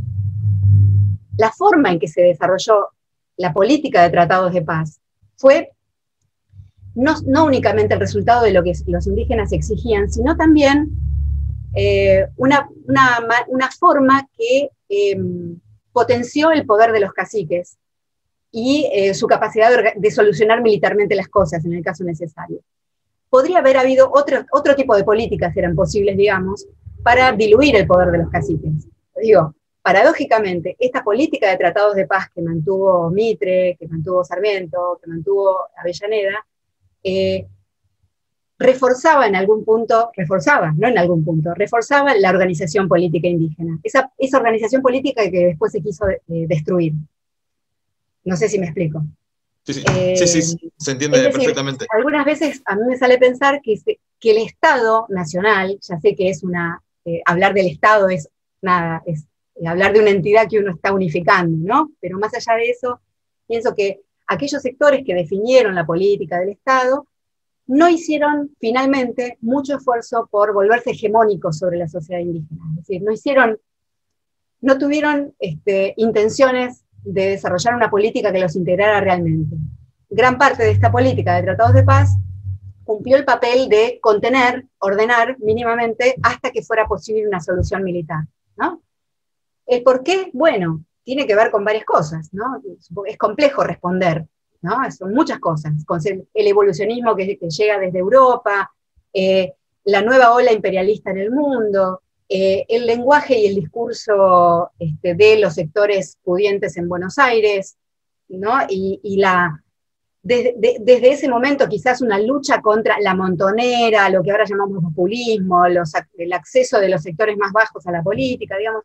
[1.37, 2.89] la forma en que se desarrolló
[3.37, 5.01] la política de tratados de paz
[5.35, 5.71] fue
[6.93, 7.15] no,
[7.45, 10.91] únicamente el resultado de lo que los indígenas exigían, sino también
[12.35, 12.69] una,
[13.79, 15.57] forma que em,
[15.91, 17.77] potenció el poder de los caciques
[18.51, 22.61] y su capacidad de, solucionar militarmente las cosas en el caso necesario
[23.31, 26.67] podría haber habido otro, otro tipo de políticas, eran posibles, digamos,
[27.01, 28.87] para diluir el poder de los caciques.
[29.19, 35.09] Digo, paradójicamente, esta política de tratados de paz que mantuvo Mitre, que mantuvo Sarmiento, que
[35.09, 36.45] mantuvo Avellaneda,
[37.03, 37.47] eh,
[38.61, 44.11] reforzaba en algún punto, reforzaba, no en algún punto, reforzaba la organización política indígena, esa,
[44.17, 46.93] esa organización política que después se quiso eh, destruir.
[48.23, 49.03] No sé si me explico.
[49.63, 51.85] Sí, sí, sí, se entiende perfectamente.
[51.89, 53.75] Algunas veces a mí me sale pensar que,
[54.19, 58.29] que el Estado nacional, ya sé que es una, eh, hablar del Estado es
[58.61, 59.25] nada, es
[59.55, 61.91] eh, hablar de una entidad que uno está unificando, ¿no?
[61.99, 62.99] Pero más allá de eso,
[63.47, 67.07] pienso que aquellos sectores que definieron la política del Estado
[67.67, 72.61] no hicieron finalmente mucho esfuerzo por volverse hegemónicos sobre la sociedad indígena.
[72.71, 73.59] Es decir, no hicieron,
[74.61, 79.55] no tuvieron este, intenciones de desarrollar una política que los integrara realmente.
[80.09, 82.15] Gran parte de esta política de tratados de paz
[82.83, 88.25] cumplió el papel de contener, ordenar mínimamente hasta que fuera posible una solución militar.
[88.57, 88.81] ¿no?
[89.65, 90.29] ¿El por qué?
[90.33, 92.29] Bueno, tiene que ver con varias cosas.
[92.33, 92.61] ¿no?
[93.05, 94.27] Es complejo responder.
[94.61, 94.79] ¿No?
[94.91, 95.73] Son muchas cosas.
[96.33, 98.71] El evolucionismo que, llega desde Europa,
[99.13, 99.53] eh,
[99.85, 105.39] la nueva ola imperialista en el mundo, eh, el lenguaje y el discurso este, de
[105.39, 107.77] los sectores pudientes en Buenos Aires,
[108.29, 108.53] ¿no?
[108.69, 109.61] y, la,
[110.23, 116.33] desde, ese momento quizás una lucha contra la montonera, lo que ahora llamamos populismo, el
[116.33, 118.83] acceso de los sectores más bajos a la política, digamos,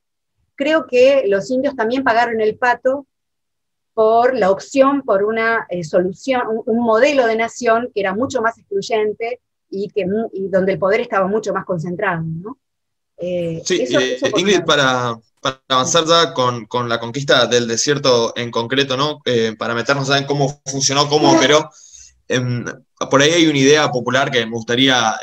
[0.54, 3.06] creo que los indios también pagaron el pato
[3.96, 8.58] por la opción por una eh, solución, un, modelo de nación que era mucho más
[8.58, 9.40] excluyente
[9.70, 10.04] y, que,
[10.34, 12.22] y donde el poder estaba mucho más concentrado.
[12.22, 12.58] ¿no?
[13.16, 15.18] Eh, sí, eh, Ingrid, para,
[15.68, 19.22] avanzar ya con, la conquista del desierto en concreto, ¿no?
[19.24, 21.70] Eh, para meternos ya en cómo funcionó, cómo operó,
[22.28, 22.66] em,
[23.10, 25.14] por ahí hay una idea popular que me gustaría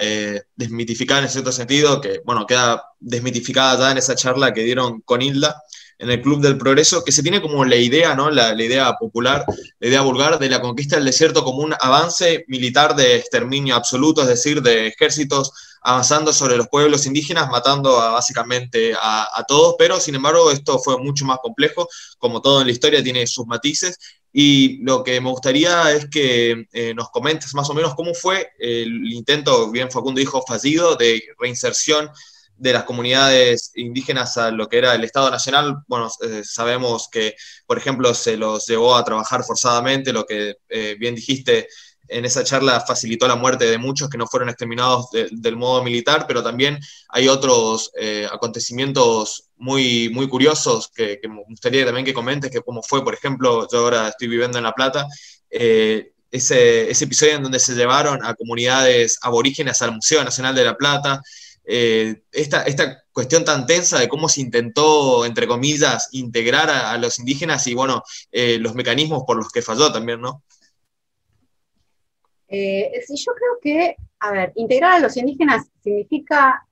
[0.56, 5.22] desmitificar en cierto sentido, que, bueno, queda desmitificada ya en esa charla que dieron con
[5.22, 5.62] Hilda,
[6.00, 8.30] en el Club del Progreso, que se tiene como la idea, ¿no?
[8.30, 9.46] La, idea popular,
[9.80, 14.22] la idea vulgar de la conquista del desierto como un avance militar de exterminio absoluto,
[14.22, 15.52] es decir, de ejércitos
[15.82, 21.26] avanzando sobre los pueblos indígenas, matando básicamente a, todos, pero sin embargo esto fue mucho
[21.26, 23.98] más complejo, como todo en la historia tiene sus matices,
[24.32, 28.52] y lo que me gustaría es que eh, nos comentes más o menos cómo fue
[28.60, 32.10] el intento, bien Facundo dijo, fallido, de reinserción
[32.58, 35.78] de las comunidades indígenas a lo que era el Estado Nacional.
[35.88, 37.36] Bueno, eh, sabemos que,
[37.66, 41.68] por ejemplo, se los llevó a trabajar forzadamente, lo que eh, bien dijiste,
[42.08, 46.26] en esa charla facilitó la muerte de muchos que no fueron exterminados del modo militar,
[46.28, 52.52] pero también hay otros eh, acontecimientos muy, muy curiosos que, me gustaría también que comentes,
[52.52, 55.08] que como fue, por ejemplo, yo ahora estoy viviendo en La Plata,
[55.50, 60.76] eh, ese, episodio en donde se llevaron a comunidades aborígenes al Museo Nacional de La
[60.76, 61.22] Plata,
[61.66, 67.20] eh, esta, esta, cuestión tan tensa de cómo se intentó, entre comillas, integrar a, los
[67.20, 70.44] indígenas y, bueno, los mecanismos por los que falló también, ¿no?
[72.56, 76.68] Eh, yo creo que, a ver, integrar a los indígenas significa,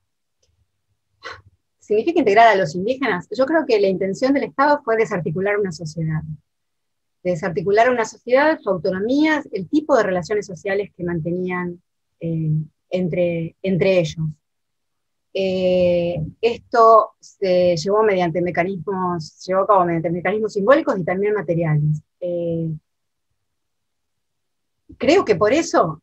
[1.80, 3.28] significa integrar a los indígenas.
[3.36, 6.22] Yo creo que la intención del Estado fue desarticular una sociedad.
[7.24, 11.82] Desarticular una sociedad, su autonomía, el tipo de relaciones sociales que mantenían
[12.20, 12.52] eh,
[12.92, 14.28] entre, entre ellos.
[15.34, 22.02] Eh, esto se llevó mediante mecanismos, llevó a cabo mediante mecanismos simbólicos y también materiales.
[22.20, 22.70] Eh,
[24.98, 26.02] creo que por eso,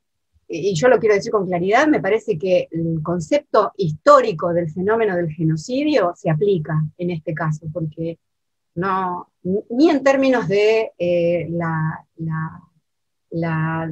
[0.49, 5.15] y yo lo quiero decir con claridad, me parece que el concepto histórico del fenómeno
[5.17, 8.19] del genocidio se aplica en este caso, porque
[8.75, 12.07] no, ni en términos de eh, la,
[13.31, 13.89] la,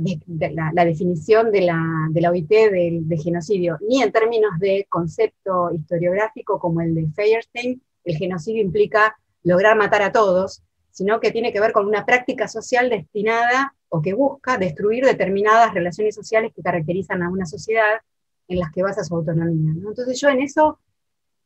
[0.84, 1.80] definición de la,
[2.10, 7.82] de la OIT de, genocidio, ni en términos de concepto historiográfico como el de Feyerstein,
[8.04, 12.48] el genocidio implica lograr matar a todos, sino que tiene que ver con una práctica
[12.48, 18.00] social destinada o que busca destruir determinadas relaciones sociales que caracterizan a una sociedad
[18.48, 19.72] en las que basa su autonomía.
[19.72, 20.78] Entonces yo en eso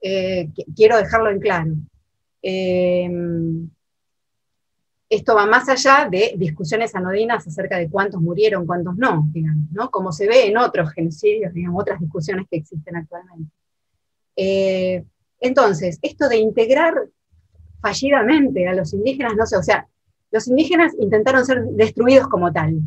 [0.01, 1.73] eh, quiero dejarlo en claro.
[2.43, 3.11] Eh,
[5.11, 9.91] esto va más allá de discusiones anodinas acerca de cuántos murieron, cuántos no, digamos, ¿no?
[9.91, 13.53] Como se ve en otros genocidios, digamos, otras discusiones que existen actualmente.
[14.37, 15.05] Eh,
[15.41, 16.95] entonces, esto de integrar
[17.81, 19.89] fallidamente a los indígenas, no sé, o sea,
[20.31, 22.79] los indígenas intentaron ser destruidos como tal.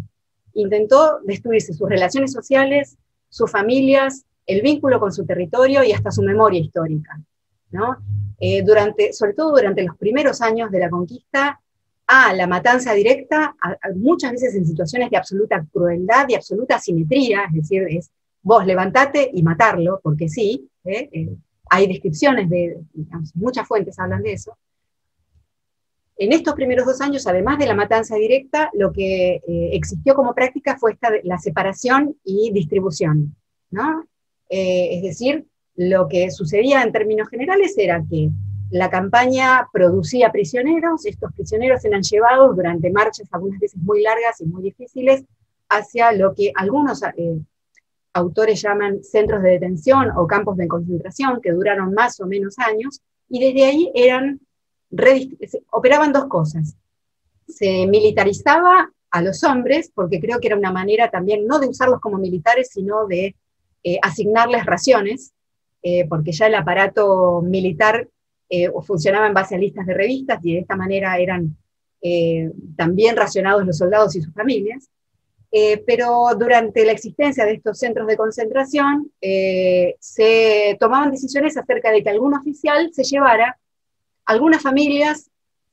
[0.54, 2.98] Intentó destruirse sus relaciones sociales,
[3.28, 7.20] sus familias, el vínculo con su territorio y hasta su memoria histórica.
[7.72, 7.98] ¿no?
[8.40, 11.60] Eh, durante, sobre todo durante los primeros años de la conquista,
[12.08, 13.56] a la matanza directa,
[13.96, 18.12] muchas veces en situaciones de absoluta crueldad y absoluta simetría, es decir, es
[18.42, 21.10] vos levantate y matarlo, porque sí, ¿eh?
[21.12, 21.30] Eh,
[21.70, 22.78] hay descripciones de,
[23.36, 24.58] muchas fuentes hablan de eso.
[26.18, 30.36] En estos primeros dos años, además de la matanza directa, lo que eh, existió como
[30.36, 33.36] práctica fue esta, la separación y distribución.
[33.72, 34.06] ¿no?
[34.50, 38.30] es decir, lo que sucedía en términos generales era que
[38.74, 44.46] la campaña producía prisioneros, estos prisioneros eran llevados durante marchas algunas veces muy largas y
[44.46, 45.24] muy difíciles
[45.70, 47.40] hacia lo que algunos eh,
[48.14, 53.00] autores llaman centros de detención o campos de concentración que duraron más o menos años
[53.30, 54.42] y desde ahí eran
[55.70, 56.76] operaban dos cosas.
[57.48, 62.02] Se militarizaba a los hombres, porque creo que era una manera también no de usarlos
[62.02, 63.36] como militares, sino de
[63.84, 65.32] eh, asignarles raciones,
[65.84, 68.08] eh, porque ya el aparato militar
[68.56, 71.58] eh, o funcionaba en base a listas de revistas y de esta manera eran
[72.04, 74.92] eh, también racionados los soldados y sus familias.
[75.52, 79.12] Eh, pero durante la existencia de estos centros de concentración
[80.00, 83.58] se tomaban decisiones acerca de que algún oficial se llevara
[84.26, 85.32] algunas familias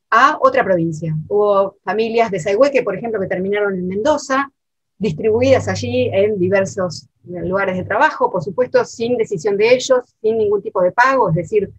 [0.09, 1.15] a otra provincia.
[1.27, 4.51] Hubo familias de Saigüeque, por ejemplo, que terminaron en Mendoza,
[4.97, 10.63] distribuidas allí en diversos lugares de trabajo, por supuesto, sin decisión de ellos, sin ningún
[10.63, 11.71] tipo de pago, es decir,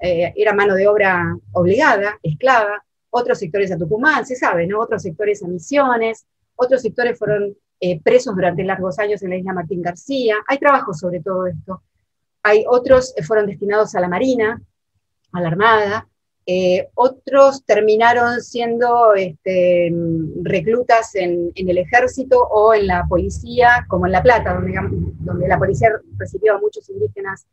[0.00, 4.80] eh, era mano de obra obligada, esclava, otros sectores a Tucumán, se sabe, ¿no?
[4.80, 9.52] Otros sectores a Misiones, otros sectores fueron eh, presos durante largos años en la isla
[9.52, 11.82] Martín García, hay trabajos sobre todo esto.
[12.42, 14.62] Hay otros que fueron destinados a la Marina,
[15.32, 16.08] a la Armada,
[16.46, 19.92] eh, otros terminaron siendo este,
[20.42, 24.74] reclutas en, el ejército o en la policía, como en La Plata, donde,
[25.20, 27.46] donde la policía recibió a muchos indígenas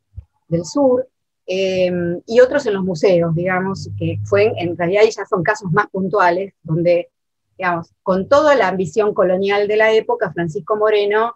[0.48, 1.08] del sur.
[1.50, 5.88] Em, y otros en los museos, digamos, que fue, en realidad ya son casos más
[5.88, 7.10] puntuales, donde,
[7.58, 11.36] digamos, con toda la ambición colonial de la época, Francisco Moreno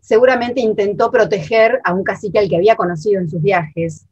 [0.00, 4.06] seguramente intentó proteger a un cacique al que había conocido en sus viajes,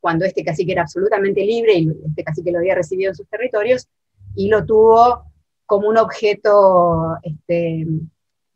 [0.00, 3.88] cuando este cacique era absolutamente libre y este cacique lo había recibido en sus territorios,
[4.34, 5.24] y lo tuvo
[5.64, 7.86] como un objeto, este,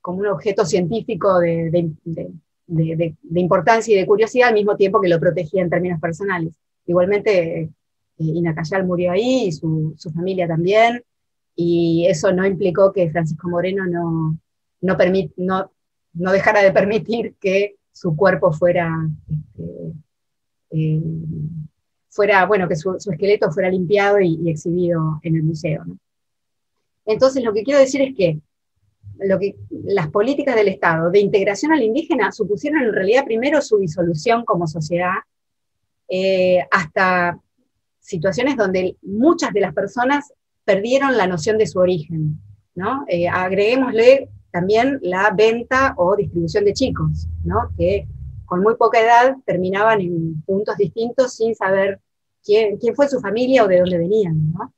[0.01, 1.91] como un objeto científico de,
[2.67, 6.55] importancia y de curiosidad al mismo tiempo que lo protegía en términos personales.
[6.87, 7.71] Igualmente, eh,
[8.19, 11.03] Inacayal murió ahí y su, familia también,
[11.57, 14.39] y eso no implicó que Francisco Moreno no,
[14.81, 14.97] no,
[15.37, 15.71] no,
[16.15, 18.91] no dejara de permitir que su cuerpo fuera,
[19.29, 19.93] este,
[20.71, 21.03] eh,
[22.11, 25.85] fuera bueno, que su, esqueleto fuera limpiado y, exhibido en el museo.
[27.07, 28.41] Entonces, lo que quiero decir es que
[29.19, 33.79] lo que, las políticas del Estado de integración al indígena supusieron en realidad primero su
[33.79, 35.15] disolución como sociedad,
[36.09, 37.39] eh, hasta
[38.01, 40.33] situaciones donde muchas de las personas
[40.65, 42.39] perdieron la noción de su origen.
[42.75, 43.05] ¿no?
[43.09, 47.71] Eh, agreguémosle también la venta o distribución de chicos, ¿no?
[47.77, 48.07] que
[48.45, 52.01] con muy poca edad terminaban en puntos distintos sin saber
[52.45, 54.53] quién, quién fue su familia o de dónde venían.
[54.53, 54.73] ¿no?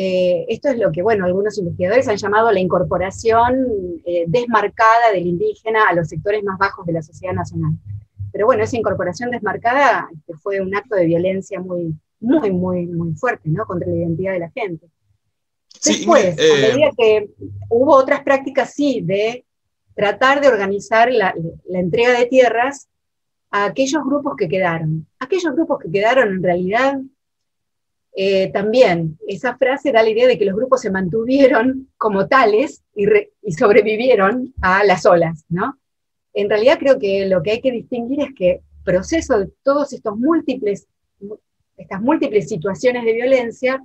[0.00, 3.66] Eh, esto es lo que, bueno, algunos investigadores han llamado la incorporación
[4.04, 7.72] eh, desmarcada del indígena a los sectores más bajos de la sociedad nacional.
[8.30, 13.12] Pero bueno, esa incorporación desmarcada este, fue un acto de violencia muy, muy, muy, muy
[13.14, 13.66] fuerte, ¿no?
[13.66, 14.86] Contra la identidad de la gente.
[15.84, 17.30] Después, a eh, medida que
[17.68, 19.44] hubo otras prácticas, sí, de
[19.96, 21.34] tratar de organizar la,
[21.72, 22.88] entrega de tierras
[23.50, 25.08] a aquellos grupos que quedaron.
[25.18, 27.00] Aquellos grupos que quedaron en realidad
[28.20, 32.82] eh, también esa frase da la idea de que los grupos se mantuvieron como tales
[32.92, 33.06] y,
[33.52, 35.78] sobrevivieron a las olas, ¿no?
[36.34, 40.18] En realidad creo que lo que hay que distinguir es que proceso de todos estos
[40.18, 40.88] múltiples,
[41.76, 43.80] estas múltiples situaciones de violencia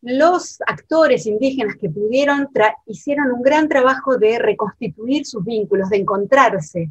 [0.00, 2.48] los actores indígenas que pudieron
[2.86, 6.90] hicieron un gran trabajo de reconstituir sus vínculos, de encontrarse.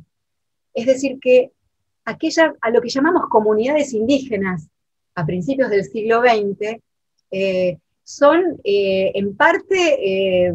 [0.75, 1.53] Es decir, que
[2.03, 4.69] aquella, a lo que llamamos comunidades indígenas
[5.15, 6.79] a principios del siglo XX,
[7.31, 10.53] eh, son eh, en parte eh,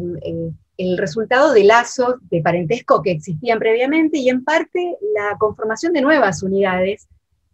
[0.77, 6.01] el resultado de lazos de parentesco que existían previamente y en parte la conformación de
[6.01, 7.07] nuevas unidades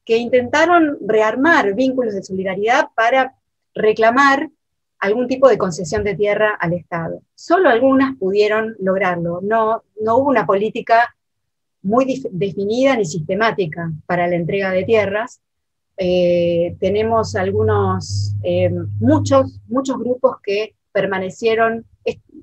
[0.06, 3.36] que intentaron rearmar vínculos de solidaridad para
[3.74, 4.50] reclamar
[5.00, 7.22] algún tipo de concesión de tierra al Estado.
[7.36, 9.42] Solo algunas pudieron lograrlo.
[9.42, 11.16] No, no hubo una política
[11.82, 15.42] muy definida ni sistemática para la entrega de tierras.
[15.98, 18.70] Eh, tenemos algunos, eh,
[19.00, 21.86] muchos, muchos grupos que permanecieron,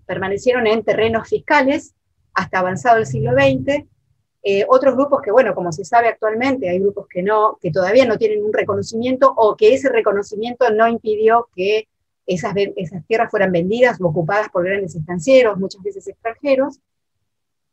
[0.06, 1.94] permanecieron en terrenos fiscales
[2.34, 3.84] hasta avanzado el siglo XX.
[4.42, 8.04] Eh, otros grupos que, bueno, como se sabe actualmente, hay grupos que no, que todavía
[8.04, 11.88] no tienen un reconocimiento o que ese reconocimiento no impidió que
[12.26, 12.54] esas,
[13.06, 16.80] tierras fueran vendidas o ocupadas por grandes estancieros, muchas veces extranjeros,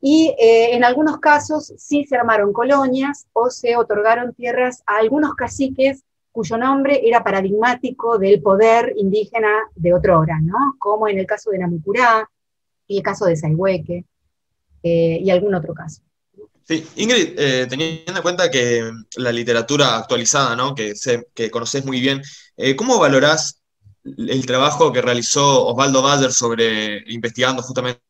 [0.01, 5.35] y eh, en algunos casos sí se armaron colonias o se otorgaron tierras a algunos
[5.35, 10.75] caciques cuyo nombre era paradigmático del poder indígena de otrora, ¿no?
[10.79, 12.27] como en el caso de Namucurá
[12.87, 14.05] y el caso de Saihueque
[14.81, 16.01] eh, y algún otro caso.
[16.63, 20.73] Sí, Ingrid, eh, teniendo en cuenta que la literatura actualizada, ¿no?
[20.73, 20.93] que,
[21.33, 22.21] que conoces muy bien,
[22.77, 23.61] ¿cómo valorás
[24.03, 28.01] el trabajo que realizó Osvaldo Bayer sobre investigando justamente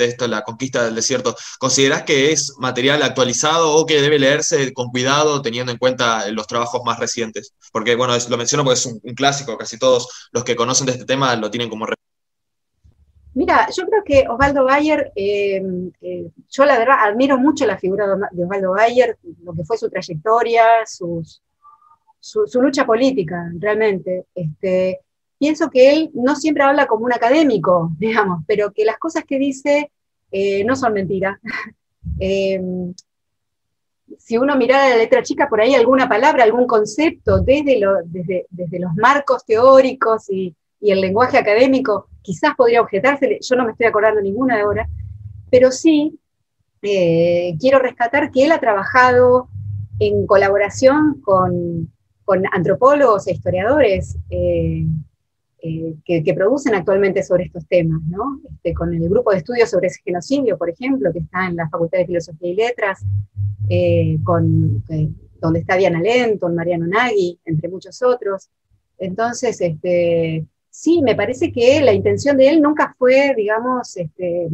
[0.00, 4.90] esto, la conquista del desierto, ¿considerás que es material actualizado o que debe leerse con
[4.90, 7.54] cuidado teniendo en cuenta los trabajos más recientes?
[7.72, 11.04] Porque, bueno, lo menciono porque es un, clásico, casi todos los que conocen de este
[11.04, 11.86] tema lo tienen como
[13.34, 15.60] Mira, yo creo que Osvaldo Bayer, eh,
[16.00, 19.90] eh, yo la verdad admiro mucho la figura de Osvaldo Bayer, lo que fue su
[19.90, 21.42] trayectoria, sus,
[22.20, 24.26] su, lucha política, realmente.
[24.34, 25.00] Este,
[25.44, 29.38] pienso que él no siempre habla como un académico, digamos, pero que las cosas que
[29.38, 29.90] dice
[30.32, 31.38] eh, no son mentiras.
[32.20, 32.94] Em,
[34.18, 39.44] si uno mirara la letra chica, por ahí alguna palabra, algún concepto, desde, los marcos
[39.46, 44.62] teóricos y, el lenguaje académico, quizás podría objetarse, yo no me estoy acordando ninguna de
[44.62, 44.86] ahora,
[45.50, 46.18] pero sí
[46.82, 49.48] eh, quiero rescatar que él ha trabajado
[49.98, 51.90] en colaboración con,
[52.52, 54.84] antropólogos e historiadores eh,
[55.66, 58.38] eh, que, producen actualmente sobre estos temas, ¿no?
[58.50, 61.70] Este, con el grupo de estudios sobre ese genocidio, por ejemplo, que está en la
[61.70, 63.02] Facultad de Filosofía y Letras,
[63.70, 64.84] eh, con,
[65.40, 68.50] donde está Diana Lenton, Mariano Nagui, entre muchos otros.
[68.98, 74.48] Entonces, este, sí, me parece que la intención de él nunca fue, digamos, este,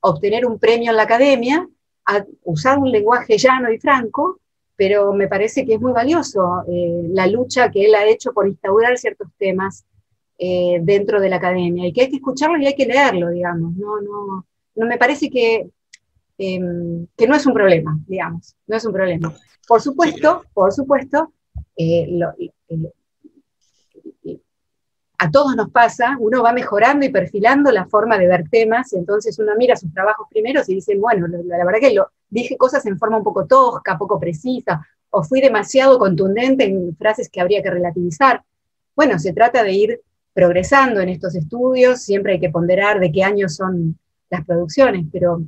[0.00, 1.68] obtener un premio en la academia,
[2.06, 4.40] a usar un lenguaje llano y franco,
[4.74, 8.48] pero me parece que es muy valioso eh, la lucha que él ha hecho por
[8.48, 9.86] instaurar ciertos temas
[10.42, 13.76] eh, dentro de la academia y que hay que escucharlo y hay que leerlo, digamos.
[13.76, 15.68] No, no, no me parece que,
[16.38, 19.34] em, que no es un problema, digamos, no es un problema.
[19.68, 21.34] Por supuesto, por supuesto,
[21.76, 22.08] eh,
[25.18, 28.96] a todos nos pasa, uno va mejorando y perfilando la forma de ver temas, y
[28.96, 32.86] entonces uno mira sus trabajos primeros y dice, bueno, la, verdad que lo, dije cosas
[32.86, 34.80] en forma un poco tosca, poco precisa,
[35.10, 38.42] o fui demasiado contundente en frases que habría que relativizar.
[38.96, 40.00] Bueno, se trata de ir
[40.40, 43.98] progresando en estos estudios, siempre hay que ponderar de qué años son
[44.30, 45.42] las producciones, pero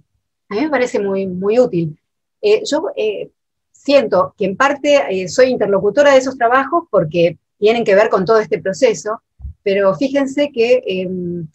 [0.50, 1.98] a mí me parece muy, muy útil.
[2.42, 3.30] Eh, yo eh,
[3.70, 8.26] siento que en parte eh, soy interlocutora de esos trabajos porque tienen que ver con
[8.26, 9.22] todo este proceso,
[9.62, 11.48] pero fíjense que em,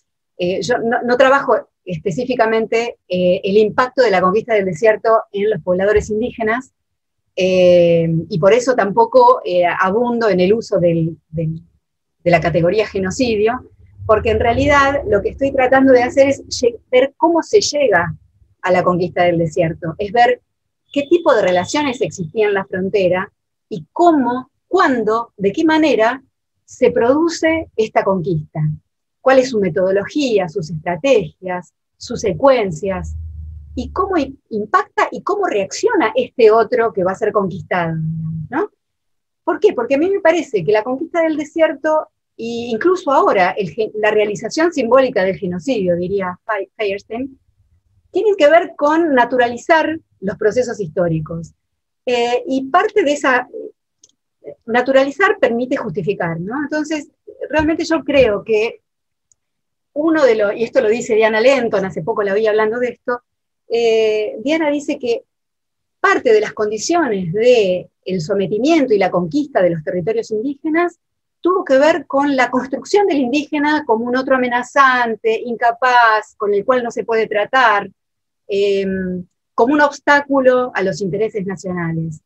[0.61, 6.71] yo no, trabajo específicamente el impacto de la conquista del desierto en los pobladores indígenas,
[7.35, 9.41] y por eso tampoco
[9.79, 10.79] abundo en el uso
[12.27, 13.71] de la categoría genocidio,
[14.05, 16.43] porque en realidad lo que estoy tratando de hacer es
[16.91, 18.13] ver cómo se llega
[18.61, 20.41] a la conquista del desierto, es ver
[20.91, 23.31] qué tipo de relaciones existían en la frontera
[23.69, 26.21] y cómo, cuándo, de qué manera
[26.65, 28.59] se produce esta conquista?
[29.21, 33.15] ¿Cuál es su metodología, sus estrategias, sus secuencias?
[33.73, 34.15] ¿Y cómo
[34.49, 37.95] impacta y cómo reacciona este otro que va a ser conquistado?
[38.49, 38.69] ¿no?
[39.45, 39.71] ¿Por qué?
[39.71, 43.55] Porque a mí me parece que la conquista del desierto e incluso ahora
[43.95, 46.39] la realización simbólica del genocidio, diría
[46.75, 47.39] Feierstein,
[48.11, 51.53] tienen que ver con naturalizar los procesos históricos.
[52.05, 53.47] Eh, y parte de esa,
[54.65, 56.63] naturalizar permite justificar, ¿no?
[56.63, 57.09] Entonces,
[57.49, 58.81] realmente yo creo que
[59.93, 62.89] uno de los, y esto lo dice Diana Lenton, hace poco la vi hablando de
[62.89, 63.21] esto,
[63.67, 65.23] eh, Diana dice que
[65.99, 70.99] parte de las condiciones del el sometimiento y la conquista de los territorios indígenas
[71.41, 76.65] tuvo que ver con la construcción del indígena como un otro amenazante, incapaz, con el
[76.65, 77.89] cual no se puede tratar,
[78.47, 82.21] em, como un obstáculo a los intereses nacionales.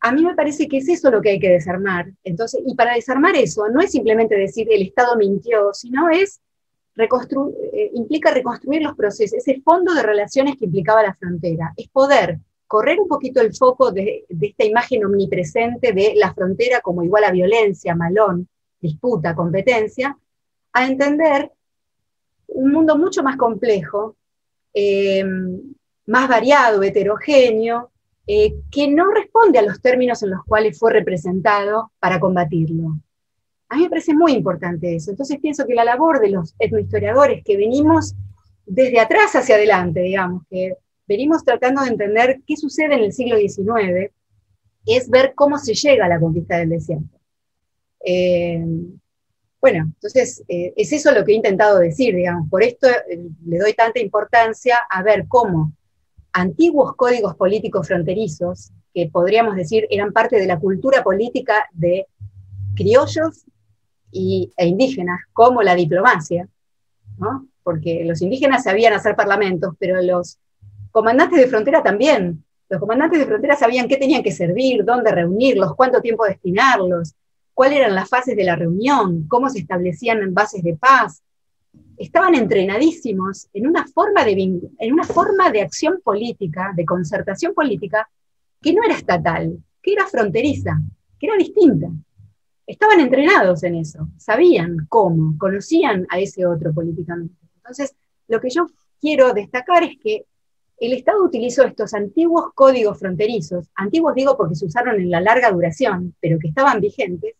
[0.00, 2.06] A mí me parece que es eso lo que hay que desarmar.
[2.22, 6.40] Entonces, y para desarmar eso, no es simplemente decir el Estado mintió, sino es
[6.96, 11.72] eh, implica reconstruir los procesos, ese fondo de relaciones que implicaba la frontera.
[11.76, 17.02] Es poder correr un poquito el foco de, esta imagen omnipresente de la frontera como
[17.02, 18.48] igual a violencia, malón,
[18.80, 20.18] disputa, competencia,
[20.72, 21.50] a entender
[22.48, 24.16] un mundo mucho más complejo,
[24.72, 25.24] eh,
[26.06, 27.90] más variado, heterogéneo,
[28.26, 32.98] eh, que no responde a los términos en los cuales fue representado para combatirlo.
[33.68, 35.10] A mí me parece muy importante eso.
[35.10, 38.14] Entonces pienso que la labor de los etnohistoriadores que venimos
[38.66, 43.36] desde atrás hacia adelante, digamos, que venimos tratando de entender qué sucede en el siglo
[43.36, 44.12] XIX,
[44.86, 47.18] es ver cómo se llega a la conquista del desierto.
[48.04, 48.64] Eh,
[49.60, 53.58] bueno, entonces eh, es eso lo que he intentado decir, digamos, por esto eh, le
[53.58, 55.72] doy tanta importancia a ver cómo
[56.32, 62.06] antiguos códigos políticos fronterizos, que podríamos decir eran parte de la cultura política de
[62.74, 63.46] criollos
[64.10, 66.46] y, e indígenas, como la diplomacia,
[67.16, 67.48] ¿no?
[67.62, 70.38] porque los indígenas sabían hacer parlamentos, pero los
[70.94, 72.44] comandantes de frontera también.
[72.68, 77.14] Los comandantes de frontera sabían qué tenían que servir, dónde reunirlos, cuánto tiempo destinarlos,
[77.52, 81.20] cuáles eran las fases de la reunión, cómo se establecían bases de paz.
[81.96, 84.34] Estaban entrenadísimos en una forma de,
[84.78, 88.08] en una forma de acción política, de concertación política,
[88.62, 90.80] que no era estatal, que era fronteriza,
[91.18, 91.88] que era distinta.
[92.68, 97.34] Estaban entrenados en eso, sabían cómo, conocían a ese otro políticamente.
[97.56, 97.96] Entonces,
[98.28, 98.68] lo que yo
[99.00, 100.26] quiero destacar es que
[100.78, 105.50] el Estado utilizó estos antiguos códigos fronterizos, antiguos digo porque se usaron en la larga
[105.50, 107.34] duración, pero que estaban vigentes,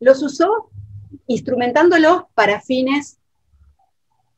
[0.00, 0.70] los usó
[1.26, 3.18] instrumentándolos para fines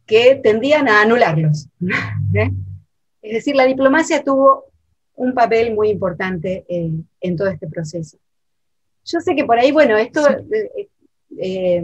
[0.07, 1.69] que tendían a anularlos.
[2.35, 2.51] ¿eh?
[3.23, 4.65] Es decir, la diplomacia tuvo
[5.15, 8.19] un papel muy importante en todo este proceso.
[9.09, 10.89] Yo sé que por ahí, bueno, esto eh,
[11.39, 11.83] eh,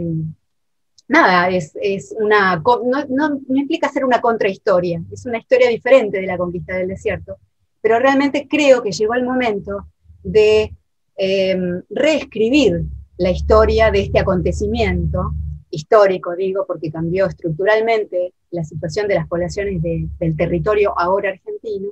[1.07, 2.61] nada, es, una,
[3.09, 7.37] no, implica hacer una contrahistoria, es una historia diferente de la conquista del desierto,
[7.81, 9.87] pero realmente creo que llegó el momento
[10.23, 10.73] de
[11.15, 12.83] em, reescribir
[13.17, 15.33] la historia de este acontecimiento
[15.69, 21.91] histórico, digo, porque cambió estructuralmente la situación de las poblaciones del territorio ahora argentino,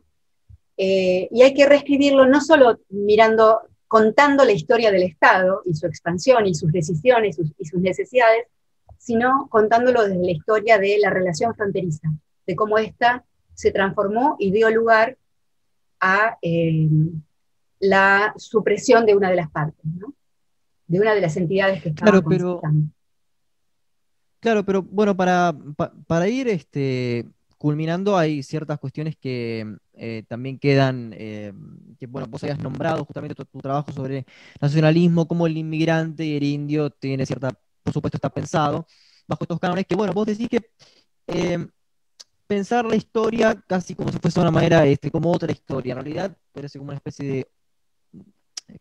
[0.78, 5.86] eh, y hay que reescribirlo no solo mirando, contando la historia del Estado y su
[5.86, 8.48] expansión y sus decisiones y sus necesidades,
[9.04, 12.10] sino contándolo desde la historia de la relación fronteriza,
[12.48, 15.18] de cómo ésta se transformó y dio lugar
[16.00, 16.88] a eh,
[17.80, 19.86] la supresión de una de las partes,
[20.88, 22.62] de una de las entidades que estaban claro, pero,
[24.40, 25.54] Claro, pero bueno, para,
[26.08, 27.26] para ir este,
[27.58, 31.54] culminando, hay ciertas cuestiones que eh, también quedan, eh,
[32.00, 34.26] que bueno, vos habías nombrado justamente tu, tu, trabajo sobre
[34.62, 38.88] nacionalismo, cómo el inmigrante y el indio tiene cierta por supuesto está pensado
[39.28, 40.72] bajo estos cánones, que bueno, vos decís que
[41.28, 41.68] eh,
[42.48, 46.38] pensar la historia casi como si fuese una manera, este, como otra historia, en realidad
[46.52, 47.48] parece como una especie de,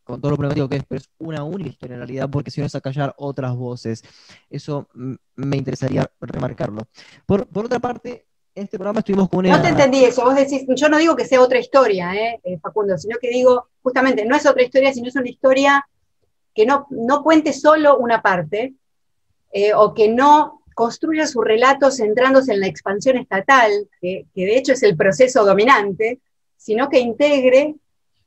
[0.05, 2.61] con todo lo problemático que es, pero es una única historia en realidad, porque si
[2.61, 4.03] no es a callar otras voces.
[4.49, 4.89] Eso
[5.37, 6.83] me interesaría remarcarlo.
[7.27, 9.57] Por, por otra parte, en este programa estuvimos con una...
[9.57, 12.59] No te entendí eso, vos decís, yo no digo que sea otra historia, eh, eh
[12.59, 15.87] Facundo, sino que digo, justamente, no es otra historia, sino es una historia
[16.55, 18.75] que no, no cuente solo una parte,
[19.53, 23.71] eh, o que no construya su relato centrándose en la expansión estatal,
[24.01, 26.21] que, de hecho es el proceso dominante,
[26.57, 27.75] sino que integre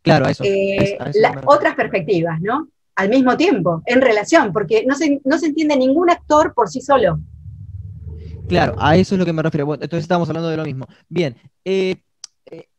[0.04, 0.98] claro, eh,
[1.46, 2.70] otras perspectivas, ¿no?
[2.96, 6.80] Al mismo tiempo, en relación, porque no se, no se entiende ningún actor por sí
[6.80, 7.20] solo.
[8.48, 9.74] Claro, a eso es lo que me refiero.
[9.74, 10.86] entonces estamos hablando de lo mismo.
[11.10, 11.36] Bien,
[11.66, 11.96] eh,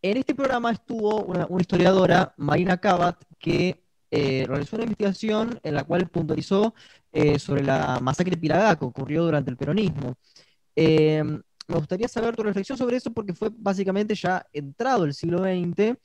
[0.01, 5.74] en este programa estuvo una, una historiadora, Marina Cabat, que eh, realizó una investigación en
[5.74, 6.74] la cual puntualizó
[7.18, 10.16] eh, sobre la masacre de Pilagá que ocurrió durante el peronismo.
[10.76, 15.38] Eh, me gustaría saber tu reflexión sobre eso porque fue básicamente ya entrado el siglo
[15.38, 15.97] XX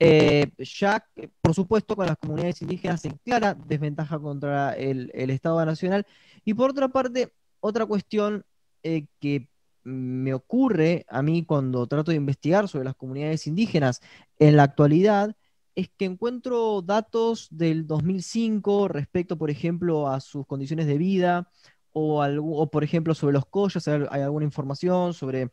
[0.00, 1.06] eh, ya,
[1.40, 6.04] por supuesto, con las comunidades indígenas en clara desventaja contra el, Estado Nacional.
[6.44, 8.44] Y por otra parte, otra cuestión
[8.82, 9.48] que
[9.84, 14.00] me ocurre a mí cuando trato de investigar sobre las comunidades indígenas
[14.40, 15.36] en la actualidad
[15.78, 21.52] es que encuentro datos del 2005 respecto, por ejemplo, a sus condiciones de vida
[21.92, 25.52] o, o por ejemplo, sobre los collas, hay, alguna información sobre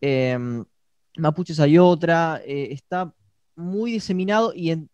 [0.00, 0.64] em,
[1.16, 3.14] mapuches hay otra, eh, está
[3.54, 4.90] muy diseminado y en,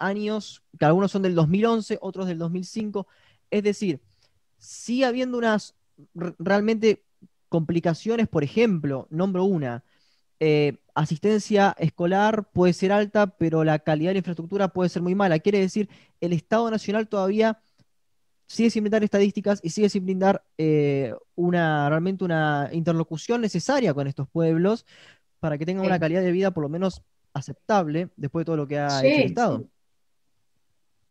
[0.00, 3.06] años, que algunos son del 2011, otros del 2005,
[3.52, 4.00] es decir,
[4.58, 5.76] sigue habiendo unas
[6.40, 7.04] realmente
[7.48, 9.84] complicaciones, por ejemplo, nombro una,
[10.44, 15.14] eh, asistencia escolar puede ser alta, pero la calidad de la infraestructura puede ser muy
[15.14, 15.38] mala.
[15.38, 15.88] Quiere decir,
[16.20, 17.60] el Estado Nacional todavía
[18.48, 24.08] sigue sin brindar estadísticas y sigue sin brindar eh, una, realmente una interlocución necesaria con
[24.08, 24.84] estos pueblos
[25.38, 28.66] para que tengan una calidad de vida por lo menos aceptable después de todo lo
[28.66, 29.64] que ha hecho el Estado.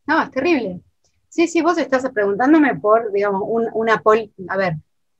[0.07, 0.81] No, es terrible.
[1.29, 4.03] Sí, sí, vos estás preguntándome por, digamos, una,
[4.49, 4.75] a ver,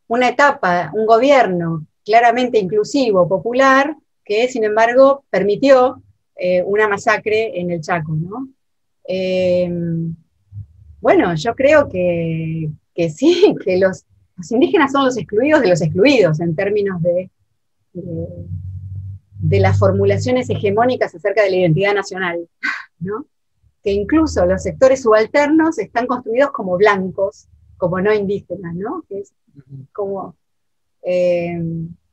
[0.07, 6.01] una etapa, un gobierno claramente inclusivo, popular, que sin embargo permitió
[6.35, 8.47] eh, una masacre en el Chaco, ¿no?
[9.03, 10.15] Em,
[10.99, 12.69] bueno, yo creo que,
[13.09, 14.05] sí, que los,
[14.49, 17.29] indígenas son los excluidos de los excluidos en términos de
[19.41, 22.47] de las formulaciones hegemónicas acerca de la identidad nacional,
[22.99, 23.25] ¿no?
[23.83, 27.47] que incluso los sectores subalternos están construidos como blancos,
[27.77, 29.03] como no indígenas, ¿no?
[29.09, 29.33] que es
[29.91, 30.35] como
[31.03, 31.59] eh,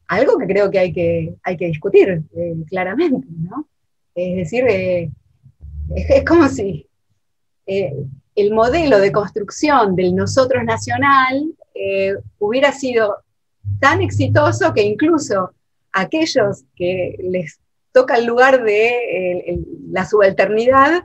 [0.06, 3.26] algo que creo que hay que, hay que discutir eh, claramente.
[3.30, 3.68] ¿no?
[4.14, 5.10] Es decir, eh,
[5.94, 6.86] es, como si
[7.66, 11.54] el modelo de construcción del nosotros nacional
[12.38, 13.16] hubiera sido
[13.78, 15.52] tan exitoso que incluso
[15.92, 17.60] aquellos que les
[17.92, 19.60] toca el lugar de
[19.90, 21.04] la subalternidad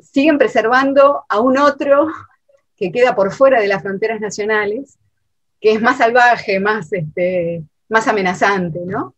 [0.00, 2.08] siguen preservando a un otro
[2.76, 4.98] que queda por fuera de las fronteras nacionales,
[5.62, 9.14] que es más salvaje, más, este, más amenazante, ¿no?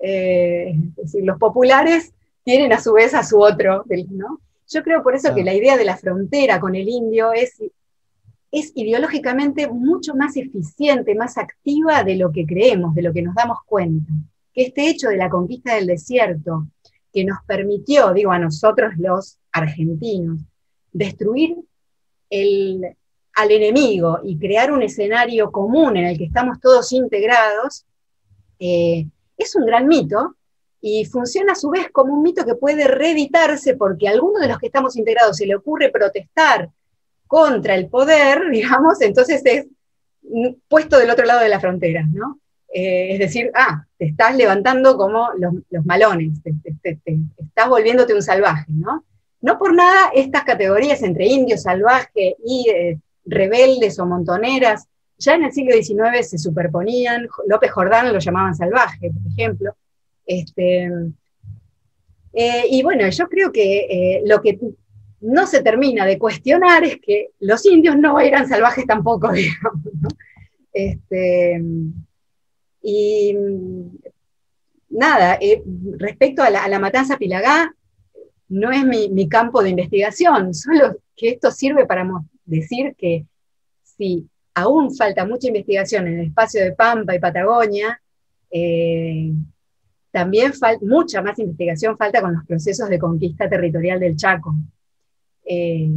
[0.00, 2.12] Eh, es decir, los populares
[2.44, 4.40] tienen a su vez a su otro, ¿no?
[4.68, 7.60] Yo creo por eso que la idea de la frontera con el indio es
[8.50, 13.34] es ideológicamente mucho más eficiente, más activa de lo que creemos, de lo que nos
[13.34, 14.10] damos cuenta.
[14.54, 16.66] Que este hecho de la conquista del desierto,
[17.12, 20.40] que nos permitió, digo a nosotros los argentinos,
[20.92, 21.56] destruir
[23.36, 27.84] al enemigo y crear un escenario común en el que estamos todos integrados,
[28.58, 29.06] eh,
[29.36, 30.36] es un gran mito
[30.80, 34.48] y funciona a su vez como un mito que puede reeditarse porque a alguno de
[34.48, 36.70] los que estamos integrados se le ocurre protestar
[37.26, 39.66] contra el poder, digamos, entonces es
[40.68, 42.40] puesto del otro lado de la frontera, ¿no?
[42.72, 48.64] Eh, es decir, ah, te estás levantando como los, malones, te, estás volviéndote un salvaje,
[48.68, 49.04] ¿no?
[49.42, 54.86] No por nada estas categorías entre indio, salvaje y eh, rebeldes o montoneras,
[55.18, 59.76] ya en el siglo XIX se superponían, López Jordán lo llamaban salvaje, por ejemplo.
[60.24, 60.90] Este,
[62.32, 64.58] eh, y bueno, yo creo que lo que
[65.20, 69.82] no se termina de cuestionar es que los indios no eran salvajes tampoco, digamos.
[70.72, 71.62] Este,
[72.82, 73.34] y
[74.90, 75.62] nada, eh,
[75.98, 77.74] respecto a la, matanza Pilagá,
[78.48, 82.04] no es mi, campo de investigación, solo que esto sirve para
[82.46, 83.26] decir que
[83.82, 88.00] si aún falta mucha investigación en el espacio de Pampa y Patagonia,
[88.50, 89.32] eh,
[90.10, 90.52] también
[90.82, 94.54] mucha más investigación falta con los procesos de conquista territorial del Chaco.
[95.48, 95.88] Eh,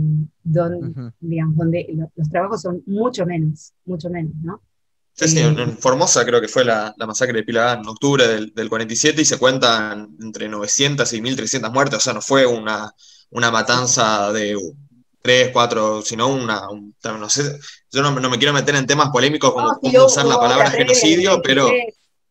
[0.44, 4.62] donde, digamos, donde los trabajos son mucho menos, mucho menos, ¿no?
[5.14, 8.70] Sí, sí, en eh, Formosa creo que fue la, masacre de Pilagá en octubre del,
[8.70, 12.94] 47 y se cuentan entre 900 y 1300 muertes, o sea, no fue una,
[13.32, 14.56] una matanza de
[15.22, 16.68] 3, 4, sino una,
[17.04, 17.60] no sé,
[17.91, 21.70] yo no, me quiero meter en temas polémicos como usar la palabra genocidio, pero...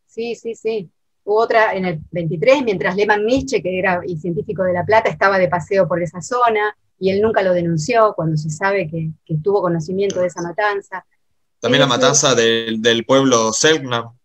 [0.06, 0.90] Sí, sí, sí.
[1.24, 5.39] Hubo otra en el 23, mientras Lehmann Nietzsche, que era científico de La Plata, estaba
[5.39, 9.10] de paseo por esa zona y él nunca lo denunció cuando se sabe que,
[9.43, 11.05] tuvo conocimiento de esa matanza.
[11.60, 14.16] También la matanza del, pueblo Selknam.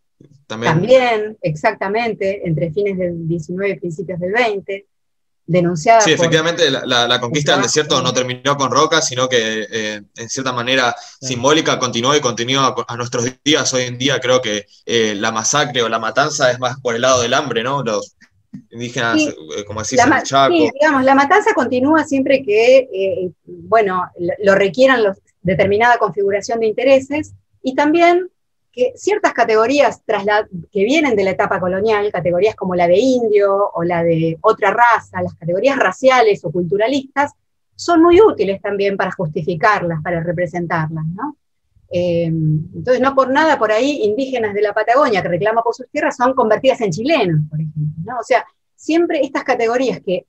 [0.48, 0.74] También.
[0.74, 4.86] también, exactamente, entre fines del 19 y principios del 20,
[5.46, 6.02] denunciada.
[6.02, 10.54] Sí, efectivamente, la, conquista del desierto no terminó con Roca, sino que eh, en cierta
[10.54, 13.74] manera simbólica continuó y continúa a, nuestros días.
[13.74, 17.02] Hoy en día creo que eh, la masacre o la matanza es más por el
[17.02, 17.84] lado del hambre, ¿no?
[17.84, 18.16] Los,
[18.72, 20.54] indígenas, eh, como decís, la, Chaco.
[20.54, 24.10] Sí, digamos, la matanza continúa siempre que, eh, bueno,
[24.40, 28.30] lo, requieran los, determinada configuración de intereses y también
[28.74, 30.02] que ciertas categorías
[30.72, 34.72] que vienen de la etapa colonial, categorías como la de indio o la de otra
[34.72, 37.34] raza, las categorías raciales o culturalistas,
[37.76, 41.38] son muy útiles también para justificarlas, para representarlas, ¿no?
[41.92, 45.88] Eh, entonces, no por nada por ahí indígenas de la Patagonia que reclaman por sus
[45.92, 48.18] tierras son convertidas en chilenos, por ejemplo, ¿no?
[48.20, 48.44] O sea,
[48.76, 50.26] siempre estas categorías que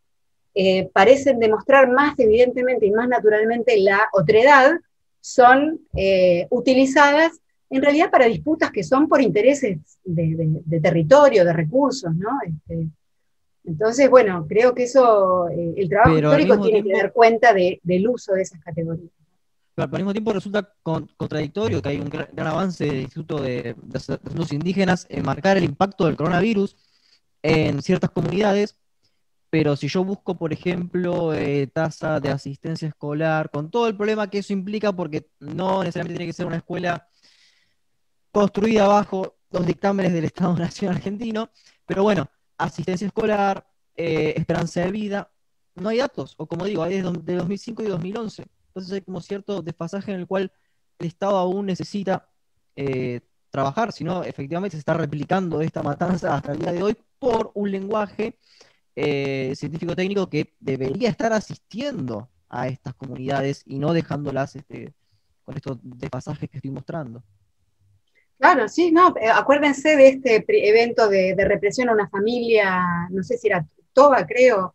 [0.54, 4.72] eh, parecen demostrar más evidentemente y más naturalmente la otredad,
[5.20, 7.40] son eh, utilizadas
[7.76, 12.30] en realidad para disputas que son por intereses de, territorio, de recursos, ¿no?
[12.46, 12.88] Este,
[13.64, 18.34] entonces, bueno, creo que eso, eh, el trabajo histórico tiene que dar cuenta del uso
[18.34, 19.10] de esas categorías.
[19.74, 20.72] Pero al mismo tiempo resulta
[21.16, 26.06] contradictorio que hay un gran, avance del Instituto de, Asuntos Indígenas en marcar el impacto
[26.06, 26.76] del coronavirus
[27.42, 28.78] en ciertas comunidades,
[29.51, 34.30] pero si yo busco, por ejemplo, eh, tasa de asistencia escolar, con todo el problema
[34.30, 37.09] que eso implica, porque no necesariamente tiene que ser una escuela
[38.35, 41.51] construida bajo los dictámenes del Estado Nacional Argentino,
[41.86, 42.28] pero bueno,
[42.59, 43.65] asistencia escolar,
[43.97, 45.31] eh, esperanza de vida,
[45.77, 48.44] no hay datos, o como digo, hay de 2005 y 2011.
[48.69, 50.52] Entonces hay como cierto desfasaje en el cual
[50.98, 52.28] el Estado aún necesita
[52.74, 53.20] eh,
[53.51, 57.52] trabajar, si no, efectivamente se está replicando esta matanza hasta el día de hoy por
[57.55, 58.40] un lenguaje
[58.97, 64.93] eh, científico-técnico que debería estar asistiendo a estas comunidades y no dejándolas este,
[65.44, 67.23] con estos desfasajes que estoy mostrando.
[68.39, 73.39] Claro, sí, no, eh, acuérdense de este evento de, represión a una familia, no sé
[73.39, 74.74] si era Toba, creo,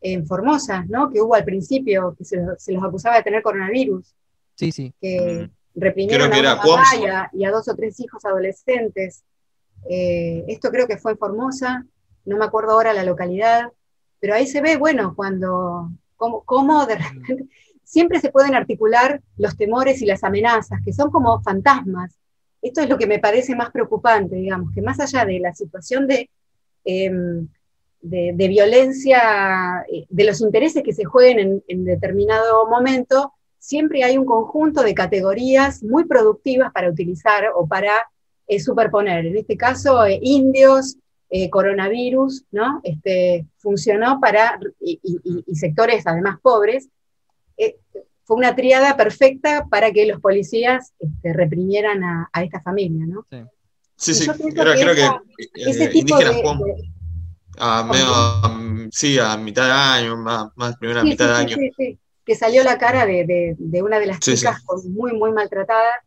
[0.00, 1.10] en Formosa, ¿no?
[1.10, 4.14] Que hubo al principio, que se, los acusaba de tener coronavirus.
[4.54, 4.92] Sí, sí.
[5.00, 5.80] Que mm.
[5.80, 6.84] reprimieron a una mamá
[7.32, 9.24] y a, dos o tres hijos adolescentes.
[9.88, 11.86] Eh, esto creo que fue en Formosa,
[12.24, 13.72] no me acuerdo ahora la localidad,
[14.20, 17.46] pero ahí se ve, bueno, cuando, cómo, cómo de repente,
[17.82, 22.18] siempre se pueden articular los temores y las amenazas, que son como fantasmas
[22.62, 26.06] esto es lo que me parece más preocupante, digamos, que más allá de la situación
[26.06, 26.30] de,
[26.84, 27.48] em,
[28.00, 34.24] de, violencia, eh, de los intereses que se jueguen en, determinado momento, siempre hay un
[34.24, 37.92] conjunto de categorías muy productivas para utilizar o para
[38.46, 39.26] eh, superponer.
[39.26, 40.96] En este caso, eh, indios,
[41.50, 42.82] coronavirus, ¿no?
[42.84, 46.90] Este, funcionó para, y, y, sectores además pobres,
[48.24, 53.26] fue una triada perfecta para que los policías este, reprimieran a, esta familia, ¿no?
[53.96, 55.08] Sí, sí, creo, que,
[55.54, 56.42] ese eh, tipo de,
[57.58, 58.58] a
[58.90, 61.56] sí, a mitad de año, más, más primera mitad de año.
[61.76, 66.04] Sí, que salió la cara de, una de las chicas muy, muy maltratada.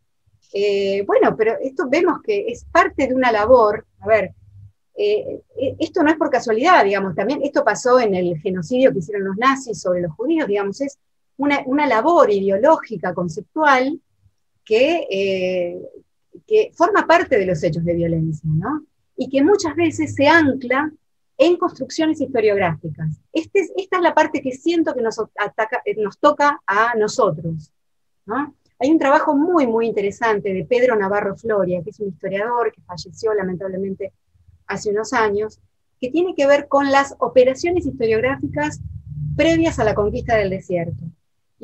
[0.54, 4.34] Eh, bueno, pero esto vemos que es parte de una labor, a ver,
[4.98, 5.42] eh,
[5.80, 9.36] esto no es por casualidad, digamos, también esto pasó en el genocidio que hicieron los
[9.36, 10.98] nazis sobre los judíos, digamos, es
[11.38, 14.00] una, labor ideológica, conceptual,
[14.64, 15.82] que, eh,
[16.48, 18.86] que forma parte de los hechos de violencia, ¿no?
[19.16, 20.92] Y que muchas veces se ancla
[21.38, 23.20] en construcciones historiográficas.
[23.34, 27.72] Este esta es la parte que siento que nos, ataca, eh, nos toca a nosotros.
[28.26, 28.56] ¿no?
[28.80, 32.82] Hay un trabajo muy, muy interesante de Pedro Navarro Floria, que es un historiador que
[32.82, 34.14] falleció lamentablemente
[34.68, 35.60] hace unos años,
[36.00, 38.82] que tiene que ver con las operaciones historiográficas
[39.36, 41.04] previas a la conquista del desierto.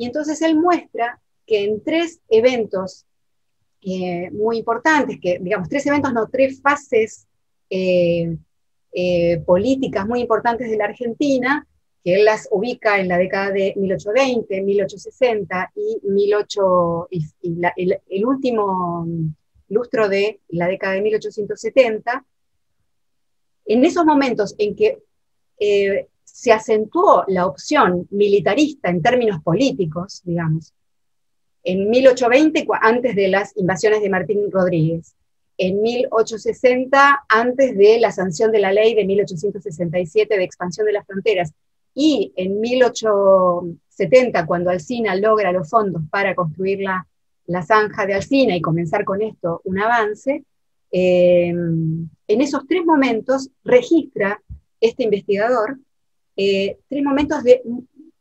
[0.02, 3.06] Y entonces él muestra que en tres eventos
[3.82, 7.28] eh, muy importantes, que digamos tres eventos, no, tres fases
[7.70, 8.36] eh,
[8.92, 11.64] eh, políticas muy importantes de la Argentina,
[12.02, 17.24] que él las ubica en la década de 1820, 1860 y, 18, y,
[18.08, 19.06] el, último
[19.68, 22.26] lustro de la década de 1870,
[23.66, 24.98] en esos momentos en que
[26.32, 30.72] se acentuó la opción militarista en términos políticos, digamos,
[31.62, 35.14] en 1820, antes de las invasiones de Martín Rodríguez,
[35.58, 41.06] en 1860, antes de la sanción de la ley de 1867 de expansión de las
[41.06, 41.52] fronteras,
[41.94, 47.06] y en 1870, cuando Alcina logra los fondos para construir la,
[47.62, 50.44] zanja de Alcina y comenzar con esto un avance,
[50.90, 54.40] eh, en esos tres momentos registra
[54.80, 55.78] este investigador
[56.36, 57.62] eh, tres momentos de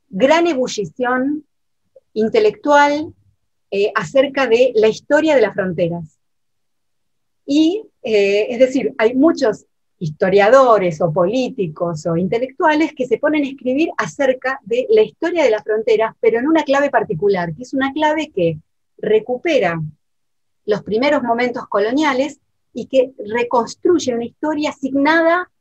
[0.10, 1.46] gran ebullición
[2.14, 3.14] intelectual
[3.72, 6.20] eh, acerca de la historia de las fronteras.
[7.46, 9.66] Y, eh, es decir, hay muchos
[9.98, 15.52] historiadores o políticos o intelectuales que se ponen a escribir acerca de la historia de
[15.52, 18.58] las fronteras, pero en una clave particular, que es una clave que
[18.98, 19.80] recupera
[20.66, 22.40] los primeros momentos coloniales
[22.74, 25.52] y que reconstruye una historia asignada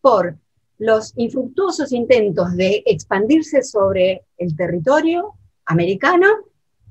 [0.00, 0.38] por
[0.78, 5.34] los infructuosos intentos de expandirse sobre el territorio
[5.66, 6.26] americano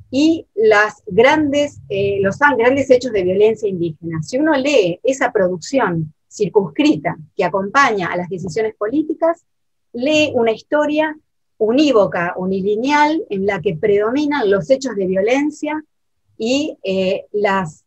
[0.10, 4.22] y las grandes, eh, los grandes hechos de violencia indígena.
[4.22, 9.44] Si uno lee esa producción circunscrita que acompaña a las decisiones políticas,
[9.92, 11.18] lee una historia
[11.58, 15.84] unívoca, unilineal, en la que predominan los hechos de violencia
[16.38, 17.83] y eh, las,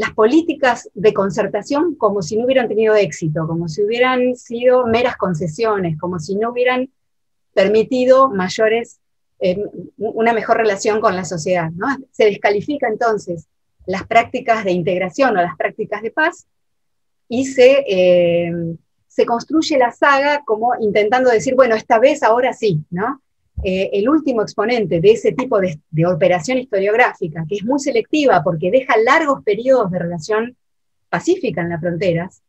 [0.00, 5.18] las políticas de concertación como si no hubieran tenido éxito, como si hubieran sido meras
[5.18, 6.88] concesiones, como si no hubieran
[7.52, 8.98] permitido mayores
[9.98, 11.70] una mejor relación con la sociedad.
[11.72, 11.86] ¿no?
[12.12, 13.46] Se descalifica entonces
[13.84, 16.46] las prácticas de integración o las prácticas de paz
[17.28, 18.52] y se, eh,
[19.06, 23.20] se construye la saga como intentando decir, bueno, esta vez ahora sí, ¿no?
[23.62, 28.70] Eh, el último exponente de ese tipo de, operación historiográfica, que es muy selectiva porque
[28.70, 30.56] deja largos periodos de relación
[31.08, 32.42] pacífica en las fronteras,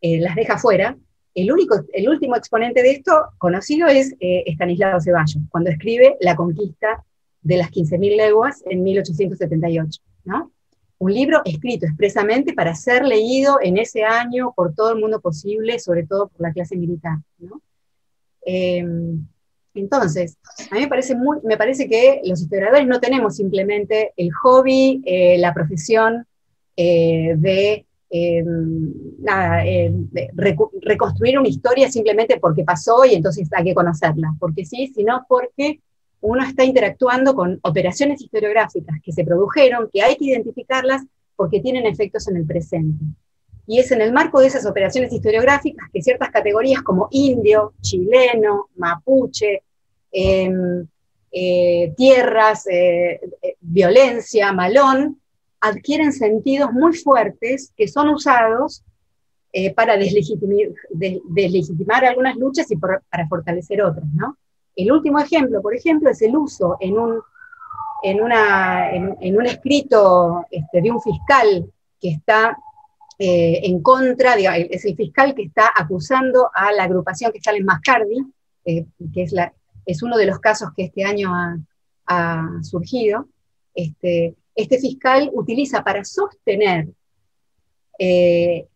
[0.00, 0.96] eh, las deja fuera,
[1.34, 6.36] el, único, el último exponente de esto conocido es eh, Estanislao Ceballos, cuando escribe La
[6.36, 7.04] conquista
[7.40, 10.02] de las 15.000 leguas en 1878.
[10.24, 10.52] ¿no?
[10.98, 15.78] Un libro escrito expresamente para ser leído en ese año por todo el mundo posible,
[15.78, 17.18] sobre todo por la clase militar.
[18.44, 19.24] Em,
[19.74, 20.36] entonces,
[20.70, 25.38] a mí me parece, muy, parece que los historiadores no tenemos simplemente el hobby, eh,
[25.38, 26.26] la profesión
[26.76, 28.44] eh, de eh,
[30.82, 35.80] reconstruir una historia simplemente porque pasó y entonces hay que conocerla, porque sí, sino porque
[36.20, 41.04] uno está interactuando con operaciones historiográficas que se produjeron, que hay que identificarlas
[41.36, 43.04] porque tienen efectos en el presente.
[43.68, 48.70] Y es en el marco de esas operaciones historiográficas que ciertas categorías como indio, chileno,
[48.74, 49.62] mapuche,
[50.10, 50.84] em,
[51.30, 52.64] eh, tierras,
[53.60, 55.20] violencia, malón,
[55.60, 58.82] adquieren sentidos muy fuertes que son usados
[59.52, 64.04] eh, para deslegitimar, algunas luchas y para fortalecer otras.
[64.14, 64.36] ¿no?
[64.76, 67.20] El último ejemplo, por ejemplo, es el uso en un,
[68.02, 72.56] en una, en, un escrito este, de un fiscal que está
[73.18, 77.64] eh, en contra, es el fiscal que está acusando a la agrupación que sale en
[77.64, 78.18] Mascardi,
[78.64, 79.22] eh, que
[79.86, 81.56] es, uno de los casos que este año ha,
[82.62, 83.28] surgido.
[83.74, 86.88] Este, este fiscal utiliza para sostener
[87.98, 88.66] eh,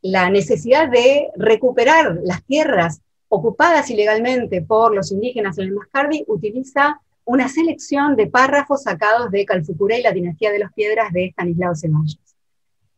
[0.00, 7.00] la necesidad de recuperar las tierras ocupadas ilegalmente por los indígenas en el Mascardi, utiliza
[7.24, 11.74] una selección de párrafos sacados de Calfucuré y la dinastía de las piedras de Stanislao
[11.74, 12.31] Ceballos.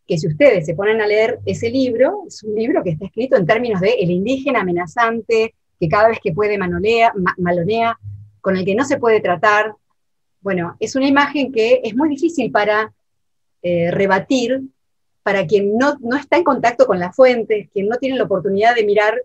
[0.07, 3.37] Que si ustedes se ponen a leer ese libro, es un libro que está escrito
[3.37, 7.99] en términos de el indígena amenazante, que cada vez que puede manolea, malonea,
[8.41, 9.75] con el que no se puede tratar,
[10.41, 12.93] bueno, es una imagen que es muy difícil para
[13.63, 14.61] eh, rebatir
[15.25, 18.85] para quien no, está en contacto con las fuentes, quien no tiene la oportunidad de
[18.85, 19.21] mirar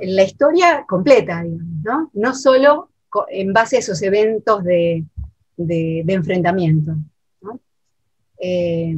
[0.00, 2.10] la historia completa, ¿no?
[2.12, 2.90] No solo
[3.28, 5.04] en base a esos eventos de,
[5.56, 6.96] enfrentamiento.
[8.40, 8.96] Eh,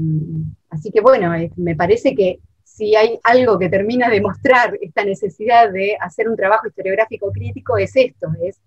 [0.77, 5.73] así que bueno, me parece que si hay algo que termina de mostrar esta necesidad
[5.73, 8.61] de hacer un trabajo historiográfico crítico, es esto, es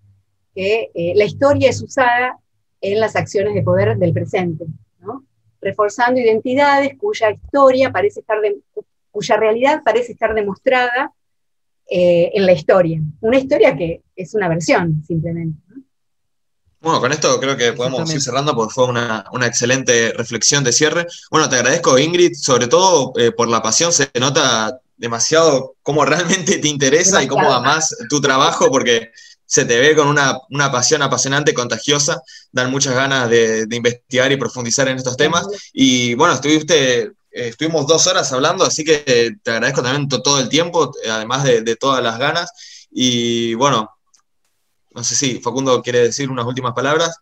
[0.54, 2.36] que eh, la historia es usada
[2.80, 4.64] en las acciones de poder del presente,
[5.60, 8.38] reforzando identidades cuya historia parece estar
[9.12, 11.12] cuya realidad parece estar demostrada
[11.88, 13.00] eh, en la historia.
[13.20, 15.60] Una historia que es una versión, simplemente.
[16.80, 21.06] Bueno, con esto creo que podemos ir cerrando porque fue una, excelente reflexión de cierre.
[21.30, 23.92] Bueno, te agradezco, Ingrid, sobre todo eh, por la pasión.
[23.92, 29.10] Se nota demasiado cómo realmente te interesa y cómo amas tu trabajo, porque
[29.50, 34.86] se te ve con una, pasión apasionante, contagiosa, dan muchas ganas de, investigar y profundizar
[34.86, 35.44] en estos temas.
[35.72, 40.48] Y bueno, estuviste, eh, estuvimos dos horas hablando, así que te agradezco también todo el
[40.48, 42.52] tiempo, además de, todas las ganas.
[42.92, 43.90] Y bueno,
[45.00, 47.16] no sé si Facundo quiere decir unas últimas palabras.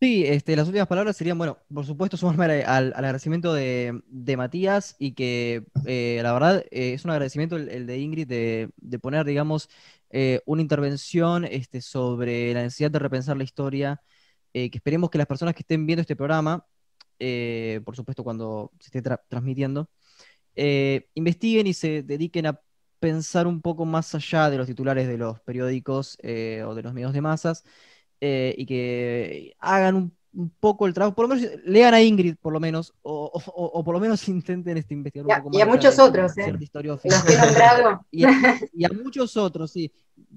[0.00, 4.02] Sí, este, las últimas palabras serían, bueno, por supuesto, sumarme al, agradecimiento de,
[4.36, 8.98] Matías y que eh, la verdad eh, es un agradecimiento el, de Ingrid de, de,
[9.00, 9.68] poner, digamos,
[10.10, 14.00] eh, una intervención este, sobre la necesidad de repensar la historia,
[14.52, 16.64] que esperemos que las personas que estén viendo este programa,
[17.84, 19.88] por supuesto cuando se esté transmitiendo,
[21.14, 22.60] investiguen y se dediquen a
[23.02, 27.12] pensar un poco más allá de los titulares de los periódicos o de los medios
[27.12, 27.64] de masas
[28.20, 32.52] y que hagan un un poco el trabajo, por lo menos lean a Ingrid, por
[32.52, 35.58] lo menos, o, por lo menos intenten este, investigar un poco más.
[35.58, 36.52] Y a muchos otros, ¿eh?
[36.52, 37.08] Los que
[38.10, 39.92] y, a, y, a, muchos otros, sí.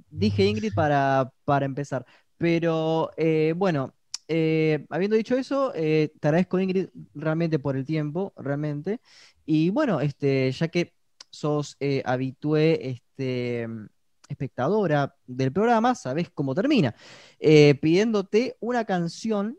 [0.09, 2.05] Dije Ingrid para, para empezar.
[2.37, 3.93] Pero eh, bueno,
[4.27, 8.99] eh, habiendo dicho eso, te agradezco Ingrid realmente por el tiempo, realmente.
[9.45, 10.93] Y bueno, este, ya que
[11.35, 13.67] sos habitué este,
[14.29, 16.95] espectadora del programa, sabes cómo termina,
[17.39, 19.57] eh, pidiéndote una canción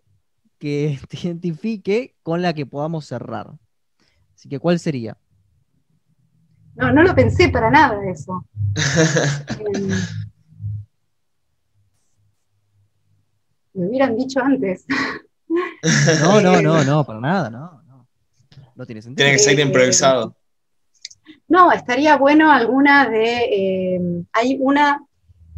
[0.58, 3.52] que te identifique con la que podamos cerrar.
[4.34, 5.16] Así que, ¿cuál sería?
[6.74, 8.46] No, no lo pensé para nada eso.
[9.74, 9.88] Em,
[13.72, 14.84] me hubieran dicho antes.
[16.20, 18.08] No, no, no, no, para nada, no, no.
[18.74, 19.24] No tiene sentido.
[19.24, 20.36] Tiene que ser Eh, improvisado.
[21.48, 23.36] No, estaría bueno alguna de.
[23.44, 24.00] eh,
[24.32, 25.02] hay una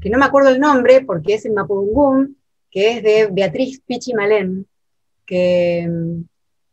[0.00, 2.36] que no me acuerdo el nombre porque es en Mapudungún,
[2.70, 4.66] que es de Beatriz Pichi Malén,
[5.26, 6.22] que mm,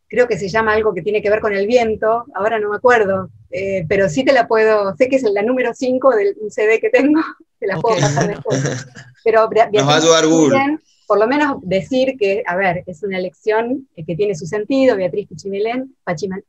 [0.08, 2.76] creo que se llama algo que tiene que ver con el viento, ahora no me
[2.76, 4.94] acuerdo, eh, pero sí te la puedo.
[4.96, 7.20] Sé que es la número 5 del CD que tengo,
[7.58, 8.86] te la puedo pasar después.
[9.24, 13.88] Pero Nos va a ayudar por lo menos decir que, a ver, es una elección
[13.94, 14.96] que tiene su sentido.
[14.96, 15.94] Beatriz Pichimalén,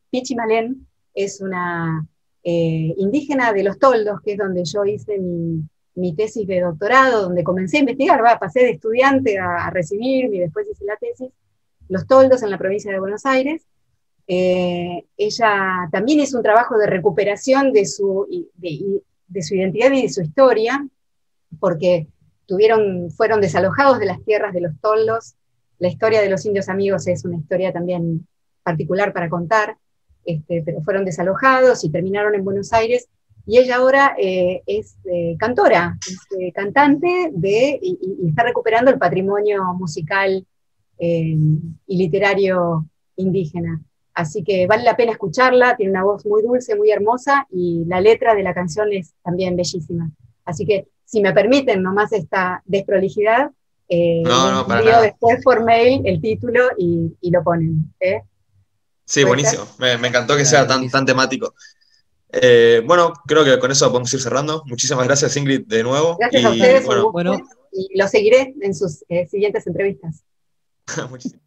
[0.10, 2.07] Pichimalén es una
[2.49, 7.44] eh, indígena de los toldos, que es donde yo hice mi, tesis de doctorado, donde
[7.44, 11.30] comencé a investigar, pasé de estudiante a, a recibirme y después hice la tesis,
[11.90, 13.65] los toldos en la provincia de Buenos Aires.
[14.28, 20.88] Eh, ella también hizo un trabajo de recuperación de su, identidad y de su historia,
[21.60, 22.07] porque
[23.18, 25.36] fueron desalojados de las tierras de los toldos.
[25.80, 28.26] La historia de los indios amigos es una historia también
[28.64, 29.76] particular para contar,
[30.27, 33.07] este, pero fueron desalojados y terminaron en Buenos Aires.
[33.49, 38.91] Y ella ahora eh, es eh, cantora, es eh, cantante de, y, y- está recuperando
[38.91, 40.45] el patrimonio musical
[40.99, 41.35] eh,
[41.87, 42.85] y literario
[43.15, 43.81] indígena.
[44.13, 48.01] Así que vale la pena escucharla, tiene una voz muy dulce, muy hermosa y la
[48.01, 50.11] letra de la canción es también bellísima.
[50.43, 53.51] Así que si me permiten nomás esta desprolijidad,
[53.89, 57.93] eh, No, no, para después por mail el título y, y lo ponen.
[58.01, 58.23] ¿eh?
[59.07, 59.65] Sí, ¿Puede buenísimo.
[59.77, 61.53] Me, me encantó que sea tan, tan temático.
[62.29, 64.63] Eh, bueno, creo que con eso podemos ir cerrando.
[64.65, 66.17] Muchísimas gracias, Ingrid, de nuevo.
[66.19, 67.38] Gracias a Y, ustedes, bueno, gusto, bueno.
[67.71, 70.23] y lo seguiré en sus eh, siguientes entrevistas.
[71.09, 71.41] muchísimas-